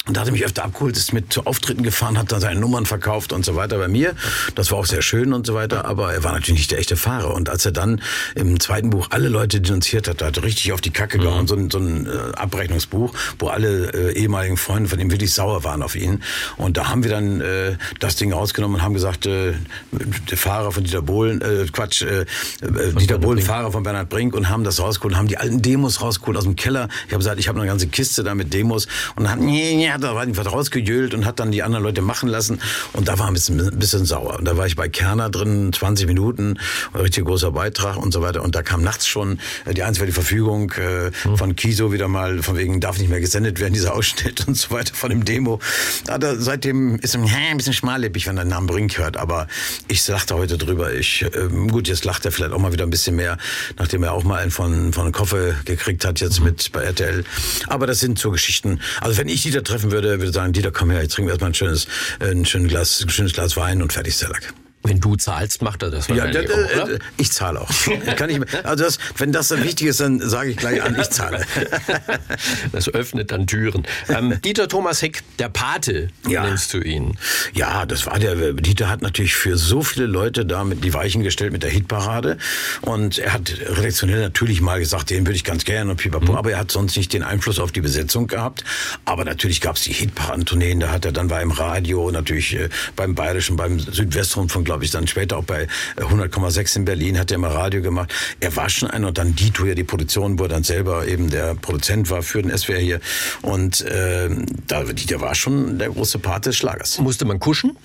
und 0.07 0.17
da 0.17 0.23
hat 0.23 0.29
er 0.29 0.33
mich 0.33 0.45
öfter 0.45 0.65
abgeholt, 0.65 0.97
ist 0.97 1.13
mit 1.13 1.33
zu 1.33 1.47
Auftritten 1.47 1.85
gefahren, 1.85 2.19
hat 2.19 2.33
dann 2.33 2.41
seine 2.41 2.59
Nummern 2.59 2.87
verkauft 2.87 3.33
und 3.33 3.45
so 3.45 3.55
weiter 3.55 3.79
bei 3.79 3.87
mir. 3.87 4.17
Das 4.57 4.73
war 4.73 4.79
auch 4.79 4.85
sehr 4.85 5.01
schön 5.01 5.33
und 5.33 5.47
so 5.47 5.55
weiter, 5.55 5.85
aber 5.85 6.13
er 6.13 6.25
war 6.25 6.33
natürlich 6.33 6.63
nicht 6.63 6.71
der 6.73 6.81
echte 6.81 6.97
Fahrer. 6.97 7.33
Und 7.35 7.49
als 7.49 7.65
er 7.67 7.71
dann 7.71 8.03
im 8.35 8.59
zweiten 8.59 8.91
Buch 8.91 9.09
alle 9.11 9.29
Leute 9.29 9.61
denunziert 9.61 10.09
hat, 10.09 10.21
da 10.21 10.27
hat 10.27 10.37
er 10.37 10.43
richtig 10.43 10.73
auf 10.73 10.81
die 10.81 10.91
Kacke 10.91 11.19
gehauen, 11.19 11.47
so 11.47 11.55
ein, 11.55 11.71
so 11.71 11.79
ein 11.79 12.07
äh, 12.07 12.11
Abrechnungsbuch, 12.35 13.15
wo 13.39 13.47
alle 13.47 13.93
äh, 13.93 14.19
ehemaligen 14.19 14.57
Freunde 14.57 14.89
von 14.89 14.99
ihm 14.99 15.13
wirklich 15.13 15.33
sauer 15.33 15.63
waren 15.63 15.85
auf 15.85 15.95
ihn. 15.95 16.21
Und 16.57 16.77
da 16.77 16.89
haben 16.89 17.05
wir 17.05 17.11
dann 17.11 17.41
äh, 17.41 17.77
das 18.01 18.17
Ding 18.17 18.33
rausgenommen 18.33 18.79
und 18.79 18.83
haben 18.83 18.95
gesagt, 18.95 19.27
äh, 19.27 19.53
der 19.93 20.37
Fahrer 20.37 20.73
von 20.73 20.83
Dieter 20.83 21.03
Bohlen, 21.03 21.41
äh, 21.43 21.67
Quatsch, 21.71 22.03
äh, 22.03 22.23
äh, 22.23 22.93
Dieter 22.99 23.19
Bohlen, 23.19 23.41
Fahrer 23.41 23.71
von 23.71 23.85
Bernhard 23.85 24.09
Brink 24.09 24.35
und 24.35 24.49
haben 24.49 24.65
das 24.65 24.81
rausgeholt, 24.81 25.15
haben 25.15 25.29
die 25.29 25.39
alten 25.39 25.63
Demos 25.63 26.01
rausgeholt 26.01 26.37
aus 26.37 26.45
dem 26.45 26.57
Keller. 26.57 26.89
Ich 27.07 27.13
habe 27.13 27.19
gesagt, 27.19 27.39
ich 27.39 27.47
habe 27.47 27.61
eine 27.61 27.69
ganze 27.69 27.87
Kiste 27.87 28.25
da 28.25 28.35
mit 28.35 28.53
Demos 28.53 28.89
und 29.15 29.25
dann 29.25 29.33
hat, 29.35 29.39
nee, 29.39 29.92
nee, 29.99 30.07
hat 30.07 30.15
er 30.15 30.19
einfach 30.19 30.51
rausgejölt 30.51 31.15
und 31.15 31.25
hat 31.25 31.41
dann 31.41 31.53
die 31.53 31.63
anderen 31.63 31.85
Leute 31.85 32.03
machen 32.03 32.29
lassen 32.29 32.61
und 32.93 33.09
da 33.09 33.19
war 33.19 33.29
ein 33.29 33.35
bisschen, 33.35 33.61
ein 33.61 33.79
bisschen 33.79 34.05
sauer. 34.05 34.39
Und 34.39 34.45
da 34.45 34.57
war 34.57 34.67
ich 34.67 34.77
bei 34.77 34.89
Kerner 34.89 35.31
drin, 35.31 35.73
20 35.73 36.07
Minuten, 36.07 36.59
ein 36.93 37.01
richtig 37.01 37.25
großer 37.25 37.53
Beitrag 37.53 37.97
und 37.97 38.13
so 38.13 38.23
weiter 38.23 38.43
und 38.43 38.55
da 38.55 38.63
kam 38.63 38.83
nachts 38.83 39.07
schon 39.07 39.39
äh, 39.65 39.75
die 39.75 39.83
einstweilige 39.83 40.15
Verfügung 40.15 40.73
äh, 40.73 41.11
von 41.37 41.57
Kiso 41.57 41.93
wieder 41.93 42.09
mal, 42.09 42.43
von 42.43 42.57
wegen 42.57 42.81
darf 42.81 42.99
nicht 42.99 43.11
mehr 43.11 43.21
gesendet 43.21 43.61
werden, 43.61 43.75
dieser 43.75 43.95
Ausschnitt 43.95 44.47
und 44.47 44.57
so 44.57 44.71
weiter 44.71 44.95
von 44.95 45.11
dem 45.11 45.25
Demo. 45.25 45.61
Da 46.05 46.15
hat 46.15 46.25
er, 46.25 46.37
seitdem 46.41 46.97
ist 46.97 47.15
er 47.15 47.23
ein 47.23 47.57
bisschen 47.57 47.73
schmallippig, 47.73 48.27
wenn 48.27 48.37
er 48.37 48.45
den 48.45 48.51
Namen 48.51 48.67
Brink 48.67 48.99
hört, 48.99 49.17
aber 49.17 49.49
ich 49.89 50.07
lachte 50.09 50.35
heute 50.37 50.59
drüber. 50.59 50.93
Ich, 50.93 51.25
ähm, 51.35 51.69
gut, 51.69 51.89
jetzt 51.89 52.05
lacht 52.05 52.25
er 52.25 52.33
vielleicht 52.33 52.53
auch 52.53 52.59
mal 52.59 52.73
wieder 52.73 52.85
ein 52.85 52.91
bisschen 52.91 53.17
mehr, 53.17 53.39
nachdem 53.79 54.03
er 54.03 54.13
auch 54.13 54.25
mal 54.25 54.41
einen 54.41 54.51
von, 54.51 54.93
von 54.93 55.13
Koffe 55.13 55.57
gekriegt 55.65 56.05
hat, 56.05 56.21
jetzt 56.21 56.41
mit 56.41 56.73
bei 56.73 56.83
RTL. 56.83 57.25
Aber 57.69 57.87
das 57.87 58.01
sind 58.01 58.19
so 58.19 58.31
Geschichten. 58.31 58.81
Also 59.01 59.19
wenn 59.19 59.29
ich 59.29 59.43
Dieter 59.43 59.65
treffen 59.83 59.93
würde, 59.93 60.09
würde 60.11 60.27
ich 60.27 60.33
sagen, 60.33 60.53
Dieter, 60.53 60.71
komm 60.71 60.91
her, 60.91 61.03
jetzt 61.03 61.15
trinken 61.15 61.29
wir 61.29 61.33
erstmal 61.33 61.51
ein 61.51 61.55
schönes, 61.55 61.87
äh, 62.21 62.31
ein 62.31 62.45
schönes 62.45 62.69
Glas, 62.69 63.03
ein 63.03 63.11
schönes 63.11 63.33
Glas 63.33 63.57
Wein 63.57 63.83
und 63.83 63.93
fertig 63.93 64.21
Lack. 64.21 64.55
Wenn 64.85 64.99
du 65.01 65.15
zahlst, 65.17 65.63
macht 65.63 65.83
er 65.83 65.91
das 65.91 66.09
Ja, 66.09 66.17
wahrscheinlich 66.17 66.51
auch, 66.51 66.83
oder? 66.85 66.95
äh, 66.95 66.99
ich 67.17 67.31
zahle 67.33 67.61
auch. 67.61 67.71
Kann 68.17 68.31
ich, 68.31 68.41
also 68.65 68.85
das, 68.85 68.99
wenn 69.17 69.31
das 69.33 69.49
dann 69.49 69.63
wichtig 69.63 69.87
ist, 69.89 70.01
dann 70.01 70.19
sage 70.21 70.51
ich 70.51 70.57
gleich 70.57 70.83
an, 70.83 70.97
ich 71.01 71.09
zahle. 71.11 71.45
Das 72.73 72.89
öffnet 72.89 73.31
dann 73.31 73.47
Türen. 73.47 73.85
Ähm, 74.09 74.41
Dieter 74.43 74.69
Thomas 74.69 75.03
Heck, 75.03 75.23
der 75.39 75.49
Pate, 75.49 76.09
Ja. 76.27 76.45
nennst 76.45 76.73
du 76.75 76.79
ihn. 76.79 77.17
Ja, 77.55 77.87
das 77.87 78.07
war 78.07 78.19
der. 78.19 78.53
Dieter 78.55 78.89
hat 78.89 79.03
natürlich 79.03 79.35
für 79.35 79.57
so 79.57 79.83
viele 79.83 80.07
Leute 80.07 80.45
da 80.47 80.65
mit 80.65 80.85
die 80.85 80.95
Weichen 80.95 81.23
gestellt 81.23 81.53
mit 81.53 81.63
der 81.63 81.71
Hitparade. 81.71 82.39
Und 82.81 83.19
er 83.19 83.33
hat 83.35 83.53
redaktionell 83.69 84.21
natürlich 84.21 84.61
mal 84.61 84.79
gesagt, 84.81 85.11
den 85.11 85.27
würde 85.27 85.37
ich 85.37 85.45
ganz 85.45 85.65
gerne 85.65 85.91
und 85.91 85.97
pipapo, 85.99 86.35
aber 86.37 86.53
er 86.53 86.59
hat 86.59 86.71
sonst 86.71 86.97
nicht 86.97 87.13
den 87.13 87.23
Einfluss 87.23 87.59
auf 87.59 87.73
die 87.73 87.81
Besetzung 87.81 88.27
gehabt. 88.27 88.65
Aber 89.05 89.25
natürlich 89.25 89.61
gab 89.61 89.77
es 89.77 89.83
die 89.83 89.93
Hitparadentourneen, 89.93 90.81
da 90.81 90.91
hat 90.91 91.05
er 91.05 91.13
dann 91.13 91.31
war 91.31 91.41
im 91.43 91.51
Radio, 91.51 92.11
natürlich 92.11 92.55
äh, 92.55 92.69
beim 92.97 93.15
Bayerischen, 93.15 93.57
beim 93.57 93.79
Südwestrundfunk, 93.79 94.67
glaube 94.73 94.85
ich, 94.87 94.91
dann 94.91 95.07
später 95.07 95.37
auch 95.37 95.45
bei 95.45 95.65
äh, 95.97 96.01
100,6 96.01 96.77
in 96.77 96.85
Berlin 96.87 97.19
hat 97.19 97.31
er 97.31 97.35
immer 97.35 97.49
Radio 97.49 97.83
gemacht. 97.83 98.11
Er 98.41 98.57
war 98.57 98.71
schon 98.71 98.91
einer 98.91 99.09
und 99.09 99.19
dann 99.19 99.35
Dito 99.35 99.67
ja 99.67 99.75
die 99.75 99.85
Produktion, 99.85 100.39
wo 100.39 100.45
er 100.45 100.49
dann 100.49 100.63
selber 100.63 101.07
eben 101.07 101.29
der 101.29 101.55
Produzent 101.55 102.09
war 102.09 102.23
für 102.23 102.41
den 102.41 102.57
SWR 102.57 102.79
hier. 102.79 103.01
Und 103.43 103.83
äh, 103.83 104.31
da, 104.67 104.85
Dieter 104.85 105.21
war 105.21 105.35
schon 105.35 105.79
der 105.79 105.91
große 105.91 106.19
Part 106.19 106.47
des 106.47 106.57
Schlagers. 106.57 106.99
Musste 106.99 107.27
man 107.27 107.39
kuschen? 107.39 107.77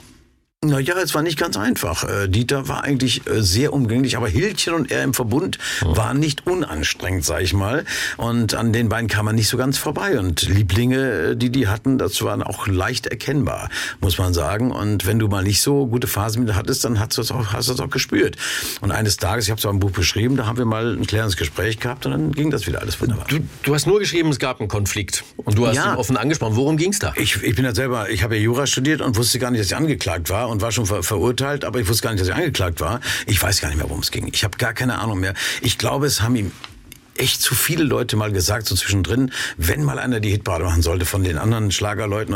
Na 0.65 0.79
ja, 0.79 0.95
es 0.97 1.13
war 1.13 1.21
nicht 1.21 1.37
ganz 1.37 1.55
einfach. 1.55 2.03
Äh, 2.03 2.27
Dieter 2.29 2.67
war 2.67 2.83
eigentlich 2.83 3.27
äh, 3.27 3.43
sehr 3.43 3.73
umgänglich, 3.73 4.17
aber 4.17 4.27
Hildchen 4.27 4.73
und 4.73 4.89
er 4.89 5.03
im 5.03 5.13
Verbund 5.13 5.59
waren 5.81 6.19
nicht 6.19 6.47
unanstrengend, 6.47 7.23
sag 7.23 7.43
ich 7.43 7.53
mal. 7.53 7.85
Und 8.17 8.55
an 8.55 8.73
den 8.73 8.89
beiden 8.89 9.07
kam 9.07 9.25
man 9.25 9.35
nicht 9.35 9.49
so 9.49 9.57
ganz 9.57 9.77
vorbei. 9.77 10.17
Und 10.17 10.49
Lieblinge, 10.49 10.97
äh, 11.11 11.35
die 11.35 11.51
die 11.51 11.67
hatten, 11.67 11.99
das 11.99 12.19
waren 12.23 12.41
auch 12.41 12.65
leicht 12.65 13.05
erkennbar, 13.05 13.69
muss 14.01 14.17
man 14.17 14.33
sagen. 14.33 14.71
Und 14.71 15.05
wenn 15.05 15.19
du 15.19 15.27
mal 15.27 15.43
nicht 15.43 15.61
so 15.61 15.85
gute 15.85 16.07
Phasen 16.07 16.43
mit 16.43 16.55
hattest, 16.55 16.83
dann 16.85 16.99
hast 16.99 17.15
du 17.19 17.21
es 17.21 17.29
auch, 17.29 17.53
hast 17.53 17.69
du 17.69 17.73
es 17.73 17.79
auch 17.79 17.91
gespürt. 17.91 18.35
Und 18.81 18.91
eines 18.91 19.17
Tages, 19.17 19.45
ich 19.45 19.51
habe 19.51 19.59
es 19.59 19.65
auch 19.67 19.69
im 19.69 19.77
Buch 19.79 19.91
beschrieben, 19.91 20.37
da 20.37 20.47
haben 20.47 20.57
wir 20.57 20.65
mal 20.65 20.97
ein 20.97 21.05
klärendes 21.05 21.37
Gespräch 21.37 21.79
gehabt 21.79 22.07
und 22.07 22.13
dann 22.13 22.31
ging 22.31 22.49
das 22.49 22.65
wieder 22.65 22.81
alles 22.81 22.99
wunderbar. 22.99 23.27
Du, 23.29 23.37
du 23.61 23.75
hast 23.75 23.85
nur 23.85 23.99
geschrieben, 23.99 24.29
es 24.29 24.39
gab 24.39 24.59
einen 24.59 24.69
Konflikt. 24.69 25.23
Und 25.35 25.55
du 25.55 25.67
hast 25.67 25.75
Ja. 25.75 25.93
ihn 25.93 25.97
offen 25.99 26.17
angesprochen. 26.17 26.55
Worum 26.55 26.77
ging's 26.77 26.97
da? 26.97 27.13
Ich, 27.15 27.43
ich 27.43 27.55
bin 27.55 27.63
ja 27.63 27.75
selber, 27.75 28.09
ich 28.09 28.23
habe 28.23 28.35
ja 28.37 28.41
Jura 28.41 28.65
studiert 28.65 29.01
und 29.01 29.17
wusste 29.17 29.37
gar 29.37 29.51
nicht, 29.51 29.59
dass 29.59 29.67
ich 29.67 29.75
angeklagt 29.75 30.31
war 30.31 30.46
und 30.47 30.61
war 30.61 30.71
schon 30.71 30.85
ver 30.85 31.03
verurteilt, 31.03 31.65
aber 31.65 31.79
ich 31.79 31.87
wusste 31.87 32.03
gar 32.03 32.11
nicht, 32.11 32.21
dass 32.21 32.27
ich 32.27 32.35
angeklagt 32.35 32.79
war. 32.81 32.99
Ich 33.25 33.41
weiß 33.41 33.61
gar 33.61 33.69
nicht 33.69 33.77
mehr, 33.77 33.89
worum 33.89 34.01
es 34.01 34.11
ging. 34.11 34.29
Ich 34.31 34.43
habe 34.43 34.57
gar 34.57 34.73
keine 34.73 34.99
Ahnung 34.99 35.19
mehr. 35.19 35.33
Ich 35.61 35.77
glaube, 35.77 36.05
es 36.05 36.21
haben 36.21 36.35
ihm 36.35 36.51
echt 37.19 37.41
zu 37.41 37.55
viele 37.55 37.83
Leute 37.83 38.15
mal 38.15 38.31
gesagt, 38.31 38.67
so 38.67 38.75
zwischendrin, 38.75 39.31
wenn 39.57 39.83
mal 39.83 39.99
einer 39.99 40.19
die 40.19 40.29
Hitparade 40.29 40.63
machen 40.63 40.81
sollte 40.81 41.05
von 41.05 41.23
den 41.23 41.37
anderen 41.37 41.71
Schlagerleuten, 41.71 42.35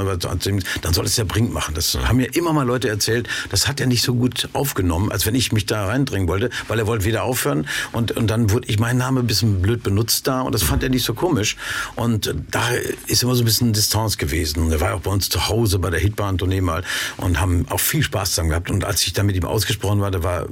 dann 0.82 0.94
soll 0.94 1.06
es 1.06 1.16
der 1.16 1.26
Brink 1.26 1.52
machen. 1.54 1.76
Das 1.76 1.96
haben 1.96 2.18
mir 2.18 2.36
immer 2.36 2.54
mal 2.54 2.66
Leute 2.66 2.90
erzählt, 2.90 3.28
das 3.50 3.68
hat 3.68 3.80
er 3.80 3.88
nicht 3.88 4.04
so 4.04 4.16
gut 4.16 4.50
aufgenommen, 4.54 5.12
als 5.12 5.26
wenn 5.26 5.36
ich 5.36 5.52
mich 5.52 5.66
da 5.66 5.86
reindringen 5.86 6.28
wollte, 6.28 6.50
weil 6.68 6.80
er 6.80 6.88
wollte 6.88 7.06
wieder 7.06 7.24
aufhören 7.24 7.68
und, 7.92 8.12
und 8.12 8.28
dann 8.28 8.52
wurde 8.52 8.68
ich 8.68 8.80
mein 8.80 8.98
Name 8.98 9.22
ein 9.22 9.28
bisschen 9.28 9.62
blöd 9.62 9.84
benutzt 9.84 10.28
da 10.28 10.42
und 10.42 10.54
das 10.54 10.64
fand 10.64 10.84
er 10.84 10.90
nicht 10.90 11.04
so 11.04 11.14
komisch. 11.14 11.58
Und 11.96 12.34
da 12.50 12.70
ist 13.08 13.24
immer 13.24 13.36
so 13.36 13.44
ein 13.44 13.46
bisschen 13.46 13.74
Distanz 13.74 14.18
gewesen. 14.18 14.72
Er 14.72 14.82
war 14.82 14.96
auch 14.96 15.02
bei 15.02 15.12
uns 15.12 15.30
zu 15.30 15.48
Hause 15.50 15.80
bei 15.80 15.90
der 15.90 16.00
Hitbahn-Tournee 16.00 16.62
mal 16.62 16.84
und 17.18 17.40
haben 17.40 17.66
auch 17.70 17.80
viel 17.80 18.04
Spaß 18.04 18.32
zusammen 18.32 18.50
gehabt. 18.50 18.70
Und 18.70 18.86
als 18.86 19.06
ich 19.06 19.14
dann 19.14 19.26
mit 19.26 19.36
ihm 19.36 19.46
ausgesprochen 19.46 20.02
war, 20.02 20.12
da 20.12 20.24
war, 20.24 20.48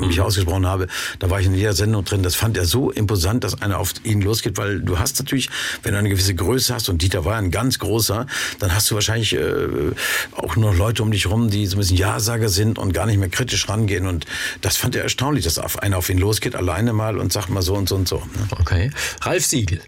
mich 0.00 0.16
mhm. 0.16 0.22
ausgesprochen 0.22 0.66
habe, 0.66 0.86
da 1.18 1.30
war 1.30 1.40
ich 1.40 1.46
in 1.46 1.54
jeder 1.54 1.72
Sendung 1.72 2.04
drin. 2.04 2.22
Das 2.22 2.34
fand 2.34 2.56
er 2.56 2.64
so 2.64 2.90
imposant, 2.90 3.44
dass 3.44 3.60
einer 3.66 3.78
auf 3.78 3.92
ihn 4.04 4.20
losgeht, 4.20 4.56
weil 4.56 4.80
du 4.80 4.98
hast 4.98 5.18
natürlich, 5.18 5.50
wenn 5.82 5.92
du 5.92 5.98
eine 5.98 6.08
gewisse 6.08 6.34
Größe 6.34 6.74
hast 6.74 6.88
und 6.88 7.02
Dieter 7.02 7.24
war 7.24 7.36
ein 7.36 7.50
ganz 7.50 7.78
großer, 7.78 8.26
dann 8.58 8.74
hast 8.74 8.90
du 8.90 8.94
wahrscheinlich 8.94 9.34
äh, 9.34 9.68
auch 10.32 10.56
noch 10.56 10.74
Leute 10.74 11.02
um 11.02 11.10
dich 11.10 11.26
rum, 11.26 11.50
die 11.50 11.66
so 11.66 11.76
ein 11.76 11.80
bisschen 11.80 11.98
Ja-Sager 11.98 12.48
sind 12.48 12.78
und 12.78 12.92
gar 12.92 13.06
nicht 13.06 13.18
mehr 13.18 13.28
kritisch 13.28 13.68
rangehen. 13.68 14.06
Und 14.06 14.26
das 14.60 14.76
fand 14.76 14.96
er 14.96 15.02
erstaunlich, 15.02 15.44
dass 15.44 15.58
einer 15.76 15.98
auf 15.98 16.08
ihn 16.08 16.18
losgeht, 16.18 16.54
alleine 16.54 16.92
mal 16.92 17.18
und 17.18 17.32
sagt 17.32 17.50
mal 17.50 17.62
so 17.62 17.74
und 17.74 17.88
so 17.88 17.96
und 17.96 18.08
so. 18.08 18.16
Ne? 18.16 18.48
Okay. 18.60 18.90
Ralf 19.22 19.44
Siegel. 19.44 19.80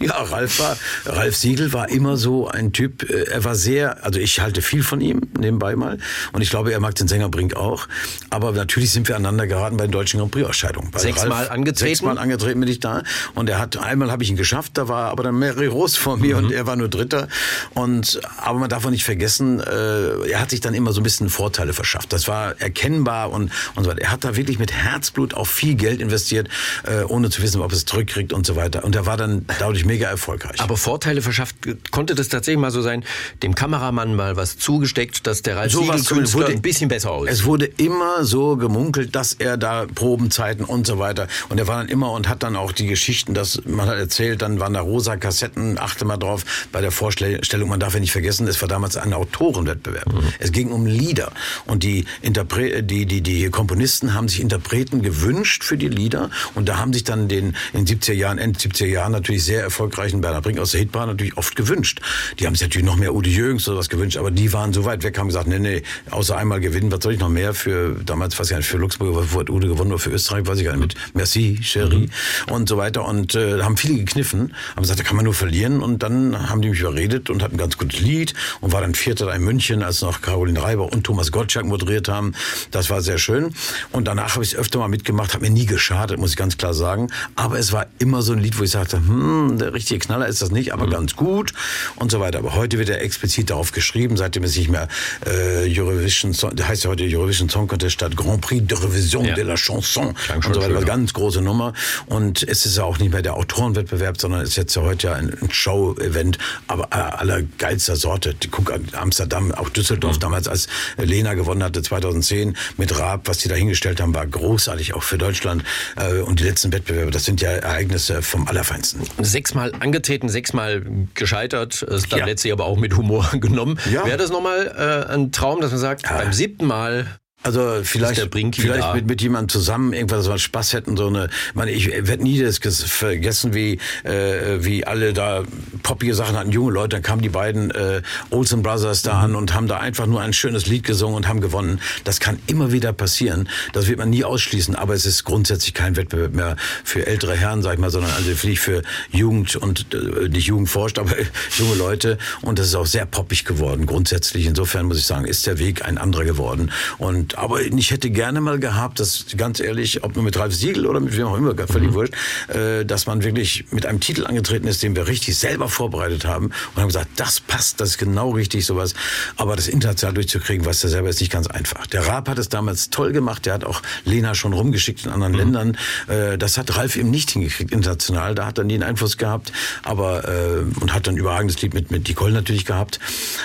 Ja, 0.00 0.14
Ralf 0.14 0.58
war, 0.60 0.76
Ralf 1.06 1.36
Siegel 1.36 1.72
war 1.72 1.88
immer 1.88 2.16
so 2.16 2.48
ein 2.48 2.72
Typ, 2.72 3.08
äh, 3.08 3.24
er 3.24 3.44
war 3.44 3.54
sehr, 3.54 4.04
also 4.04 4.18
ich 4.18 4.40
halte 4.40 4.62
viel 4.62 4.82
von 4.82 5.00
ihm, 5.00 5.22
nebenbei 5.38 5.76
mal, 5.76 5.98
und 6.32 6.42
ich 6.42 6.50
glaube, 6.50 6.72
er 6.72 6.80
mag 6.80 6.94
den 6.94 7.08
Sänger 7.08 7.28
Brink 7.28 7.56
auch, 7.56 7.88
aber 8.30 8.52
natürlich 8.52 8.92
sind 8.92 9.08
wir 9.08 9.16
aneinander 9.16 9.46
geraten 9.46 9.76
bei 9.76 9.84
den 9.84 9.92
deutschen 9.92 10.18
Grand 10.18 10.32
Prix-Ausscheidungen. 10.32 10.90
Sechsmal 10.96 11.48
angetreten? 11.48 11.88
Sechsmal 11.88 12.18
angetreten 12.18 12.60
bin 12.60 12.68
ich 12.68 12.80
da, 12.80 13.02
und 13.34 13.48
er 13.48 13.58
hat, 13.58 13.76
einmal 13.76 14.10
habe 14.10 14.22
ich 14.22 14.30
ihn 14.30 14.36
geschafft, 14.36 14.72
da 14.74 14.88
war 14.88 15.10
aber 15.10 15.22
dann 15.22 15.38
mehrere 15.38 15.68
Ross 15.68 15.96
vor 15.96 16.16
mir 16.16 16.36
mhm. 16.36 16.44
und 16.44 16.52
er 16.52 16.66
war 16.66 16.76
nur 16.76 16.88
Dritter, 16.88 17.28
und, 17.74 18.20
aber 18.38 18.58
man 18.58 18.68
darf 18.68 18.86
auch 18.86 18.90
nicht 18.90 19.04
vergessen, 19.04 19.60
äh, 19.60 20.30
er 20.30 20.40
hat 20.40 20.50
sich 20.50 20.60
dann 20.60 20.74
immer 20.74 20.92
so 20.92 21.00
ein 21.00 21.04
bisschen 21.04 21.28
Vorteile 21.28 21.72
verschafft, 21.72 22.12
das 22.12 22.28
war 22.28 22.60
erkennbar 22.60 23.30
und, 23.30 23.50
und 23.74 23.84
so 23.84 23.90
weiter. 23.90 24.02
Er 24.02 24.12
hat 24.12 24.24
da 24.24 24.36
wirklich 24.36 24.58
mit 24.58 24.72
Herzblut 24.72 25.34
auch 25.34 25.46
viel 25.46 25.74
Geld 25.74 26.00
investiert, 26.00 26.48
äh, 26.84 27.02
ohne 27.04 27.30
zu 27.30 27.42
wissen, 27.42 27.60
ob 27.60 27.72
er 27.72 27.76
es 27.76 27.84
zurückkriegt 27.84 28.32
und 28.32 28.46
so 28.46 28.56
weiter, 28.56 28.84
und 28.84 28.94
er 28.94 29.06
war 29.06 29.16
dann 29.16 29.44
dadurch 29.58 29.84
mega 29.84 30.08
erfolgreich. 30.08 30.60
Aber 30.60 30.76
Vorteile 30.76 31.22
verschafft, 31.22 31.56
konnte 31.90 32.14
das 32.14 32.28
tatsächlich 32.28 32.60
mal 32.60 32.70
so 32.70 32.82
sein, 32.82 33.04
dem 33.42 33.54
Kameramann 33.54 34.14
mal 34.14 34.36
was 34.36 34.58
zugesteckt, 34.58 35.26
dass 35.26 35.42
der 35.42 35.56
Ralf 35.56 35.72
so 35.72 35.80
Siegel 35.80 36.32
wurde 36.32 36.52
ein 36.52 36.62
bisschen 36.62 36.88
besser 36.88 37.10
aus? 37.10 37.28
Es 37.28 37.44
wurde 37.44 37.66
immer 37.66 38.24
so 38.24 38.56
gemunkelt, 38.56 39.14
dass 39.14 39.34
er 39.34 39.56
da 39.56 39.86
Probenzeiten 39.94 40.64
und 40.64 40.86
so 40.86 40.98
weiter 40.98 41.28
und 41.48 41.58
er 41.58 41.66
war 41.66 41.78
dann 41.78 41.88
immer 41.88 42.12
und 42.12 42.28
hat 42.28 42.42
dann 42.42 42.56
auch 42.56 42.72
die 42.72 42.86
Geschichten, 42.86 43.34
dass 43.34 43.62
man 43.64 43.88
hat 43.88 43.98
erzählt, 43.98 44.42
dann 44.42 44.60
waren 44.60 44.74
da 44.74 44.80
rosa 44.80 45.16
Kassetten, 45.16 45.78
achte 45.78 46.04
mal 46.04 46.16
drauf, 46.16 46.44
bei 46.72 46.80
der 46.80 46.90
Vorstellung, 46.90 47.68
man 47.68 47.80
darf 47.80 47.94
ja 47.94 48.00
nicht 48.00 48.12
vergessen, 48.12 48.46
es 48.46 48.60
war 48.60 48.68
damals 48.68 48.96
ein 48.96 49.12
Autorenwettbewerb. 49.12 50.12
Mhm. 50.12 50.32
Es 50.38 50.52
ging 50.52 50.70
um 50.70 50.86
Lieder 50.86 51.32
und 51.66 51.82
die, 51.82 52.04
Interpre 52.22 52.82
die, 52.82 53.06
die, 53.06 53.20
die 53.20 53.50
Komponisten 53.50 54.14
haben 54.14 54.28
sich 54.28 54.40
Interpreten 54.40 55.02
gewünscht 55.02 55.64
für 55.64 55.76
die 55.76 55.88
Lieder 55.88 56.30
und 56.54 56.68
da 56.68 56.78
haben 56.78 56.92
sich 56.92 57.04
dann 57.04 57.28
den 57.28 57.56
in 57.72 57.86
70er 57.86 58.12
Jahren, 58.12 58.38
Ende 58.38 58.58
70er 58.58 58.86
Jahren 58.86 59.12
natürlich 59.12 59.44
sehr 59.48 59.62
erfolgreichen 59.62 60.20
Bernhard 60.20 60.44
Brink 60.44 60.58
aus 60.58 60.72
der 60.72 60.80
Hitbahn 60.80 61.08
natürlich 61.08 61.38
oft 61.38 61.56
gewünscht. 61.56 62.00
Die 62.38 62.46
haben 62.46 62.54
sich 62.54 62.68
natürlich 62.68 62.86
noch 62.86 62.96
mehr 62.96 63.14
Udo 63.14 63.30
Jürgens 63.30 63.66
oder 63.66 63.78
was 63.78 63.88
gewünscht, 63.88 64.18
aber 64.18 64.30
die 64.30 64.52
waren 64.52 64.74
so 64.74 64.84
weit 64.84 65.02
weg, 65.04 65.18
haben 65.18 65.28
gesagt, 65.28 65.46
nee, 65.46 65.58
nee, 65.58 65.82
außer 66.10 66.36
einmal 66.36 66.60
gewinnen, 66.60 66.92
was 66.92 67.02
soll 67.02 67.14
ich 67.14 67.18
noch 67.18 67.30
mehr 67.30 67.54
für, 67.54 67.96
damals 68.04 68.38
weiß 68.38 68.50
ich 68.50 68.56
nicht, 68.58 68.66
für 68.66 68.76
Luxemburg, 68.76 69.26
wo 69.32 69.40
hat 69.40 69.48
Udo 69.48 69.68
gewonnen, 69.68 69.90
oder 69.92 69.98
für 69.98 70.10
Österreich, 70.10 70.46
weiß 70.46 70.58
ich 70.58 70.66
gar 70.66 70.72
nicht, 70.76 70.80
mit 70.82 70.94
Merci, 71.14 71.58
Cherie 71.62 72.10
mhm. 72.46 72.52
und 72.52 72.68
so 72.68 72.76
weiter 72.76 73.06
und 73.06 73.34
äh, 73.34 73.62
haben 73.62 73.78
viele 73.78 73.94
gekniffen, 73.94 74.54
haben 74.76 74.82
gesagt, 74.82 75.00
da 75.00 75.02
kann 75.02 75.16
man 75.16 75.24
nur 75.24 75.32
verlieren 75.32 75.80
und 75.82 76.02
dann 76.02 76.50
haben 76.50 76.60
die 76.60 76.68
mich 76.68 76.80
überredet 76.80 77.30
und 77.30 77.42
hatten 77.42 77.54
ein 77.54 77.58
ganz 77.58 77.78
gutes 77.78 78.00
Lied 78.00 78.34
und 78.60 78.72
war 78.72 78.82
dann 78.82 78.94
Vierter 78.94 79.24
da 79.24 79.32
in 79.32 79.42
München, 79.44 79.82
als 79.82 80.02
noch 80.02 80.20
Caroline 80.20 80.62
Reiber 80.62 80.92
und 80.92 81.04
Thomas 81.04 81.32
Gottschalk 81.32 81.64
moderiert 81.64 82.08
haben. 82.08 82.34
Das 82.70 82.90
war 82.90 83.00
sehr 83.00 83.16
schön 83.16 83.54
und 83.92 84.06
danach 84.08 84.34
habe 84.34 84.44
ich 84.44 84.52
es 84.52 84.58
öfter 84.58 84.78
mal 84.78 84.88
mitgemacht, 84.88 85.32
hat 85.32 85.40
mir 85.40 85.48
nie 85.48 85.64
geschadet, 85.64 86.18
muss 86.18 86.32
ich 86.32 86.36
ganz 86.36 86.58
klar 86.58 86.74
sagen, 86.74 87.08
aber 87.34 87.58
es 87.58 87.72
war 87.72 87.86
immer 87.98 88.20
so 88.20 88.34
ein 88.34 88.40
Lied, 88.40 88.58
wo 88.58 88.62
ich 88.62 88.70
sagte, 88.72 88.98
hm, 88.98 89.37
der 89.58 89.72
richtige 89.72 90.00
Knaller 90.00 90.26
ist 90.26 90.42
das 90.42 90.50
nicht, 90.50 90.72
aber 90.72 90.86
mhm. 90.86 90.90
ganz 90.90 91.16
gut 91.16 91.52
und 91.96 92.10
so 92.10 92.20
weiter. 92.20 92.38
Aber 92.38 92.54
heute 92.54 92.78
wird 92.78 92.88
er 92.88 93.00
explizit 93.02 93.50
darauf 93.50 93.72
geschrieben, 93.72 94.16
seitdem 94.16 94.44
es 94.44 94.56
nicht 94.56 94.70
mehr 94.70 94.88
äh, 95.26 95.68
Eurovision, 95.78 96.34
der 96.52 96.68
heißt 96.68 96.84
ja 96.84 96.90
heute 96.90 97.04
Eurovision 97.04 97.48
Song 97.48 97.68
Contest 97.68 97.94
statt 97.94 98.16
Grand 98.16 98.40
Prix 98.40 98.66
de 98.66 98.78
Revision 98.78 99.24
ja. 99.24 99.34
de 99.34 99.44
la 99.44 99.56
Chanson 99.56 100.08
und 100.08 100.54
so 100.54 100.60
weiter. 100.60 100.78
Schön, 100.78 100.84
ganz 100.84 101.12
große 101.12 101.40
Nummer. 101.40 101.72
Und 102.06 102.42
es 102.46 102.66
ist 102.66 102.76
ja 102.76 102.84
auch 102.84 102.98
nicht 102.98 103.12
mehr 103.12 103.22
der 103.22 103.34
Autorenwettbewerb, 103.34 104.20
sondern 104.20 104.40
es 104.42 104.50
ist 104.50 104.56
jetzt 104.56 104.74
ja 104.76 104.82
heute 104.82 105.08
ja 105.08 105.14
ein, 105.14 105.36
Show-Event, 105.50 106.38
aber 106.66 106.92
aller 106.92 107.42
geilster 107.58 107.96
Sorte. 107.96 108.34
Guck 108.50 108.72
an 108.72 108.86
Amsterdam, 108.92 109.52
auch 109.52 109.68
Düsseldorf 109.68 110.16
mhm. 110.16 110.20
damals, 110.20 110.48
als 110.48 110.68
Lena 110.96 111.34
gewonnen 111.34 111.62
hatte 111.62 111.82
2010 111.82 112.56
mit 112.76 112.98
Raab, 112.98 113.28
was 113.28 113.38
die 113.38 113.48
da 113.48 113.54
hingestellt 113.54 114.00
haben, 114.00 114.14
war 114.14 114.26
großartig, 114.26 114.94
auch 114.94 115.02
für 115.02 115.18
Deutschland. 115.18 115.64
Äh, 115.96 116.20
und 116.20 116.40
die 116.40 116.44
letzten 116.44 116.72
Wettbewerbe, 116.72 117.10
das 117.10 117.24
sind 117.24 117.40
ja 117.40 117.50
Ereignisse 117.50 118.22
vom 118.22 118.46
Allerfeinsten 118.46 119.02
sechsmal 119.28 119.72
angetreten, 119.80 120.28
sechsmal 120.28 120.82
gescheitert, 121.14 121.82
ist 121.82 122.12
dann 122.12 122.20
ja. 122.20 122.26
letztlich 122.26 122.52
aber 122.52 122.66
auch 122.66 122.78
mit 122.78 122.96
Humor 122.96 123.30
genommen. 123.40 123.78
Ja. 123.90 124.04
Wäre 124.06 124.18
das 124.18 124.30
nochmal 124.30 125.06
äh, 125.08 125.12
ein 125.12 125.32
Traum, 125.32 125.60
dass 125.60 125.70
man 125.70 125.80
sagt, 125.80 126.02
ja. 126.02 126.16
beim 126.18 126.32
siebten 126.32 126.66
Mal 126.66 127.06
also 127.48 127.80
vielleicht, 127.82 128.28
vielleicht 128.34 128.94
mit, 128.94 129.06
mit 129.06 129.22
jemandem 129.22 129.48
zusammen 129.48 129.94
irgendwas, 129.94 130.26
so 130.26 130.36
Spaß 130.36 130.74
hätten, 130.74 130.98
so 130.98 131.06
eine, 131.06 131.30
ich 131.48 131.54
meine, 131.54 131.70
ich 131.70 131.88
werde 131.88 132.22
nie 132.22 132.42
das 132.42 132.58
vergessen, 132.58 133.54
wie, 133.54 133.78
äh, 134.04 134.58
wie 134.60 134.86
alle 134.86 135.14
da 135.14 135.44
poppige 135.82 136.14
Sachen 136.14 136.36
hatten, 136.36 136.52
junge 136.52 136.72
Leute, 136.72 136.96
dann 136.96 137.02
kamen 137.02 137.22
die 137.22 137.30
beiden 137.30 137.70
äh, 137.70 138.02
Olsen 138.28 138.62
Brothers 138.62 139.00
da 139.00 139.14
mhm. 139.14 139.24
an 139.24 139.34
und 139.36 139.54
haben 139.54 139.66
da 139.66 139.78
einfach 139.78 140.06
nur 140.06 140.20
ein 140.20 140.34
schönes 140.34 140.66
Lied 140.66 140.84
gesungen 140.84 141.16
und 141.16 141.26
haben 141.26 141.40
gewonnen. 141.40 141.80
Das 142.04 142.20
kann 142.20 142.38
immer 142.46 142.70
wieder 142.70 142.92
passieren, 142.92 143.48
das 143.72 143.86
wird 143.86 143.98
man 143.98 144.10
nie 144.10 144.24
ausschließen, 144.24 144.76
aber 144.76 144.92
es 144.92 145.06
ist 145.06 145.24
grundsätzlich 145.24 145.72
kein 145.72 145.96
Wettbewerb 145.96 146.34
mehr 146.34 146.56
für 146.84 147.06
ältere 147.06 147.34
Herren, 147.34 147.62
sag 147.62 147.74
ich 147.74 147.78
mal, 147.78 147.90
sondern 147.90 148.10
also 148.12 148.30
vielleicht 148.34 148.60
für 148.60 148.82
Jugend 149.10 149.56
und 149.56 149.86
äh, 149.94 150.28
nicht 150.28 150.48
Jugend 150.48 150.68
forscht, 150.68 150.98
aber 150.98 151.12
junge 151.58 151.76
Leute 151.76 152.18
und 152.42 152.58
das 152.58 152.66
ist 152.66 152.74
auch 152.74 152.86
sehr 152.86 153.06
poppig 153.06 153.46
geworden, 153.46 153.86
grundsätzlich. 153.86 154.44
Insofern 154.44 154.84
muss 154.84 154.98
ich 154.98 155.06
sagen, 155.06 155.24
ist 155.24 155.46
der 155.46 155.58
Weg 155.58 155.86
ein 155.86 155.96
anderer 155.96 156.24
geworden 156.24 156.70
und, 156.98 157.37
aber 157.38 157.62
ich 157.62 157.90
hätte 157.90 158.10
gerne 158.10 158.40
mal 158.40 158.58
gehabt, 158.58 159.00
dass 159.00 159.26
ganz 159.36 159.60
ehrlich, 159.60 160.04
ob 160.04 160.14
nur 160.14 160.24
mit 160.24 160.36
Ralf 160.38 160.54
Siegel 160.54 160.86
oder 160.86 161.00
mit 161.00 161.16
wem 161.16 161.26
auch 161.26 161.36
immer, 161.36 161.54
völlig 161.66 161.90
mhm. 161.90 161.94
wurscht, 161.94 162.14
äh, 162.48 162.84
dass 162.84 163.06
man 163.06 163.22
wirklich 163.22 163.64
mit 163.70 163.86
einem 163.86 164.00
Titel 164.00 164.26
angetreten 164.26 164.66
ist, 164.66 164.82
den 164.82 164.96
wir 164.96 165.06
richtig 165.06 165.36
selber 165.36 165.68
vorbereitet 165.68 166.24
haben 166.24 166.46
und 166.46 166.76
haben 166.76 166.88
gesagt, 166.88 167.08
das 167.16 167.40
passt, 167.40 167.80
das 167.80 167.90
ist 167.90 167.98
genau 167.98 168.30
richtig, 168.30 168.66
sowas. 168.66 168.94
Aber 169.36 169.56
das 169.56 169.68
international 169.68 170.14
durchzukriegen, 170.14 170.66
was 170.66 170.80
der 170.80 170.90
selber 170.90 171.08
ist 171.08 171.20
nicht 171.20 171.32
ganz 171.32 171.46
einfach. 171.46 171.86
Der 171.86 172.06
Raab 172.06 172.28
hat 172.28 172.38
es 172.38 172.48
damals 172.48 172.90
toll 172.90 173.12
gemacht, 173.12 173.46
der 173.46 173.54
hat 173.54 173.64
auch 173.64 173.82
Lena 174.04 174.34
schon 174.34 174.52
rumgeschickt 174.52 175.06
in 175.06 175.12
anderen 175.12 175.32
mhm. 175.32 175.38
Ländern. 175.38 175.78
Äh, 176.08 176.38
das 176.38 176.58
hat 176.58 176.76
Ralf 176.76 176.96
eben 176.96 177.10
nicht 177.10 177.30
hingekriegt 177.30 177.72
international, 177.72 178.34
da 178.34 178.46
hat 178.46 178.58
er 178.58 178.64
nie 178.64 178.74
einen 178.74 178.82
Einfluss 178.82 179.16
gehabt, 179.16 179.52
aber 179.82 180.28
äh, 180.28 180.80
und 180.80 180.92
hat 180.92 181.06
dann 181.06 181.16
überragendes 181.16 181.60
Lied 181.62 181.74
mit, 181.74 181.90
mit 181.90 182.08
Nicole 182.08 182.32
natürlich 182.32 182.64
gehabt. 182.64 182.98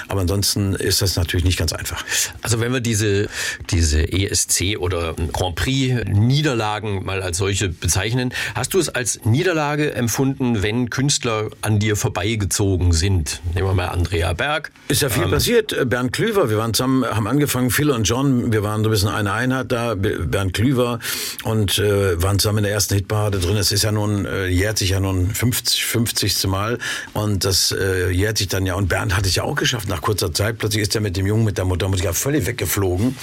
Aber 0.08 0.22
ansonsten 0.22 0.74
ist 0.74 1.02
das 1.02 1.16
natürlich 1.16 1.46
nicht 1.46 1.58
ganz 1.58 1.74
einfach. 1.74 2.04
Also 2.42 2.60
wenn 2.60 2.74
wir 2.74 2.80
diese 2.80 3.28
diese 3.74 4.12
ESC 4.12 4.78
oder 4.78 5.16
Grand 5.34 5.56
Prix 5.56 6.06
Niederlagen 6.08 7.04
mal 7.04 7.22
als 7.22 7.38
solche 7.38 7.70
bezeichnen. 7.70 8.34
Hast 8.56 8.74
du 8.74 8.80
es 8.80 8.90
als 8.90 9.26
Niederlage 9.26 9.94
empfunden, 9.96 10.62
wenn 10.62 10.90
Künstler 10.90 11.50
an 11.62 11.80
dir 11.80 11.96
vorbeigezogen 11.96 12.94
sind? 12.94 13.42
Nehmen 13.56 13.68
wir 13.68 13.74
mal 13.74 13.88
Andrea 13.88 14.34
Berg. 14.34 14.72
Ist 14.88 15.02
ja 15.02 15.10
viel 15.10 15.24
ähm, 15.24 15.32
passiert. 15.32 15.90
Bernd 15.90 16.14
Klüver, 16.14 16.50
wir 16.50 16.58
waren 16.58 16.74
zusammen, 16.74 17.04
haben 17.04 17.28
angefangen, 17.28 17.72
Phil 17.72 17.90
und 17.90 18.04
John, 18.04 18.52
wir 18.54 18.64
waren 18.64 18.84
so 18.84 18.90
ein 18.90 18.92
bisschen 18.92 19.10
eine 19.10 19.34
Einheit 19.34 19.72
da, 19.72 19.96
Bernd 19.96 20.54
Klüver 20.54 21.00
und 21.44 21.80
äh, 21.80 22.22
waren 22.22 22.40
zusammen 22.40 22.60
in 22.60 22.64
der 22.66 22.74
ersten 22.74 22.96
Hitparade 22.96 23.40
drin. 23.40 23.58
Es 23.58 23.72
ist 23.72 23.84
ja 23.84 23.92
nun, 23.92 24.26
äh, 24.26 24.48
jährt 24.48 24.78
sich 24.78 24.92
ja 24.92 25.00
nun 25.00 25.34
50, 25.34 25.86
50. 25.86 26.44
Mal 26.46 26.78
und 27.14 27.46
das 27.46 27.72
äh, 27.72 28.10
jährt 28.10 28.38
sich 28.38 28.50
dann 28.50 28.66
ja. 28.66 28.76
Und 28.76 28.88
Bernd 28.88 29.16
hat 29.16 29.26
es 29.26 29.34
ja 29.36 29.44
auch 29.44 29.56
geschafft 29.56 29.88
nach 29.88 30.02
kurzer 30.02 30.34
Zeit. 30.34 30.58
Plötzlich 30.58 30.84
ist 30.84 30.96
er 30.96 31.02
mit 31.02 31.18
dem 31.18 31.26
Jungen, 31.26 31.44
mit 31.44 31.58
der 31.58 31.66
Mutter, 31.66 31.88
muss 31.88 32.00
ich 32.00 32.06
ja 32.06 32.14
völlig 32.14 32.46
weggeflogen. 32.46 33.16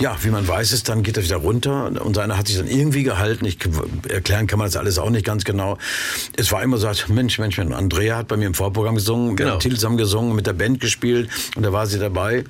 Ja, 0.00 0.16
wie 0.22 0.30
man 0.30 0.46
weiß 0.46 0.72
es, 0.72 0.82
dann 0.82 1.02
geht 1.02 1.16
er 1.16 1.24
wieder 1.24 1.36
runter 1.36 1.90
und 2.04 2.14
seiner 2.14 2.36
hat 2.36 2.48
sich 2.48 2.56
dann 2.56 2.66
irgendwie 2.66 3.02
gehalten. 3.02 3.44
Ich 3.44 3.58
erklären 4.08 4.46
kann 4.46 4.58
man 4.58 4.66
das 4.66 4.76
alles 4.76 4.98
auch 4.98 5.10
nicht 5.10 5.24
ganz 5.24 5.44
genau. 5.44 5.78
Es 6.36 6.52
war 6.52 6.62
immer 6.62 6.78
so, 6.78 6.88
Mensch, 7.08 7.38
Mensch, 7.38 7.58
Mensch. 7.58 7.74
Andrea 7.74 8.16
hat 8.16 8.28
bei 8.28 8.36
mir 8.36 8.46
im 8.46 8.54
Vorprogramm 8.54 8.94
gesungen, 8.94 9.36
genau. 9.36 9.48
wir 9.48 9.52
haben 9.52 9.60
Titel 9.60 9.76
zusammen 9.76 9.96
gesungen, 9.96 10.34
mit 10.34 10.46
der 10.46 10.52
Band 10.52 10.80
gespielt 10.80 11.28
und 11.56 11.62
da 11.62 11.72
war 11.72 11.86
sie 11.86 11.98
dabei. 11.98 12.44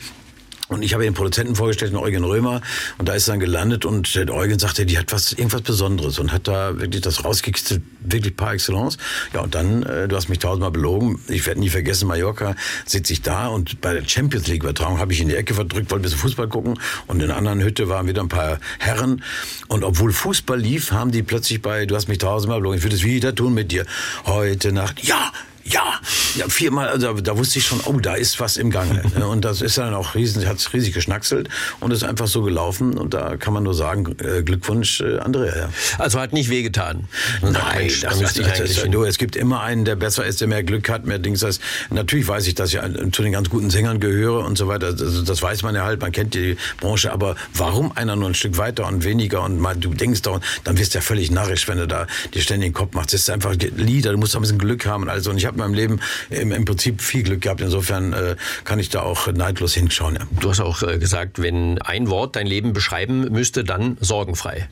Und 0.69 0.83
ich 0.83 0.95
habe 0.95 1.05
den 1.05 1.13
Produzenten 1.13 1.55
vorgestellt, 1.57 1.93
den 1.93 1.99
Eugen 1.99 2.25
Römer, 2.25 2.63
und 2.97 3.07
da 3.07 3.13
ist 3.13 3.29
er 3.29 3.33
dann 3.33 3.41
gelandet 3.41 3.85
und 3.85 4.15
der 4.15 4.33
Eugen 4.33 4.59
sagte, 4.59 4.87
die 4.87 4.97
hat 4.97 5.13
was, 5.13 5.33
irgendwas 5.33 5.61
Besonderes 5.61 6.19
und 6.19 6.33
hat 6.33 6.49
da 6.49 6.81
wirklich 6.81 7.03
das 7.03 7.23
rausgekitzelt, 7.23 7.83
wirklich 8.01 8.35
par 8.35 8.55
excellence. 8.55 8.97
Ja, 9.35 9.41
und 9.41 9.55
dann, 9.55 9.83
äh, 9.83 10.09
du 10.09 10.17
hast 10.17 10.29
mich 10.29 10.39
tausendmal 10.39 10.71
belogen, 10.71 11.21
ich 11.29 11.47
werde 11.47 11.61
nie 11.61 11.69
vergessen, 11.69 12.09
Mallorca 12.09 12.57
sitze 12.87 13.13
ich 13.13 13.21
da 13.21 13.49
und 13.49 13.83
bei 13.83 13.93
der 13.93 14.09
Champions 14.09 14.47
League 14.47 14.63
Übertragung 14.63 14.99
habe 14.99 15.13
ich 15.13 15.21
in 15.21 15.29
die 15.29 15.37
Ecke 15.37 15.53
verdrückt, 15.53 15.91
wollte 15.91 16.01
ein 16.01 16.03
bisschen 16.03 16.19
Fußball 16.19 16.49
gucken. 16.49 16.79
Und 17.07 17.21
in 17.21 17.31
einer 17.31 17.37
anderen 17.37 17.63
Hütte 17.63 17.91
waren 17.91 18.07
wieder 18.07 18.23
ein 18.23 18.29
paar 18.29 18.59
Herren. 18.79 19.23
Und 19.69 19.85
obwohl 19.85 20.13
Fußball 20.13 20.59
lief, 20.59 20.93
haben 20.93 21.11
die 21.11 21.23
plötzlich 21.23 21.61
bei, 21.61 21.85
du 21.85 21.95
hast 21.95 22.09
mich 22.09 22.19
tausendmal 22.19 22.61
belogen, 22.61 22.79
ich 22.79 22.85
würde 22.85 22.97
es 22.97 23.05
wieder 23.05 23.35
tun 23.35 23.53
mit 23.53 23.71
dir, 23.71 23.85
heute 24.25 24.73
Nacht, 24.73 25.05
ja, 25.05 25.31
ja, 25.65 26.01
ja, 26.37 26.49
viermal, 26.49 26.89
also 26.89 27.13
da 27.15 27.39
wusste 27.39 27.59
ich 27.59 27.67
schon, 27.67 27.81
oh, 27.85 27.99
da 27.99 28.15
ist 28.15 28.39
was 28.41 28.57
im 28.57 28.71
Gange. 28.71 29.03
Und 29.29 29.45
das 29.45 29.63
ist 29.63 29.79
dann 29.79 29.95
auch 29.95 30.15
riesen, 30.15 30.47
hat 30.47 30.73
riesig 30.73 30.95
geschnackselt 30.95 31.49
und 31.81 31.91
ist 31.91 32.05
einfach 32.05 32.27
so 32.27 32.43
gelaufen. 32.43 32.99
Und 32.99 33.15
da 33.15 33.37
kann 33.37 33.55
man 33.55 33.63
nur 33.63 33.75
sagen, 33.75 34.15
äh, 34.19 34.43
Glückwunsch, 34.43 35.01
äh, 35.01 35.19
Andrea. 35.19 35.57
Ja. 35.57 35.69
Also 35.99 36.21
hat 36.21 36.33
nicht 36.33 36.51
wehgetan. 36.51 37.09
Nein, 37.43 37.55
Mensch, 37.79 38.01
das, 38.01 38.19
das, 38.19 38.35
das, 38.35 38.59
das 38.59 38.83
du, 38.91 39.05
es 39.05 39.19
gibt 39.19 39.37
immer 39.37 39.63
einen, 39.63 39.85
der 39.85 39.97
besser 39.97 40.25
ist, 40.27 40.41
der 40.41 40.49
mehr 40.49 40.63
Glück 40.63 40.89
hat, 40.89 41.07
mehr 41.07 41.19
Dings 41.19 41.43
als. 41.43 41.61
Natürlich 41.91 42.29
weiß 42.29 42.47
ich, 42.47 42.55
dass 42.55 42.75
ich 42.75 42.81
zu 43.13 43.23
den 43.23 43.33
ganz 43.33 43.49
guten 43.49 43.71
Sängern 43.71 44.01
gehöre 44.01 44.45
und 44.45 44.59
so 44.59 44.69
weiter. 44.69 44.89
Also 44.89 45.23
das 45.23 45.43
weiß 45.43 45.63
man 45.63 45.75
ja 45.75 45.85
halt, 45.85 46.01
man 46.01 46.13
kennt 46.13 46.35
die 46.35 46.57
Branche. 46.81 47.13
Aber 47.13 47.37
warum 47.55 47.93
einer 47.93 48.17
nur 48.17 48.29
ein 48.29 48.35
Stück 48.35 48.59
weiter 48.59 48.87
und 48.87 49.05
weniger 49.05 49.43
und 49.43 49.59
mal 49.59 49.77
du 49.77 49.95
denkst 49.95 50.23
da, 50.23 50.41
dann 50.65 50.79
wirst 50.79 50.95
du 50.95 50.99
ja 50.99 51.03
völlig 51.03 51.31
narrisch, 51.31 51.69
wenn 51.69 51.79
du 51.79 51.87
da 51.87 52.07
dir 52.35 52.43
ständig 52.43 52.71
den 52.71 52.75
Kopf 52.75 52.95
machst. 52.95 53.13
Das 53.13 53.23
ist 53.23 53.31
einfach 53.31 53.55
Lieder, 53.55 54.13
du 54.13 54.19
musst 54.19 54.35
auch 54.35 54.41
ein 54.41 54.43
bisschen 54.43 54.59
Glück 54.59 54.87
haben 54.87 55.05
und 55.05 55.09
also. 55.09 55.31
Und 55.31 55.39
ich 55.39 55.47
habe 55.47 55.54
in 55.55 55.61
meinem 55.61 55.75
Leben 55.75 56.01
im, 56.31 56.53
im 56.53 56.65
Prinzip 56.65 57.01
viel 57.01 57.23
Glück 57.23 57.43
gehabt. 57.43 57.61
Insofern 57.61 58.13
äh, 58.13 58.37
kann 58.65 58.79
ich 58.79 58.89
da 58.89 59.03
auch 59.03 59.27
neidlos 59.27 59.75
hinschauen. 59.75 60.17
Ja. 60.17 60.27
Du 60.41 60.51
hast 60.51 60.61
auch 60.61 60.83
äh, 60.83 60.99
gesagt, 60.99 61.41
wenn 61.41 61.81
ein 61.83 62.09
Wort 62.09 62.37
dein 62.37 62.47
Leben 62.47 62.73
beschreiben 62.73 63.31
müsste, 63.31 63.65
dann 63.65 63.97
sorgenfrei. 64.01 64.69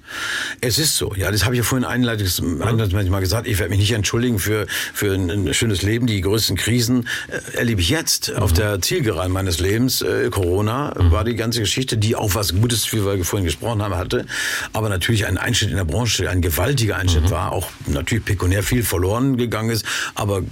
Es 0.61 0.79
ist 0.79 0.97
so, 0.97 1.15
ja. 1.15 1.31
Das 1.31 1.45
habe 1.45 1.55
ich 1.55 1.59
ja 1.59 1.65
vorhin 1.65 1.87
einleitend 1.87 3.11
mal 3.11 3.21
gesagt. 3.21 3.47
Ich 3.47 3.59
werde 3.59 3.71
mich 3.71 3.79
nicht 3.79 3.93
entschuldigen 3.93 4.39
für, 4.39 4.67
für 4.69 5.15
ein, 5.15 5.31
ein 5.31 5.55
schönes 5.55 5.83
Leben. 5.83 6.07
Die 6.07 6.21
größten 6.21 6.57
Krisen 6.57 7.09
äh, 7.29 7.57
erlebe 7.57 7.81
ich 7.81 7.89
jetzt 7.89 8.31
mhm. 8.31 8.37
auf 8.37 8.53
der 8.53 8.81
Zielgeraden 8.81 9.33
meines 9.33 9.61
Lebens. 9.61 10.03
Äh, 10.03 10.31
Corona 10.31 10.95
mhm. 10.99 11.11
war 11.11 11.25
die 11.25 11.37
ganze 11.37 11.61
Geschichte, 11.61 11.97
die 11.97 12.17
auch 12.17 12.35
was 12.35 12.55
Gutes, 12.55 12.93
wie 12.93 13.05
wir 13.05 13.25
vorhin 13.25 13.45
gesprochen 13.45 13.83
haben, 13.83 13.95
hatte. 13.95 14.27
Aber 14.73 14.89
natürlich 14.89 15.27
ein 15.27 15.39
Einschnitt 15.39 15.71
in 15.71 15.77
der 15.77 15.85
Branche, 15.85 16.29
ein 16.29 16.43
gewaltiger 16.43 16.97
Einschnitt 16.97 17.25
mhm. 17.25 17.31
war. 17.31 17.53
Auch 17.53 17.71
natürlich 17.87 18.25
pekunär 18.25 18.63
viel 18.63 18.83
verloren 18.83 19.37
gegangen 19.37 19.71
ist. 19.71 19.85
Aber 20.15 20.43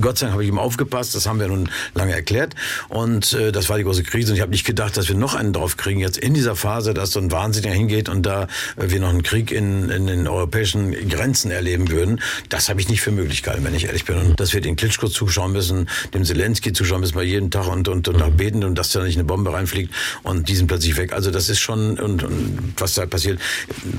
Gott 0.00 0.18
sei 0.18 0.26
Dank 0.26 0.34
habe 0.34 0.44
ich 0.44 0.48
ihm 0.48 0.58
aufgepasst, 0.58 1.14
das 1.14 1.26
haben 1.26 1.40
wir 1.40 1.48
nun 1.48 1.68
lange 1.94 2.12
erklärt. 2.12 2.54
Und 2.88 3.32
äh, 3.32 3.52
das 3.52 3.68
war 3.68 3.78
die 3.78 3.84
große 3.84 4.02
Krise. 4.02 4.32
Und 4.32 4.36
ich 4.36 4.42
habe 4.42 4.52
nicht 4.52 4.66
gedacht, 4.66 4.96
dass 4.96 5.08
wir 5.08 5.16
noch 5.16 5.34
einen 5.34 5.52
drauf 5.52 5.76
kriegen, 5.76 6.00
jetzt 6.00 6.18
in 6.18 6.34
dieser 6.34 6.56
Phase, 6.56 6.94
dass 6.94 7.12
so 7.12 7.20
ein 7.20 7.30
Wahnsinniger 7.30 7.72
hingeht 7.72 8.08
und 8.08 8.24
da 8.24 8.44
äh, 8.76 8.90
wir 8.90 9.00
noch 9.00 9.10
einen 9.10 9.22
Krieg 9.22 9.50
in, 9.50 9.90
in 9.90 10.06
den 10.06 10.28
europäischen 10.28 10.92
Grenzen 11.08 11.50
erleben 11.50 11.90
würden. 11.90 12.20
Das 12.48 12.68
habe 12.68 12.80
ich 12.80 12.88
nicht 12.88 13.00
für 13.00 13.12
möglich 13.12 13.42
gehalten, 13.42 13.64
wenn 13.64 13.74
ich 13.74 13.86
ehrlich 13.86 14.04
bin. 14.04 14.16
Und 14.16 14.40
dass 14.40 14.52
wir 14.52 14.60
den 14.60 14.76
Klitschko 14.76 15.08
zuschauen 15.08 15.52
müssen, 15.52 15.88
dem 16.14 16.24
Zelensky 16.24 16.72
zuschauen 16.72 17.00
müssen, 17.00 17.14
bei 17.14 17.24
jedem 17.24 17.50
Tag 17.50 17.68
und, 17.68 17.88
und, 17.88 18.08
und 18.08 18.18
mhm. 18.18 18.36
beten 18.36 18.64
und 18.64 18.76
dass 18.76 18.90
da 18.90 19.02
nicht 19.02 19.16
eine 19.16 19.24
Bombe 19.24 19.52
reinfliegt 19.52 19.92
und 20.22 20.48
die 20.48 20.56
sind 20.56 20.66
plötzlich 20.66 20.96
weg. 20.96 21.12
Also 21.12 21.30
das 21.30 21.48
ist 21.48 21.60
schon, 21.60 21.98
und, 21.98 22.22
und 22.22 22.74
was 22.76 22.94
da 22.94 23.06
passiert, 23.06 23.40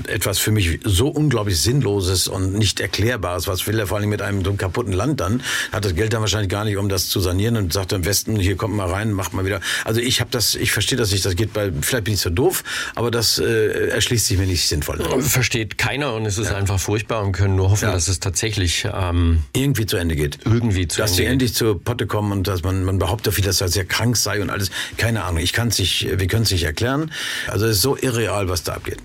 etwas 0.06 0.38
für 0.38 0.50
mich 0.50 0.80
so 0.84 1.08
unglaublich 1.08 1.60
Sinnloses 1.60 2.28
und 2.28 2.54
nicht 2.54 2.80
Erklärbares. 2.80 3.46
Was 3.46 3.66
will 3.66 3.78
er 3.78 3.86
vor 3.86 3.98
allem 3.98 4.08
mit 4.08 4.22
einem 4.22 4.44
so 4.44 4.52
kaputten 4.54 4.92
Land 4.92 5.20
dann? 5.20 5.42
Hat 5.72 5.84
das 5.84 5.94
Geld 5.94 6.12
dann 6.12 6.20
wahrscheinlich 6.20 6.50
gar 6.50 6.64
nicht, 6.64 6.76
um 6.76 6.88
das 6.88 7.08
zu 7.08 7.20
sanieren 7.20 7.56
und 7.56 7.72
sagt 7.72 7.92
im 7.92 8.04
Westen, 8.04 8.36
hier 8.36 8.56
kommt 8.56 8.74
mal 8.74 8.90
rein, 8.90 9.12
macht 9.12 9.32
mal 9.32 9.44
wieder. 9.44 9.60
Also 9.84 10.00
ich 10.00 10.20
habe 10.20 10.30
das, 10.30 10.54
ich 10.54 10.70
verstehe 10.70 10.98
das 10.98 11.10
nicht, 11.10 11.24
das 11.24 11.34
geht 11.34 11.52
bei, 11.52 11.72
vielleicht 11.80 12.04
bin 12.04 12.14
ich 12.14 12.20
so 12.20 12.30
doof, 12.30 12.62
aber 12.94 13.10
das 13.10 13.38
äh, 13.38 13.88
erschließt 13.88 14.26
sich 14.26 14.38
mir 14.38 14.46
nicht 14.46 14.68
sinnvoll. 14.68 14.98
Versteht 15.22 15.78
keiner 15.78 16.14
und 16.14 16.26
es 16.26 16.38
ist 16.38 16.50
ja. 16.50 16.56
einfach 16.56 16.78
furchtbar 16.78 17.22
und 17.22 17.32
können 17.32 17.56
nur 17.56 17.70
hoffen, 17.70 17.86
ja. 17.86 17.92
dass 17.92 18.08
es 18.08 18.20
tatsächlich 18.20 18.86
ähm, 18.92 19.44
irgendwie 19.54 19.86
zu 19.86 19.96
Ende 19.96 20.14
geht. 20.14 20.38
Irgendwie 20.44 20.88
zu 20.88 20.98
dass 20.98 21.10
Ende. 21.10 21.12
Dass 21.12 21.16
sie 21.16 21.24
endlich 21.24 21.54
zur 21.54 21.82
Potte 21.82 22.06
kommen 22.06 22.32
und 22.32 22.46
dass 22.46 22.62
man, 22.62 22.84
man 22.84 22.98
behauptet 22.98 23.34
viel, 23.34 23.44
dass 23.44 23.60
er 23.60 23.68
sehr 23.68 23.84
krank 23.84 24.16
sei 24.16 24.42
und 24.42 24.50
alles. 24.50 24.70
Keine 24.96 25.24
Ahnung, 25.24 25.40
ich 25.42 25.52
kann 25.52 25.68
es 25.68 25.78
nicht, 25.78 26.06
wir 26.18 26.26
können 26.26 26.42
es 26.42 26.50
nicht 26.50 26.64
erklären. 26.64 27.10
Also 27.48 27.66
es 27.66 27.76
ist 27.76 27.82
so 27.82 27.96
irreal, 27.96 28.48
was 28.48 28.62
da 28.62 28.74
abgeht. 28.74 28.98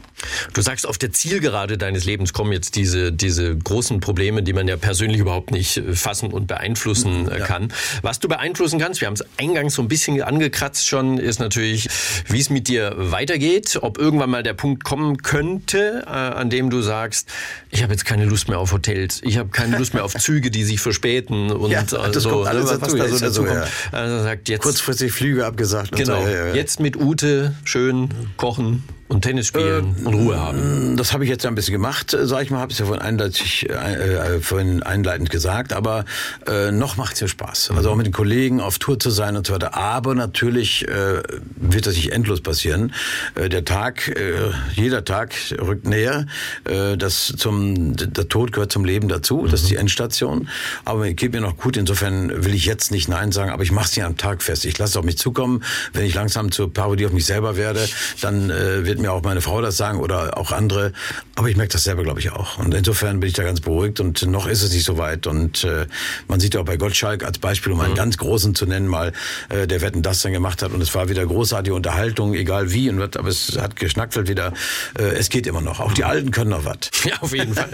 Du 0.53 0.61
sagst, 0.61 0.87
auf 0.87 0.97
der 0.97 1.11
Zielgerade 1.11 1.77
deines 1.77 2.05
Lebens 2.05 2.33
kommen 2.33 2.51
jetzt 2.51 2.75
diese, 2.75 3.11
diese 3.11 3.55
großen 3.55 3.99
Probleme, 3.99 4.41
die 4.41 4.53
man 4.53 4.67
ja 4.67 4.77
persönlich 4.77 5.19
überhaupt 5.19 5.51
nicht 5.51 5.77
äh, 5.77 5.93
fassen 5.93 6.31
und 6.31 6.47
beeinflussen 6.47 7.29
äh, 7.29 7.39
ja. 7.39 7.45
kann. 7.45 7.71
Was 8.01 8.19
du 8.19 8.27
beeinflussen 8.27 8.79
kannst, 8.79 9.01
wir 9.01 9.07
haben 9.07 9.13
es 9.13 9.23
eingangs 9.37 9.75
so 9.75 9.81
ein 9.81 9.87
bisschen 9.87 10.21
angekratzt 10.21 10.87
schon, 10.87 11.17
ist 11.17 11.39
natürlich, 11.39 11.87
wie 12.27 12.39
es 12.39 12.49
mit 12.49 12.67
dir 12.67 12.93
weitergeht, 12.97 13.79
ob 13.81 13.97
irgendwann 13.97 14.29
mal 14.29 14.43
der 14.43 14.53
Punkt 14.53 14.83
kommen 14.83 15.17
könnte, 15.17 16.03
äh, 16.05 16.09
an 16.09 16.49
dem 16.49 16.69
du 16.69 16.81
sagst, 16.81 17.29
ich 17.69 17.83
habe 17.83 17.93
jetzt 17.93 18.05
keine 18.05 18.25
Lust 18.25 18.47
mehr 18.47 18.59
auf 18.59 18.71
Hotels, 18.71 19.21
ich 19.23 19.37
habe 19.37 19.49
keine 19.49 19.77
Lust 19.77 19.93
mehr 19.93 20.03
auf 20.03 20.13
Züge, 20.17 20.49
die 20.49 20.63
sich 20.63 20.79
verspäten 20.79 21.51
und 21.51 21.71
ja, 21.71 21.83
das 21.83 22.23
so, 22.23 22.29
kommt 22.29 22.47
alles 22.47 22.65
was 22.65 22.79
da 22.79 23.07
so 23.07 23.19
dazu 23.19 23.43
kommt. 23.43 23.59
Ja. 23.59 23.67
Also 23.91 24.23
sagt 24.23 24.49
jetzt 24.49 24.63
kurzfristig 24.63 25.11
Flüge 25.11 25.45
abgesagt. 25.45 25.95
Genau. 25.95 26.23
So. 26.23 26.55
Jetzt 26.55 26.79
mit 26.79 26.97
Ute 26.97 27.55
schön 27.63 28.09
kochen, 28.37 28.83
und 29.07 29.21
Tennis 29.21 29.47
spielen 29.47 29.95
äh, 30.03 30.07
und 30.07 30.13
Ruhe 30.13 30.39
haben. 30.39 30.97
Das 30.97 31.13
habe 31.13 31.23
ich 31.23 31.29
jetzt 31.29 31.45
ein 31.45 31.55
bisschen 31.55 31.73
gemacht, 31.73 32.13
äh, 32.13 32.25
sag 32.25 32.43
ich 32.43 32.51
mal, 32.51 32.59
habe 32.59 32.71
es 32.71 32.79
ja 32.79 32.85
vorhin 32.85 33.03
einleitend, 33.03 33.63
äh, 33.63 34.35
äh, 34.35 34.39
vorhin 34.41 34.83
einleitend 34.83 35.29
gesagt, 35.29 35.73
aber 35.73 36.05
äh, 36.45 36.71
noch 36.71 36.97
macht 36.97 37.15
es 37.15 37.21
mir 37.21 37.27
Spaß. 37.27 37.71
Also 37.75 37.91
auch 37.91 37.95
mit 37.95 38.05
den 38.05 38.13
Kollegen 38.13 38.59
auf 38.59 38.79
Tour 38.79 38.99
zu 38.99 39.09
sein 39.09 39.35
und 39.37 39.47
so 39.47 39.53
weiter. 39.53 39.75
Aber 39.75 40.15
natürlich 40.15 40.87
äh, 40.87 41.21
wird 41.55 41.87
das 41.87 41.95
nicht 41.95 42.11
endlos 42.11 42.41
passieren. 42.41 42.93
Äh, 43.35 43.49
der 43.49 43.65
Tag, 43.65 44.07
äh, 44.07 44.51
jeder 44.73 45.05
Tag 45.05 45.33
rückt 45.59 45.87
näher. 45.87 46.25
Äh, 46.65 46.97
das 46.97 47.33
zum, 47.37 47.95
der 47.95 48.27
Tod 48.27 48.51
gehört 48.51 48.71
zum 48.71 48.85
Leben 48.85 49.07
dazu. 49.07 49.47
Das 49.47 49.61
ist 49.61 49.69
die 49.69 49.75
Endstation. 49.75 50.49
Aber 50.85 51.09
geht 51.11 51.33
mir 51.33 51.41
noch 51.41 51.57
gut. 51.57 51.77
Insofern 51.77 52.45
will 52.45 52.53
ich 52.53 52.65
jetzt 52.65 52.91
nicht 52.91 53.07
Nein 53.07 53.31
sagen, 53.31 53.51
aber 53.51 53.63
ich 53.63 53.71
mache 53.71 53.85
es 53.85 53.95
nicht 53.95 54.05
am 54.05 54.17
Tag 54.17 54.43
fest. 54.43 54.65
Ich 54.65 54.77
lasse 54.77 54.91
es 54.91 54.97
auf 54.97 55.05
mich 55.05 55.17
zukommen. 55.17 55.63
Wenn 55.93 56.05
ich 56.05 56.13
langsam 56.13 56.51
zur 56.51 56.73
Parodie 56.73 57.05
auf 57.05 57.13
mich 57.13 57.25
selber 57.25 57.55
werde, 57.55 57.87
dann 58.21 58.49
äh, 58.49 58.85
wird 58.85 58.96
wird 58.97 59.05
mir 59.05 59.11
auch 59.11 59.21
meine 59.21 59.41
Frau 59.41 59.61
das 59.61 59.77
sagen 59.77 59.99
oder 59.99 60.37
auch 60.37 60.51
andere. 60.51 60.91
Aber 61.35 61.49
ich 61.49 61.55
merke 61.55 61.73
das 61.73 61.83
selber, 61.83 62.03
glaube 62.03 62.19
ich, 62.19 62.31
auch. 62.31 62.57
Und 62.57 62.73
insofern 62.73 63.19
bin 63.19 63.27
ich 63.27 63.35
da 63.35 63.43
ganz 63.43 63.61
beruhigt 63.61 63.99
und 63.99 64.25
noch 64.25 64.47
ist 64.47 64.63
es 64.63 64.73
nicht 64.73 64.85
so 64.85 64.97
weit. 64.97 65.27
Und 65.27 65.63
äh, 65.63 65.85
man 66.27 66.39
sieht 66.39 66.55
ja 66.55 66.61
auch 66.61 66.65
bei 66.65 66.77
Gottschalk 66.77 67.23
als 67.23 67.37
Beispiel, 67.37 67.73
um 67.73 67.79
einen 67.79 67.91
mhm. 67.91 67.97
ganz 67.97 68.17
großen 68.17 68.55
zu 68.55 68.65
nennen, 68.65 68.87
mal, 68.87 69.13
äh, 69.49 69.67
der 69.67 69.81
Wetten 69.81 70.01
das 70.01 70.21
dann 70.23 70.31
gemacht 70.31 70.63
hat. 70.63 70.71
Und 70.71 70.81
es 70.81 70.93
war 70.95 71.09
wieder 71.09 71.25
großartige 71.25 71.75
Unterhaltung, 71.75 72.33
egal 72.33 72.73
wie. 72.73 72.89
Und 72.89 72.97
wird, 72.97 73.17
aber 73.17 73.29
es 73.29 73.57
hat 73.59 73.75
geschnackselt 73.75 74.27
wieder. 74.27 74.53
Äh, 74.97 75.03
es 75.03 75.29
geht 75.29 75.45
immer 75.45 75.61
noch. 75.61 75.79
Auch 75.79 75.93
die 75.93 76.03
Alten 76.03 76.31
können 76.31 76.49
noch 76.49 76.65
was. 76.65 76.77
Ja, 77.07 77.13
auf 77.21 77.33
jeden 77.33 77.53
Fall. 77.53 77.69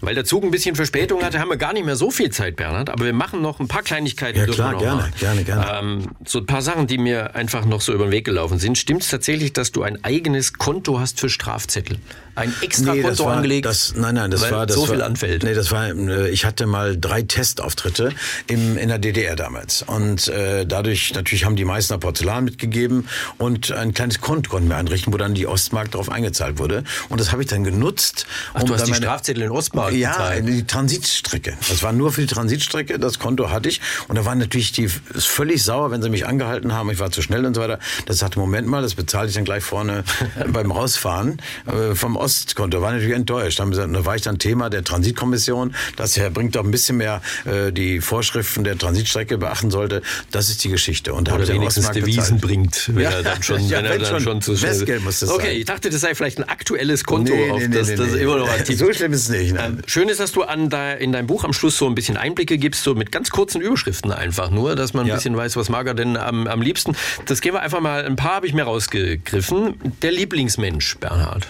Weil 0.00 0.16
der 0.16 0.24
Zug 0.24 0.42
ein 0.42 0.50
bisschen 0.50 0.74
Verspätung 0.74 1.22
hatte, 1.22 1.38
haben 1.38 1.50
wir 1.50 1.56
gar 1.56 1.72
nicht 1.72 1.84
mehr 1.84 1.94
so 1.94 2.10
viel 2.10 2.30
Zeit, 2.30 2.56
Bernhard. 2.56 2.90
Aber 2.90 3.04
wir 3.04 3.12
machen 3.12 3.40
noch 3.40 3.60
ein 3.60 3.68
paar 3.68 3.82
Kleinigkeiten. 3.82 4.40
Ja, 4.40 4.46
klar, 4.46 4.76
gerne, 4.76 5.12
gerne, 5.20 5.44
gerne. 5.44 5.78
Ähm, 5.78 6.08
so 6.24 6.40
ein 6.40 6.46
paar 6.46 6.62
Sachen, 6.62 6.88
die 6.88 6.98
mir 6.98 7.36
einfach 7.36 7.64
noch 7.64 7.80
so 7.80 7.92
über 7.92 8.06
den 8.06 8.10
Weg 8.10 8.24
gelaufen 8.24 8.58
sind. 8.58 8.78
Stimmt 8.78 9.02
es 9.02 9.10
tatsächlich, 9.10 9.52
dass 9.52 9.70
du 9.70 9.84
ein 9.84 10.02
eigenes 10.02 10.54
Konto 10.62 11.00
hast 11.00 11.18
für 11.18 11.28
Strafzettel. 11.28 11.98
Ein 12.34 12.54
extra 12.62 12.94
nee, 12.94 13.02
Konto 13.02 13.26
war, 13.26 13.36
angelegt. 13.36 13.66
Das, 13.66 13.94
nein, 13.94 14.14
nein, 14.14 14.30
das 14.30 14.50
war 14.50 14.66
das 14.66 14.76
so 14.76 14.82
war, 14.82 14.94
viel 14.94 15.02
anfällt. 15.02 15.42
Nee, 15.42 15.52
das 15.52 15.70
war. 15.70 15.88
Äh, 15.90 16.30
ich 16.30 16.44
hatte 16.46 16.66
mal 16.66 16.96
drei 16.98 17.22
Testauftritte 17.22 18.12
im, 18.46 18.78
in 18.78 18.88
der 18.88 18.98
DDR 18.98 19.36
damals 19.36 19.82
und 19.82 20.28
äh, 20.28 20.64
dadurch 20.64 21.12
natürlich 21.14 21.44
haben 21.44 21.56
die 21.56 21.66
meisten 21.66 21.98
Porzellan 22.00 22.44
mitgegeben 22.44 23.06
und 23.36 23.70
ein 23.72 23.92
kleines 23.92 24.20
Konto 24.20 24.50
konnten 24.50 24.68
wir 24.70 24.76
einrichten, 24.76 25.12
wo 25.12 25.18
dann 25.18 25.34
die 25.34 25.46
Ostmark 25.46 25.90
darauf 25.90 26.10
eingezahlt 26.10 26.58
wurde 26.58 26.84
und 27.10 27.20
das 27.20 27.32
habe 27.32 27.42
ich 27.42 27.48
dann 27.48 27.64
genutzt. 27.64 28.26
Ach, 28.54 28.62
um 28.62 28.68
du 28.68 28.74
hast 28.74 28.86
die 28.86 28.94
Strafzettel 28.94 29.42
in 29.42 29.50
Ostmark 29.50 29.92
Ja, 29.92 30.12
gezahlt. 30.12 30.48
die 30.48 30.66
Transitstrecke. 30.66 31.56
Das 31.68 31.82
war 31.82 31.92
nur 31.92 32.12
für 32.12 32.22
die 32.22 32.28
Transitstrecke. 32.28 32.98
Das 32.98 33.18
Konto 33.18 33.50
hatte 33.50 33.68
ich 33.68 33.82
und 34.08 34.16
da 34.16 34.24
waren 34.24 34.38
natürlich 34.38 34.72
die 34.72 34.88
völlig 34.88 35.62
sauer, 35.62 35.90
wenn 35.90 36.00
sie 36.00 36.08
mich 36.08 36.26
angehalten 36.26 36.72
haben. 36.72 36.90
Ich 36.90 36.98
war 36.98 37.10
zu 37.10 37.20
schnell 37.20 37.44
und 37.44 37.54
so 37.54 37.60
weiter. 37.60 37.78
Das 38.06 38.18
sagte 38.18 38.38
Moment 38.38 38.68
mal, 38.68 38.80
das 38.80 38.94
bezahle 38.94 39.28
ich 39.28 39.34
dann 39.34 39.44
gleich 39.44 39.62
vorne 39.62 40.04
beim 40.48 40.70
Rausfahren 40.70 41.42
äh, 41.66 41.94
vom 41.94 42.16
Ostkonto. 42.22 42.80
War 42.80 42.92
natürlich 42.92 43.14
enttäuscht. 43.14 43.58
Da 43.58 43.66
war 44.04 44.16
ich 44.16 44.22
dann 44.22 44.38
Thema 44.38 44.70
der 44.70 44.84
Transitkommission, 44.84 45.74
dass 45.96 46.16
er 46.16 46.30
bringt 46.30 46.56
doch 46.56 46.64
ein 46.64 46.70
bisschen 46.70 46.96
mehr 46.96 47.20
äh, 47.44 47.72
die 47.72 48.00
Vorschriften 48.00 48.64
der 48.64 48.78
Transitstrecke 48.78 49.38
beachten 49.38 49.70
sollte. 49.70 50.02
Das 50.30 50.48
ist 50.48 50.62
die 50.64 50.68
Geschichte. 50.68 51.14
Und 51.14 51.30
Oder 51.30 51.48
wenigstens 51.48 51.90
Devisen 51.90 52.40
bringt, 52.40 52.90
wenn 52.94 53.02
ja. 53.02 53.10
er 53.10 53.22
dann 53.22 53.42
schon, 53.42 53.60
ja, 53.68 53.78
wenn 53.78 53.86
er 53.86 53.98
dann 53.98 54.06
schon, 54.06 54.20
schon 54.20 54.42
zu 54.42 54.56
schnell. 54.56 54.72
Westgeld 54.72 55.04
muss 55.04 55.20
das 55.20 55.30
okay, 55.30 55.46
sein. 55.46 55.56
ich 55.56 55.64
dachte, 55.64 55.90
das 55.90 56.00
sei 56.00 56.14
vielleicht 56.14 56.38
ein 56.38 56.48
aktuelles 56.48 57.04
Konto, 57.04 57.32
nee, 57.32 57.66
nee, 57.66 57.68
das, 57.68 57.88
nee, 57.88 57.96
das 57.96 58.14
immer 58.14 58.38
noch 58.38 58.48
aktiv 58.48 58.78
So 58.78 58.92
schlimm 58.92 59.12
ist 59.12 59.22
es 59.22 59.28
nicht. 59.28 59.54
Ähm, 59.58 59.78
schön 59.86 60.08
ist, 60.08 60.20
dass 60.20 60.32
du 60.32 60.42
an 60.42 60.70
da, 60.70 60.92
in 60.92 61.12
deinem 61.12 61.26
Buch 61.26 61.44
am 61.44 61.52
Schluss 61.52 61.76
so 61.76 61.86
ein 61.86 61.94
bisschen 61.94 62.16
Einblicke 62.16 62.58
gibst, 62.58 62.84
so 62.84 62.94
mit 62.94 63.12
ganz 63.12 63.30
kurzen 63.30 63.60
Überschriften 63.60 64.12
einfach 64.12 64.50
nur, 64.50 64.76
dass 64.76 64.94
man 64.94 65.04
ein 65.04 65.08
ja. 65.08 65.14
bisschen 65.16 65.36
weiß, 65.36 65.56
was 65.56 65.68
mag 65.68 65.86
er 65.86 65.94
denn 65.94 66.16
am, 66.16 66.46
am 66.46 66.62
liebsten. 66.62 66.96
Das 67.26 67.40
gehen 67.40 67.54
wir 67.54 67.62
einfach 67.62 67.80
mal, 67.80 68.04
ein 68.04 68.16
paar 68.16 68.36
habe 68.36 68.46
ich 68.46 68.54
mir 68.54 68.64
rausgegriffen. 68.64 69.74
Der 70.02 70.12
Lieblingsmensch, 70.12 70.98
Bernhard. 70.98 71.48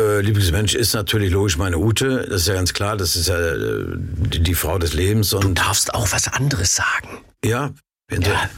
Äh, 0.00 0.20
Lieblingsmensch 0.22 0.74
ist 0.74 0.94
natürlich 0.94 1.30
logisch 1.30 1.58
meine 1.58 1.78
Ute. 1.78 2.26
Das 2.28 2.42
ist 2.42 2.48
ja 2.48 2.54
ganz 2.54 2.72
klar. 2.72 2.96
Das 2.96 3.16
ist 3.16 3.28
ja 3.28 3.38
äh, 3.38 3.84
die, 3.96 4.42
die, 4.42 4.54
Frau 4.54 4.78
des 4.78 4.94
Lebens. 4.94 5.32
Und 5.34 5.44
du 5.44 5.52
darfst 5.52 5.92
auch 5.94 6.10
was 6.12 6.28
anderes 6.28 6.74
sagen. 6.74 7.18
Ja, 7.44 7.70
wenn, 8.08 8.22
ja. 8.22 8.48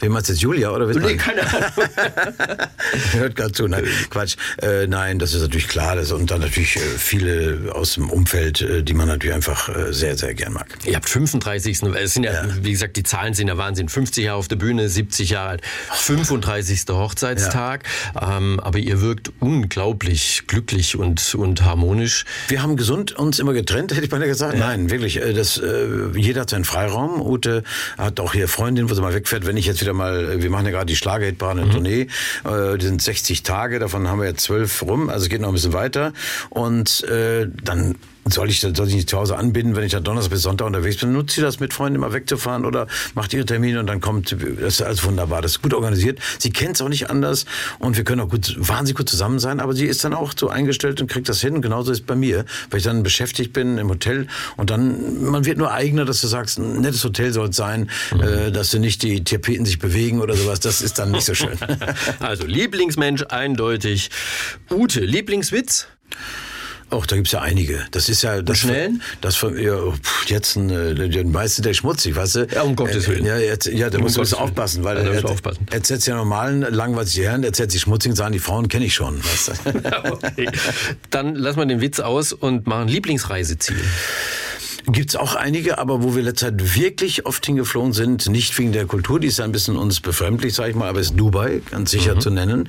Wen 0.00 0.12
meinst 0.12 0.28
du 0.28 0.34
jetzt, 0.34 0.42
Julia 0.42 0.70
oder 0.70 0.86
Nee, 0.86 1.16
keine 1.16 1.42
Ahnung. 1.42 1.70
Hört 3.12 3.36
gerade 3.36 3.52
zu, 3.52 3.66
nein, 3.66 3.84
Quatsch. 4.10 4.36
Äh, 4.60 4.86
nein, 4.86 5.18
das 5.18 5.32
ist 5.32 5.40
natürlich 5.40 5.68
klar. 5.68 5.96
Das, 5.96 6.12
und 6.12 6.30
dann 6.30 6.40
natürlich 6.40 6.76
äh, 6.76 6.80
viele 6.80 7.72
aus 7.72 7.94
dem 7.94 8.10
Umfeld, 8.10 8.60
äh, 8.60 8.82
die 8.82 8.92
man 8.94 9.08
natürlich 9.08 9.34
einfach 9.34 9.68
äh, 9.68 9.92
sehr, 9.92 10.16
sehr 10.16 10.34
gern 10.34 10.52
mag. 10.52 10.66
Ihr 10.84 10.96
habt 10.96 11.08
35. 11.08 11.82
Es 11.82 12.14
sind 12.14 12.24
ja, 12.24 12.32
ja, 12.32 12.48
wie 12.60 12.72
gesagt, 12.72 12.96
die 12.96 13.04
Zahlen 13.04 13.32
sind 13.34 13.48
ja 13.48 13.56
Wahnsinn. 13.56 13.88
50 13.88 14.24
Jahre 14.24 14.38
auf 14.38 14.48
der 14.48 14.56
Bühne, 14.56 14.88
70 14.88 15.30
Jahre 15.30 15.48
alt, 15.48 15.62
35. 15.92 16.82
Hochzeitstag. 16.90 17.84
Ja. 18.14 18.36
Ähm, 18.36 18.60
aber 18.60 18.78
ihr 18.78 19.00
wirkt 19.00 19.32
unglaublich 19.40 20.44
glücklich 20.46 20.96
und, 20.96 21.34
und 21.34 21.64
harmonisch. 21.64 22.24
Wir 22.48 22.62
haben 22.62 22.76
gesund 22.76 23.12
uns 23.12 23.38
immer 23.38 23.54
getrennt, 23.54 23.92
hätte 23.94 24.04
ich 24.04 24.10
beinahe 24.10 24.28
gesagt. 24.28 24.54
Ja. 24.54 24.60
Nein, 24.60 24.90
wirklich. 24.90 25.22
Äh, 25.22 25.32
das, 25.32 25.56
äh, 25.56 25.86
jeder 26.14 26.42
hat 26.42 26.50
seinen 26.50 26.64
Freiraum. 26.64 27.22
Ute 27.22 27.62
hat 27.96 28.20
auch 28.20 28.34
hier 28.34 28.48
Freundin, 28.48 28.90
wo 28.90 28.94
sie 28.94 29.00
mal 29.00 29.14
wegfährt. 29.14 29.46
Wenn 29.46 29.56
ich 29.56 29.66
jetzt 29.66 29.80
wieder 29.80 29.85
mal, 29.92 30.42
wir 30.42 30.50
machen 30.50 30.66
ja 30.66 30.72
gerade 30.72 30.86
die 30.86 30.96
Schlagerhitbahn 30.96 31.58
in 31.58 31.68
mhm. 31.68 31.72
Tournee, 31.72 32.06
äh, 32.44 32.78
die 32.78 32.86
sind 32.86 33.02
60 33.02 33.42
Tage, 33.42 33.78
davon 33.78 34.08
haben 34.08 34.20
wir 34.20 34.28
jetzt 34.28 34.42
zwölf 34.42 34.82
rum, 34.82 35.08
also 35.08 35.24
es 35.24 35.28
geht 35.28 35.40
noch 35.40 35.48
ein 35.48 35.54
bisschen 35.54 35.72
weiter. 35.72 36.12
Und 36.50 37.04
äh, 37.04 37.48
dann 37.62 37.96
soll 38.28 38.50
ich, 38.50 38.60
soll 38.60 38.88
ich 38.88 38.94
nicht 38.94 39.10
zu 39.10 39.18
Hause 39.18 39.36
anbinden, 39.36 39.76
wenn 39.76 39.84
ich 39.84 39.92
da 39.92 40.00
Donnerstag 40.00 40.30
bis 40.32 40.42
Sonntag 40.42 40.66
unterwegs 40.66 40.98
bin? 40.98 41.12
Nutzt 41.12 41.34
sie 41.34 41.40
das 41.40 41.60
mit 41.60 41.72
Freunden 41.72 41.96
immer 41.96 42.12
wegzufahren 42.12 42.64
oder 42.64 42.86
macht 43.14 43.32
ihre 43.32 43.44
Termine 43.44 43.80
und 43.80 43.86
dann 43.86 44.00
kommt, 44.00 44.32
das 44.32 44.74
ist 44.74 44.82
alles 44.82 45.04
wunderbar, 45.04 45.42
das 45.42 45.52
ist 45.52 45.62
gut 45.62 45.74
organisiert. 45.74 46.18
Sie 46.38 46.50
kennt 46.50 46.76
es 46.76 46.82
auch 46.82 46.88
nicht 46.88 47.10
anders 47.10 47.46
und 47.78 47.96
wir 47.96 48.04
können 48.04 48.20
auch 48.20 48.28
gut, 48.28 48.56
wahnsinnig 48.58 48.96
gut 48.96 49.08
zusammen 49.08 49.38
sein, 49.38 49.60
aber 49.60 49.74
sie 49.74 49.86
ist 49.86 50.04
dann 50.04 50.14
auch 50.14 50.32
so 50.36 50.48
eingestellt 50.48 51.00
und 51.00 51.10
kriegt 51.10 51.28
das 51.28 51.40
hin. 51.40 51.54
Und 51.54 51.62
genauso 51.62 51.92
ist 51.92 52.00
es 52.00 52.06
bei 52.06 52.16
mir, 52.16 52.44
weil 52.70 52.78
ich 52.78 52.84
dann 52.84 53.02
beschäftigt 53.02 53.52
bin 53.52 53.78
im 53.78 53.88
Hotel 53.88 54.26
und 54.56 54.70
dann, 54.70 55.22
man 55.22 55.44
wird 55.44 55.58
nur 55.58 55.72
eigener, 55.72 56.04
dass 56.04 56.20
du 56.20 56.26
sagst, 56.26 56.58
ein 56.58 56.80
nettes 56.80 57.04
Hotel 57.04 57.32
soll 57.32 57.48
es 57.48 57.56
sein, 57.56 57.90
mhm. 58.12 58.20
äh, 58.20 58.50
dass 58.50 58.70
du 58.70 58.78
nicht 58.78 59.02
die 59.02 59.22
Tapeten 59.24 59.64
sich 59.64 59.78
bewegen 59.78 60.20
oder 60.20 60.34
sowas, 60.34 60.60
das 60.60 60.82
ist 60.82 60.98
dann 60.98 61.10
nicht 61.10 61.24
so 61.24 61.34
schön. 61.34 61.58
also 62.20 62.44
Lieblingsmensch 62.46 63.24
eindeutig. 63.28 64.10
Ute, 64.70 65.00
Lieblingswitz? 65.00 65.86
Auch 66.90 67.04
da 67.04 67.16
gibt's 67.16 67.32
ja 67.32 67.40
einige. 67.40 67.84
Das 67.90 68.08
ist 68.08 68.22
ja 68.22 68.42
das 68.42 68.58
schnellen. 68.58 69.02
Das 69.20 69.34
von 69.34 69.58
ja, 69.58 69.76
jetzt 70.26 70.54
ein, 70.56 70.70
äh, 70.70 71.08
den 71.08 71.32
meisten 71.32 71.62
der 71.62 71.74
schmutzig, 71.74 72.14
weißt 72.14 72.34
du? 72.36 72.46
Ja, 72.54 72.62
um 72.62 72.76
Gottes 72.76 73.08
Willen. 73.08 73.26
Ja, 73.26 73.38
jetzt, 73.38 73.66
ja, 73.66 73.90
da 73.90 73.98
um 73.98 74.04
musst 74.04 74.16
du 74.16 74.36
aufpassen, 74.36 74.84
weil 74.84 74.98
ja, 74.98 75.12
er, 75.12 75.24
aufpassen. 75.24 75.66
erzählt 75.70 76.06
ja 76.06 76.14
normalen 76.14 76.60
langweiligen 76.60 77.22
Herren, 77.24 77.42
erzählt 77.42 77.72
sich 77.72 77.80
schmutzigen 77.80 78.14
sagen, 78.14 78.32
die 78.32 78.38
Frauen 78.38 78.68
kenne 78.68 78.84
ich 78.84 78.94
schon. 78.94 79.18
Weißt 79.18 79.48
du? 79.48 80.12
okay. 80.12 80.48
Dann 81.10 81.34
lassen 81.34 81.58
wir 81.58 81.66
den 81.66 81.80
Witz 81.80 81.98
aus 81.98 82.32
und 82.32 82.68
machen 82.68 82.86
Lieblingsreiseziel. 82.86 83.82
Gibt's 84.88 85.16
auch 85.16 85.34
einige, 85.34 85.78
aber 85.78 86.04
wo 86.04 86.14
wir 86.14 86.22
letzte 86.22 86.46
Zeit 86.46 86.76
wirklich 86.76 87.26
oft 87.26 87.44
hingeflogen 87.44 87.92
sind, 87.92 88.28
nicht 88.28 88.56
wegen 88.56 88.70
der 88.70 88.86
Kultur, 88.86 89.18
die 89.18 89.26
ist 89.26 89.40
ein 89.40 89.50
bisschen 89.50 89.76
uns 89.76 90.00
befremdlich, 90.00 90.54
sage 90.54 90.70
ich 90.70 90.76
mal, 90.76 90.88
aber 90.88 91.00
ist 91.00 91.16
Dubai, 91.16 91.60
ganz 91.72 91.90
sicher 91.90 92.14
mhm. 92.14 92.20
zu 92.20 92.30
nennen. 92.30 92.68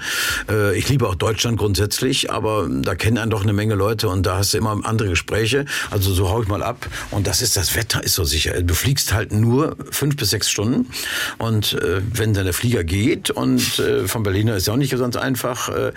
Äh, 0.49 0.76
ich 0.76 0.89
liebe 0.89 1.07
auch 1.07 1.13
Deutschland 1.13 1.59
grundsätzlich, 1.59 2.32
aber 2.32 2.68
da 2.70 2.95
kennen 2.95 3.20
einen 3.20 3.30
doch 3.30 3.43
eine 3.43 3.53
Menge 3.53 3.76
Leute 3.76 4.09
und 4.09 4.26
da 4.26 4.38
hast 4.38 4.53
du 4.53 4.57
immer 4.57 4.80
andere 4.84 5.09
Gespräche. 5.09 5.65
Also 5.91 6.11
so 6.11 6.30
hau 6.30 6.41
ich 6.41 6.47
mal 6.47 6.63
ab. 6.63 6.88
Und 7.11 7.28
das 7.28 7.43
ist, 7.43 7.55
das 7.55 7.76
Wetter 7.76 8.03
ist 8.03 8.15
so 8.15 8.24
sicher. 8.24 8.63
Du 8.63 8.74
fliegst 8.74 9.13
halt 9.13 9.32
nur 9.32 9.78
fünf 9.91 10.18
bis 10.18 10.32
sechs 10.32 10.49
Stunden 10.49 10.88
und 11.38 11.74
äh, 11.74 12.01
wenn 12.13 12.34
dann 12.34 12.45
der 12.45 12.53
Flieger 12.53 12.84
geht 12.84 13.30
und 13.30 13.78
äh, 13.78 14.07
von 14.07 14.24
Berliner 14.24 14.55
ist 14.55 14.65
ja 14.65 14.74
auch 14.74 14.78
nicht 14.78 14.97
ganz 14.97 15.15
einfach, 15.15 15.70
äh, 15.70 15.91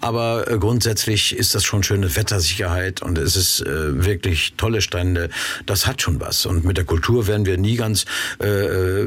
aber 0.00 0.48
äh, 0.48 0.58
grundsätzlich 0.58 1.36
ist 1.36 1.56
das 1.56 1.64
schon 1.64 1.82
schöne 1.82 2.14
Wettersicherheit 2.14 3.02
und 3.02 3.18
es 3.18 3.34
ist 3.34 3.60
äh, 3.60 4.04
wirklich 4.04 4.54
tolle 4.56 4.80
Strände 4.80 5.30
das 5.66 5.86
hat 5.86 6.02
schon 6.02 6.20
was. 6.20 6.46
Und 6.46 6.64
mit 6.64 6.76
der 6.76 6.84
Kultur 6.84 7.26
werden 7.26 7.46
wir 7.46 7.58
nie 7.58 7.76
ganz 7.76 8.04
äh, 8.42 8.46
äh, 8.46 9.06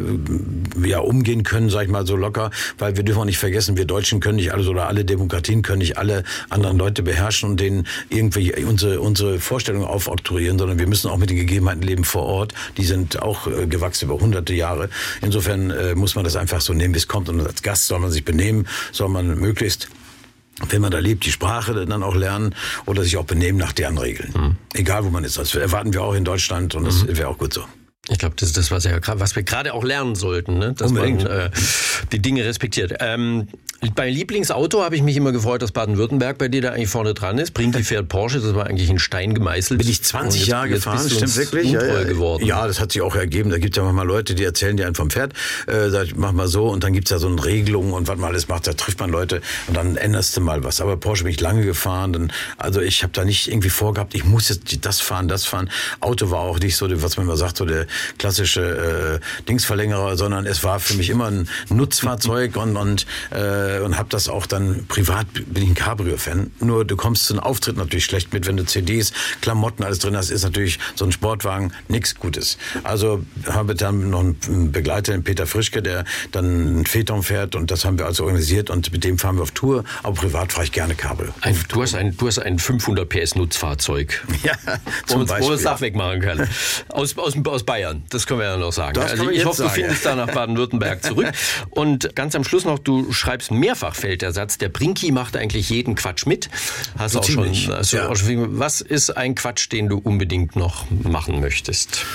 ja, 0.85 0.99
umgehen 0.99 1.43
können, 1.43 1.69
sag 1.69 1.83
ich 1.83 1.89
mal 1.89 2.05
so 2.05 2.15
locker, 2.15 2.51
weil 2.77 2.97
wir 2.97 3.03
dürfen 3.03 3.21
auch 3.21 3.25
nicht 3.25 3.37
vergessen, 3.37 3.77
wir 3.77 3.85
Deutschen 3.85 4.19
können 4.19 4.37
nicht 4.37 4.53
alles 4.53 4.67
oder 4.67 4.87
alle 4.87 5.05
Demokratien 5.05 5.61
können 5.61 5.79
nicht 5.79 5.97
alle 5.97 6.23
anderen 6.49 6.77
Leute 6.77 7.03
beherrschen 7.03 7.49
und 7.49 7.59
denen 7.59 7.87
irgendwie 8.09 8.53
unsere, 8.63 8.99
unsere 8.99 9.39
Vorstellungen 9.39 9.87
aufoktroyieren, 9.87 10.57
sondern 10.57 10.79
wir 10.79 10.87
müssen 10.87 11.09
auch 11.09 11.17
mit 11.17 11.29
den 11.29 11.37
Gegebenheiten 11.37 11.81
leben 11.81 12.03
vor 12.03 12.23
Ort. 12.23 12.53
Die 12.77 12.85
sind 12.85 13.21
auch 13.21 13.47
äh, 13.47 13.67
gewachsen 13.67 14.05
über 14.05 14.19
hunderte 14.19 14.53
Jahre. 14.53 14.89
Insofern 15.21 15.71
äh, 15.71 15.95
muss 15.95 16.15
man 16.15 16.23
das 16.23 16.35
einfach 16.35 16.61
so 16.61 16.73
nehmen, 16.73 16.93
wie 16.93 16.99
es 16.99 17.07
kommt. 17.07 17.29
Und 17.29 17.45
als 17.45 17.61
Gast 17.61 17.87
soll 17.87 17.99
man 17.99 18.11
sich 18.11 18.25
benehmen, 18.25 18.67
soll 18.91 19.09
man 19.09 19.39
möglichst 19.39 19.89
wenn 20.69 20.81
man 20.81 20.91
da 20.91 20.99
lebt, 20.99 21.25
die 21.25 21.31
Sprache 21.31 21.85
dann 21.85 22.03
auch 22.03 22.15
lernen 22.15 22.55
oder 22.85 23.03
sich 23.03 23.17
auch 23.17 23.25
benehmen 23.25 23.57
nach 23.57 23.73
deren 23.73 23.97
Regeln. 23.97 24.33
Mhm. 24.35 24.55
Egal 24.73 25.05
wo 25.05 25.09
man 25.09 25.23
ist. 25.23 25.37
Das 25.37 25.53
erwarten 25.55 25.93
wir 25.93 26.03
auch 26.03 26.13
in 26.13 26.25
Deutschland 26.25 26.75
und 26.75 26.85
das 26.85 27.03
mhm. 27.03 27.17
wäre 27.17 27.27
auch 27.29 27.37
gut 27.37 27.53
so. 27.53 27.65
Ich 28.09 28.19
glaube, 28.19 28.35
das 28.37 28.49
ist 28.49 28.57
das, 28.57 28.71
was, 28.71 28.85
ja, 28.85 28.99
was 29.05 29.35
wir 29.35 29.43
gerade 29.43 29.73
auch 29.73 29.83
lernen 29.83 30.15
sollten, 30.15 30.59
ne? 30.59 30.73
dass 30.73 30.91
Unbedingt. 30.91 31.23
man 31.23 31.31
äh, 31.31 31.51
die 32.11 32.19
Dinge 32.19 32.45
respektiert. 32.45 32.93
Ähm, 32.99 33.49
bei 33.93 34.09
Lieblingsauto 34.09 34.81
habe 34.81 34.95
ich 34.95 35.03
mich 35.03 35.15
immer 35.15 35.31
gefreut, 35.31 35.61
dass 35.61 35.71
Baden-Württemberg 35.71 36.39
bei 36.39 36.47
dir 36.47 36.61
da 36.61 36.71
eigentlich 36.71 36.89
vorne 36.89 37.13
dran 37.13 37.37
ist. 37.37 37.53
Bringt 37.53 37.75
die 37.75 37.83
fährt 37.83 38.09
Porsche, 38.09 38.39
das 38.39 38.55
war 38.55 38.65
eigentlich 38.65 38.89
ein 38.89 38.97
Stein 38.97 39.35
gemeißelt. 39.35 39.77
Bin 39.77 39.87
ich 39.87 40.03
20 40.03 40.41
jetzt, 40.41 40.49
Jahre 40.49 40.69
gefahren, 40.69 40.99
das 41.03 41.13
stimmt 41.13 41.35
wirklich. 41.35 41.71
Ja, 41.71 41.85
ja, 41.85 42.03
geworden. 42.03 42.43
ja, 42.43 42.65
das 42.65 42.79
hat 42.79 42.91
sich 42.91 43.03
auch 43.03 43.15
ergeben. 43.15 43.51
Da 43.51 43.59
gibt 43.59 43.75
es 43.75 43.77
ja 43.77 43.83
manchmal 43.83 44.07
Leute, 44.07 44.33
die 44.33 44.43
erzählen 44.43 44.77
dir 44.77 44.87
einen 44.87 44.95
vom 44.95 45.11
Pferd, 45.11 45.33
äh, 45.67 45.89
sag, 45.89 46.15
mach 46.15 46.31
mal 46.31 46.47
so 46.47 46.67
und 46.67 46.83
dann 46.83 46.93
gibt 46.93 47.07
es 47.07 47.11
ja 47.11 47.19
so 47.19 47.27
eine 47.27 47.43
Regelung 47.43 47.93
und 47.93 48.07
was 48.07 48.17
man 48.17 48.29
alles 48.31 48.47
macht, 48.47 48.65
da 48.65 48.73
trifft 48.73 48.99
man 48.99 49.11
Leute 49.11 49.41
und 49.67 49.77
dann 49.77 49.95
änderst 49.95 50.35
du 50.35 50.41
mal 50.41 50.63
was. 50.63 50.81
Aber 50.81 50.97
Porsche 50.97 51.23
bin 51.23 51.33
ich 51.33 51.39
lange 51.39 51.63
gefahren. 51.63 52.13
Dann, 52.13 52.31
also 52.57 52.81
ich 52.81 53.03
habe 53.03 53.13
da 53.13 53.25
nicht 53.25 53.47
irgendwie 53.47 53.69
vorgehabt, 53.69 54.15
ich 54.15 54.25
muss 54.25 54.49
jetzt 54.49 54.85
das 54.85 55.01
fahren, 55.01 55.27
das 55.27 55.45
fahren. 55.45 55.69
Auto 55.99 56.31
war 56.31 56.39
auch 56.39 56.59
nicht 56.59 56.75
so, 56.75 56.87
was 57.03 57.17
man 57.17 57.27
immer 57.27 57.37
sagt, 57.37 57.57
so 57.57 57.65
der 57.65 57.85
klassische 58.17 59.19
äh, 59.21 59.43
Dingsverlängerer, 59.47 60.17
sondern 60.17 60.47
es 60.47 60.63
war 60.63 60.79
für 60.79 60.95
mich 60.95 61.09
immer 61.09 61.27
ein 61.27 61.47
Nutzfahrzeug 61.69 62.55
und, 62.55 62.75
und, 62.75 63.05
äh, 63.31 63.66
und 63.83 63.97
habe 63.97 64.09
das 64.09 64.29
auch 64.29 64.45
dann 64.45 64.85
privat 64.87 65.27
bin 65.33 65.63
ich 65.63 65.69
ein 65.69 65.75
Cabrio-Fan. 65.75 66.51
Nur 66.59 66.85
du 66.85 66.95
kommst 66.95 67.25
zu 67.25 67.33
einem 67.33 67.43
Auftritt 67.43 67.77
natürlich 67.77 68.05
schlecht 68.05 68.33
mit, 68.33 68.47
wenn 68.47 68.57
du 68.57 68.65
CDs, 68.65 69.13
Klamotten, 69.41 69.83
alles 69.83 69.99
drin 69.99 70.15
hast, 70.15 70.29
ist 70.29 70.43
natürlich 70.43 70.79
so 70.95 71.05
ein 71.05 71.11
Sportwagen 71.11 71.73
nichts 71.87 72.15
Gutes. 72.15 72.57
Also 72.83 73.23
habe 73.47 73.75
dann 73.75 74.09
noch 74.09 74.19
einen 74.19 74.71
Begleiter, 74.71 75.11
den 75.11 75.23
Peter 75.23 75.47
Frischke, 75.47 75.81
der 75.81 76.05
dann 76.31 76.81
ein 76.81 76.85
Phaeton 76.85 77.23
fährt 77.23 77.55
und 77.55 77.71
das 77.71 77.85
haben 77.85 77.97
wir 77.99 78.05
also 78.05 78.23
organisiert 78.23 78.69
und 78.69 78.91
mit 78.91 79.03
dem 79.03 79.17
fahren 79.17 79.37
wir 79.37 79.43
auf 79.43 79.51
Tour. 79.51 79.83
Aber 80.03 80.15
privat 80.15 80.51
fahre 80.53 80.65
ich 80.65 80.71
gerne 80.71 80.95
Cabrio. 80.95 81.31
Ein, 81.41 81.57
du, 81.69 81.81
hast 81.81 81.95
ein, 81.95 82.15
du 82.17 82.27
hast 82.27 82.39
ein 82.39 82.59
500 82.59 83.07
PS 83.07 83.35
Nutzfahrzeug. 83.35 84.23
Ja, 84.43 84.53
zum 85.07 85.27
wo, 85.27 85.33
wo 85.39 85.49
das 85.49 85.63
Dach 85.63 85.81
wegmachen 85.81 86.21
kann. 86.21 86.47
Aus, 86.89 87.17
aus, 87.17 87.33
aus 87.43 87.63
Bayern, 87.63 88.03
das 88.09 88.27
können 88.27 88.39
wir 88.39 88.47
ja 88.47 88.57
noch 88.57 88.71
sagen. 88.71 88.93
Das 88.93 89.11
also 89.11 89.29
ich 89.29 89.43
hoffe, 89.43 89.57
sagen. 89.57 89.69
du 89.69 89.81
findest 89.81 90.05
da 90.05 90.15
nach 90.15 90.31
Baden-Württemberg 90.31 91.03
zurück. 91.03 91.27
Und 91.71 92.15
ganz 92.15 92.35
am 92.35 92.43
Schluss 92.43 92.63
noch, 92.63 92.79
du 92.79 93.11
schreibst 93.11 93.51
mehrfach 93.59 93.95
fällt 93.95 94.21
der 94.21 94.31
Satz, 94.31 94.57
der 94.57 94.69
Brinki 94.69 95.11
macht 95.11 95.35
eigentlich 95.35 95.69
jeden 95.69 95.95
Quatsch 95.95 96.25
mit. 96.25 96.49
Hast 96.97 97.13
so 97.13 97.19
auch 97.19 97.23
schon, 97.23 97.53
hast 97.53 97.91
ja. 97.91 98.09
auch 98.09 98.15
schon, 98.15 98.59
was 98.59 98.81
ist 98.81 99.15
ein 99.15 99.35
Quatsch, 99.35 99.71
den 99.71 99.89
du 99.89 99.97
unbedingt 99.97 100.55
noch 100.55 100.89
machen 100.89 101.39
möchtest? 101.39 102.05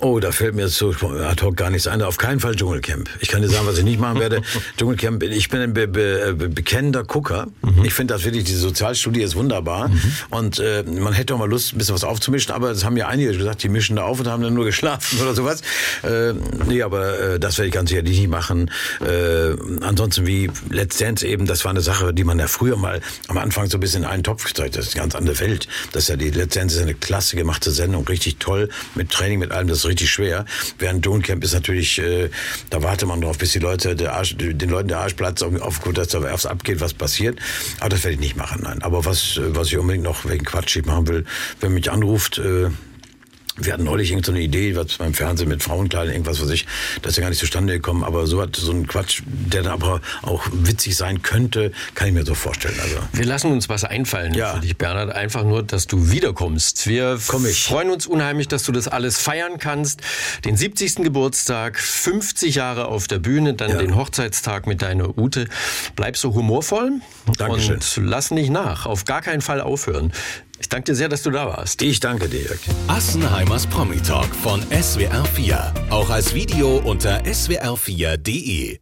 Oh, 0.00 0.20
da 0.20 0.30
fällt 0.30 0.54
mir 0.54 0.62
jetzt 0.62 0.76
so 0.76 0.90
ad 0.90 1.42
hoc 1.42 1.56
gar 1.56 1.70
nichts 1.70 1.86
ein. 1.86 2.02
Auf 2.02 2.18
keinen 2.18 2.40
Fall 2.40 2.54
Dschungelcamp. 2.54 3.08
Ich 3.20 3.28
kann 3.28 3.42
dir 3.42 3.48
sagen, 3.48 3.66
was 3.66 3.78
ich 3.78 3.84
nicht 3.84 3.98
machen 3.98 4.20
werde. 4.20 4.42
Dschungelcamp, 4.76 5.22
ich 5.22 5.48
bin 5.48 5.60
ein 5.60 5.72
be 5.72 5.88
be 5.88 6.34
be 6.36 6.48
bekennender 6.48 7.04
Gucker. 7.04 7.46
Mhm. 7.62 7.84
Ich 7.84 7.94
finde 7.94 8.14
das 8.14 8.24
wirklich, 8.24 8.44
diese 8.44 8.58
Sozialstudie 8.58 9.22
ist 9.22 9.36
wunderbar. 9.36 9.88
Mhm. 9.88 10.12
Und 10.30 10.58
äh, 10.58 10.82
man 10.82 11.12
hätte 11.12 11.34
auch 11.34 11.38
mal 11.38 11.48
Lust, 11.48 11.72
ein 11.72 11.78
bisschen 11.78 11.94
was 11.94 12.04
aufzumischen, 12.04 12.52
aber 12.52 12.70
das 12.70 12.84
haben 12.84 12.96
ja 12.96 13.08
einige 13.08 13.36
gesagt, 13.36 13.62
die 13.62 13.68
mischen 13.68 13.96
da 13.96 14.02
auf 14.02 14.20
und 14.20 14.28
haben 14.28 14.42
dann 14.42 14.54
nur 14.54 14.66
geschlafen 14.66 15.18
oder 15.22 15.34
sowas. 15.34 15.62
Äh, 16.02 16.34
nee, 16.66 16.82
aber 16.82 17.18
äh, 17.18 17.40
das 17.40 17.56
werde 17.56 17.68
ich 17.68 17.74
ganz 17.74 17.88
sicherlich 17.88 18.18
nicht 18.18 18.30
machen. 18.30 18.70
Äh, 19.00 19.56
ansonsten 19.82 20.26
wie 20.26 20.50
Let's 20.70 20.98
Dance 20.98 21.26
eben, 21.26 21.46
das 21.46 21.64
war 21.64 21.70
eine 21.70 21.80
Sache, 21.80 22.12
die 22.12 22.24
man 22.24 22.38
ja 22.38 22.48
früher 22.48 22.76
mal 22.76 23.00
am 23.28 23.38
Anfang 23.38 23.70
so 23.70 23.78
ein 23.78 23.80
bisschen 23.80 24.02
in 24.02 24.08
einen 24.08 24.22
Topf 24.24 24.44
gezeigt 24.44 24.74
hat. 24.74 24.80
Das 24.80 24.88
ist 24.88 24.94
eine 24.94 25.04
ganz 25.04 25.14
andere 25.14 25.40
Welt. 25.40 25.68
Das 25.92 26.04
ist 26.04 26.08
ja 26.08 26.16
die 26.16 26.30
Let's 26.30 26.54
Dance 26.54 26.76
ist 26.76 26.82
eine 26.82 26.94
klasse 26.94 27.36
gemachte 27.36 27.70
Sendung, 27.70 28.06
richtig 28.06 28.36
toll, 28.38 28.68
mit 28.94 29.10
Training, 29.10 29.38
mit 29.38 29.52
allem. 29.52 29.68
Das 29.68 29.85
richtig 29.86 30.10
schwer. 30.10 30.44
Während 30.78 31.04
Dschungelcamp 31.04 31.42
ist 31.44 31.54
natürlich, 31.54 31.98
äh, 31.98 32.30
da 32.70 32.82
wartet 32.82 33.08
man 33.08 33.20
drauf, 33.20 33.38
bis 33.38 33.52
die 33.52 33.58
Leute, 33.58 33.94
der 33.96 34.14
Arsch, 34.14 34.36
den 34.36 34.68
Leuten 34.68 34.88
der 34.88 34.98
Arsch 34.98 35.14
platzt, 35.14 35.42
aufgrund, 35.42 35.98
dass 35.98 36.08
da 36.08 36.22
was 36.22 36.46
abgeht, 36.46 36.80
was 36.80 36.94
passiert. 36.94 37.38
Aber 37.80 37.90
das 37.90 38.04
werde 38.04 38.14
ich 38.14 38.20
nicht 38.20 38.36
machen, 38.36 38.62
nein. 38.62 38.82
Aber 38.82 39.04
was, 39.04 39.40
was 39.42 39.68
ich 39.68 39.78
unbedingt 39.78 40.04
noch 40.04 40.24
wegen 40.24 40.44
Quatsch 40.44 40.76
machen 40.84 41.08
will, 41.08 41.24
wenn 41.60 41.74
mich 41.74 41.90
anruft, 41.90 42.38
äh, 42.38 42.70
wir 43.56 43.72
hatten 43.72 43.84
neulich 43.84 44.10
irgendeine 44.10 44.38
so 44.38 44.44
Idee, 44.44 44.76
was 44.76 44.94
beim 44.94 45.14
Fernsehen 45.14 45.48
mit 45.48 45.62
Frauenkleidern, 45.62 46.12
irgendwas 46.12 46.38
für 46.38 46.46
sich, 46.46 46.66
das 47.02 47.12
ist 47.12 47.16
ja 47.16 47.22
gar 47.22 47.30
nicht 47.30 47.38
zustande 47.38 47.72
gekommen, 47.72 48.04
aber 48.04 48.26
so 48.26 48.40
hat 48.40 48.56
so 48.56 48.70
ein 48.70 48.86
Quatsch, 48.86 49.22
der 49.26 49.62
dann 49.62 49.72
aber 49.72 50.00
auch 50.22 50.46
witzig 50.52 50.96
sein 50.96 51.22
könnte, 51.22 51.72
kann 51.94 52.08
ich 52.08 52.14
mir 52.14 52.24
so 52.24 52.34
vorstellen. 52.34 52.76
Also. 52.82 52.96
Wir 53.12 53.24
lassen 53.24 53.50
uns 53.52 53.68
was 53.68 53.84
einfallen 53.84 54.34
ja. 54.34 54.54
für 54.54 54.60
dich, 54.60 54.76
Bernhard. 54.76 55.10
Einfach 55.10 55.44
nur, 55.44 55.62
dass 55.62 55.86
du 55.86 56.10
wiederkommst. 56.10 56.86
Wir 56.86 57.18
freuen 57.18 57.90
uns 57.90 58.06
unheimlich, 58.06 58.48
dass 58.48 58.64
du 58.64 58.72
das 58.72 58.88
alles 58.88 59.18
feiern 59.18 59.58
kannst. 59.58 60.00
Den 60.44 60.56
70. 60.56 60.96
Geburtstag, 60.96 61.78
50 61.78 62.54
Jahre 62.54 62.86
auf 62.86 63.08
der 63.08 63.18
Bühne, 63.18 63.54
dann 63.54 63.70
ja. 63.70 63.78
den 63.78 63.96
Hochzeitstag 63.96 64.66
mit 64.66 64.82
deiner 64.82 65.16
Ute. 65.16 65.48
Bleib 65.94 66.16
so 66.16 66.34
humorvoll 66.34 67.00
Dankeschön. 67.38 67.76
und 67.76 67.96
lass 68.08 68.30
nicht 68.30 68.50
nach. 68.50 68.86
Auf 68.86 69.04
gar 69.04 69.22
keinen 69.22 69.40
Fall 69.40 69.60
aufhören. 69.60 70.12
Ich 70.58 70.68
danke 70.68 70.92
dir 70.92 70.94
sehr, 70.96 71.08
dass 71.08 71.22
du 71.22 71.30
da 71.30 71.46
warst. 71.46 71.82
Ich 71.82 72.00
danke 72.00 72.28
dir, 72.28 72.42
Jörg. 72.42 72.60
Assenheimers 72.88 73.66
Promi 73.66 74.00
Talk 74.00 74.34
von 74.34 74.60
SWR4. 74.70 75.90
Auch 75.90 76.10
als 76.10 76.34
Video 76.34 76.78
unter 76.78 77.20
swr4.de. 77.24 78.78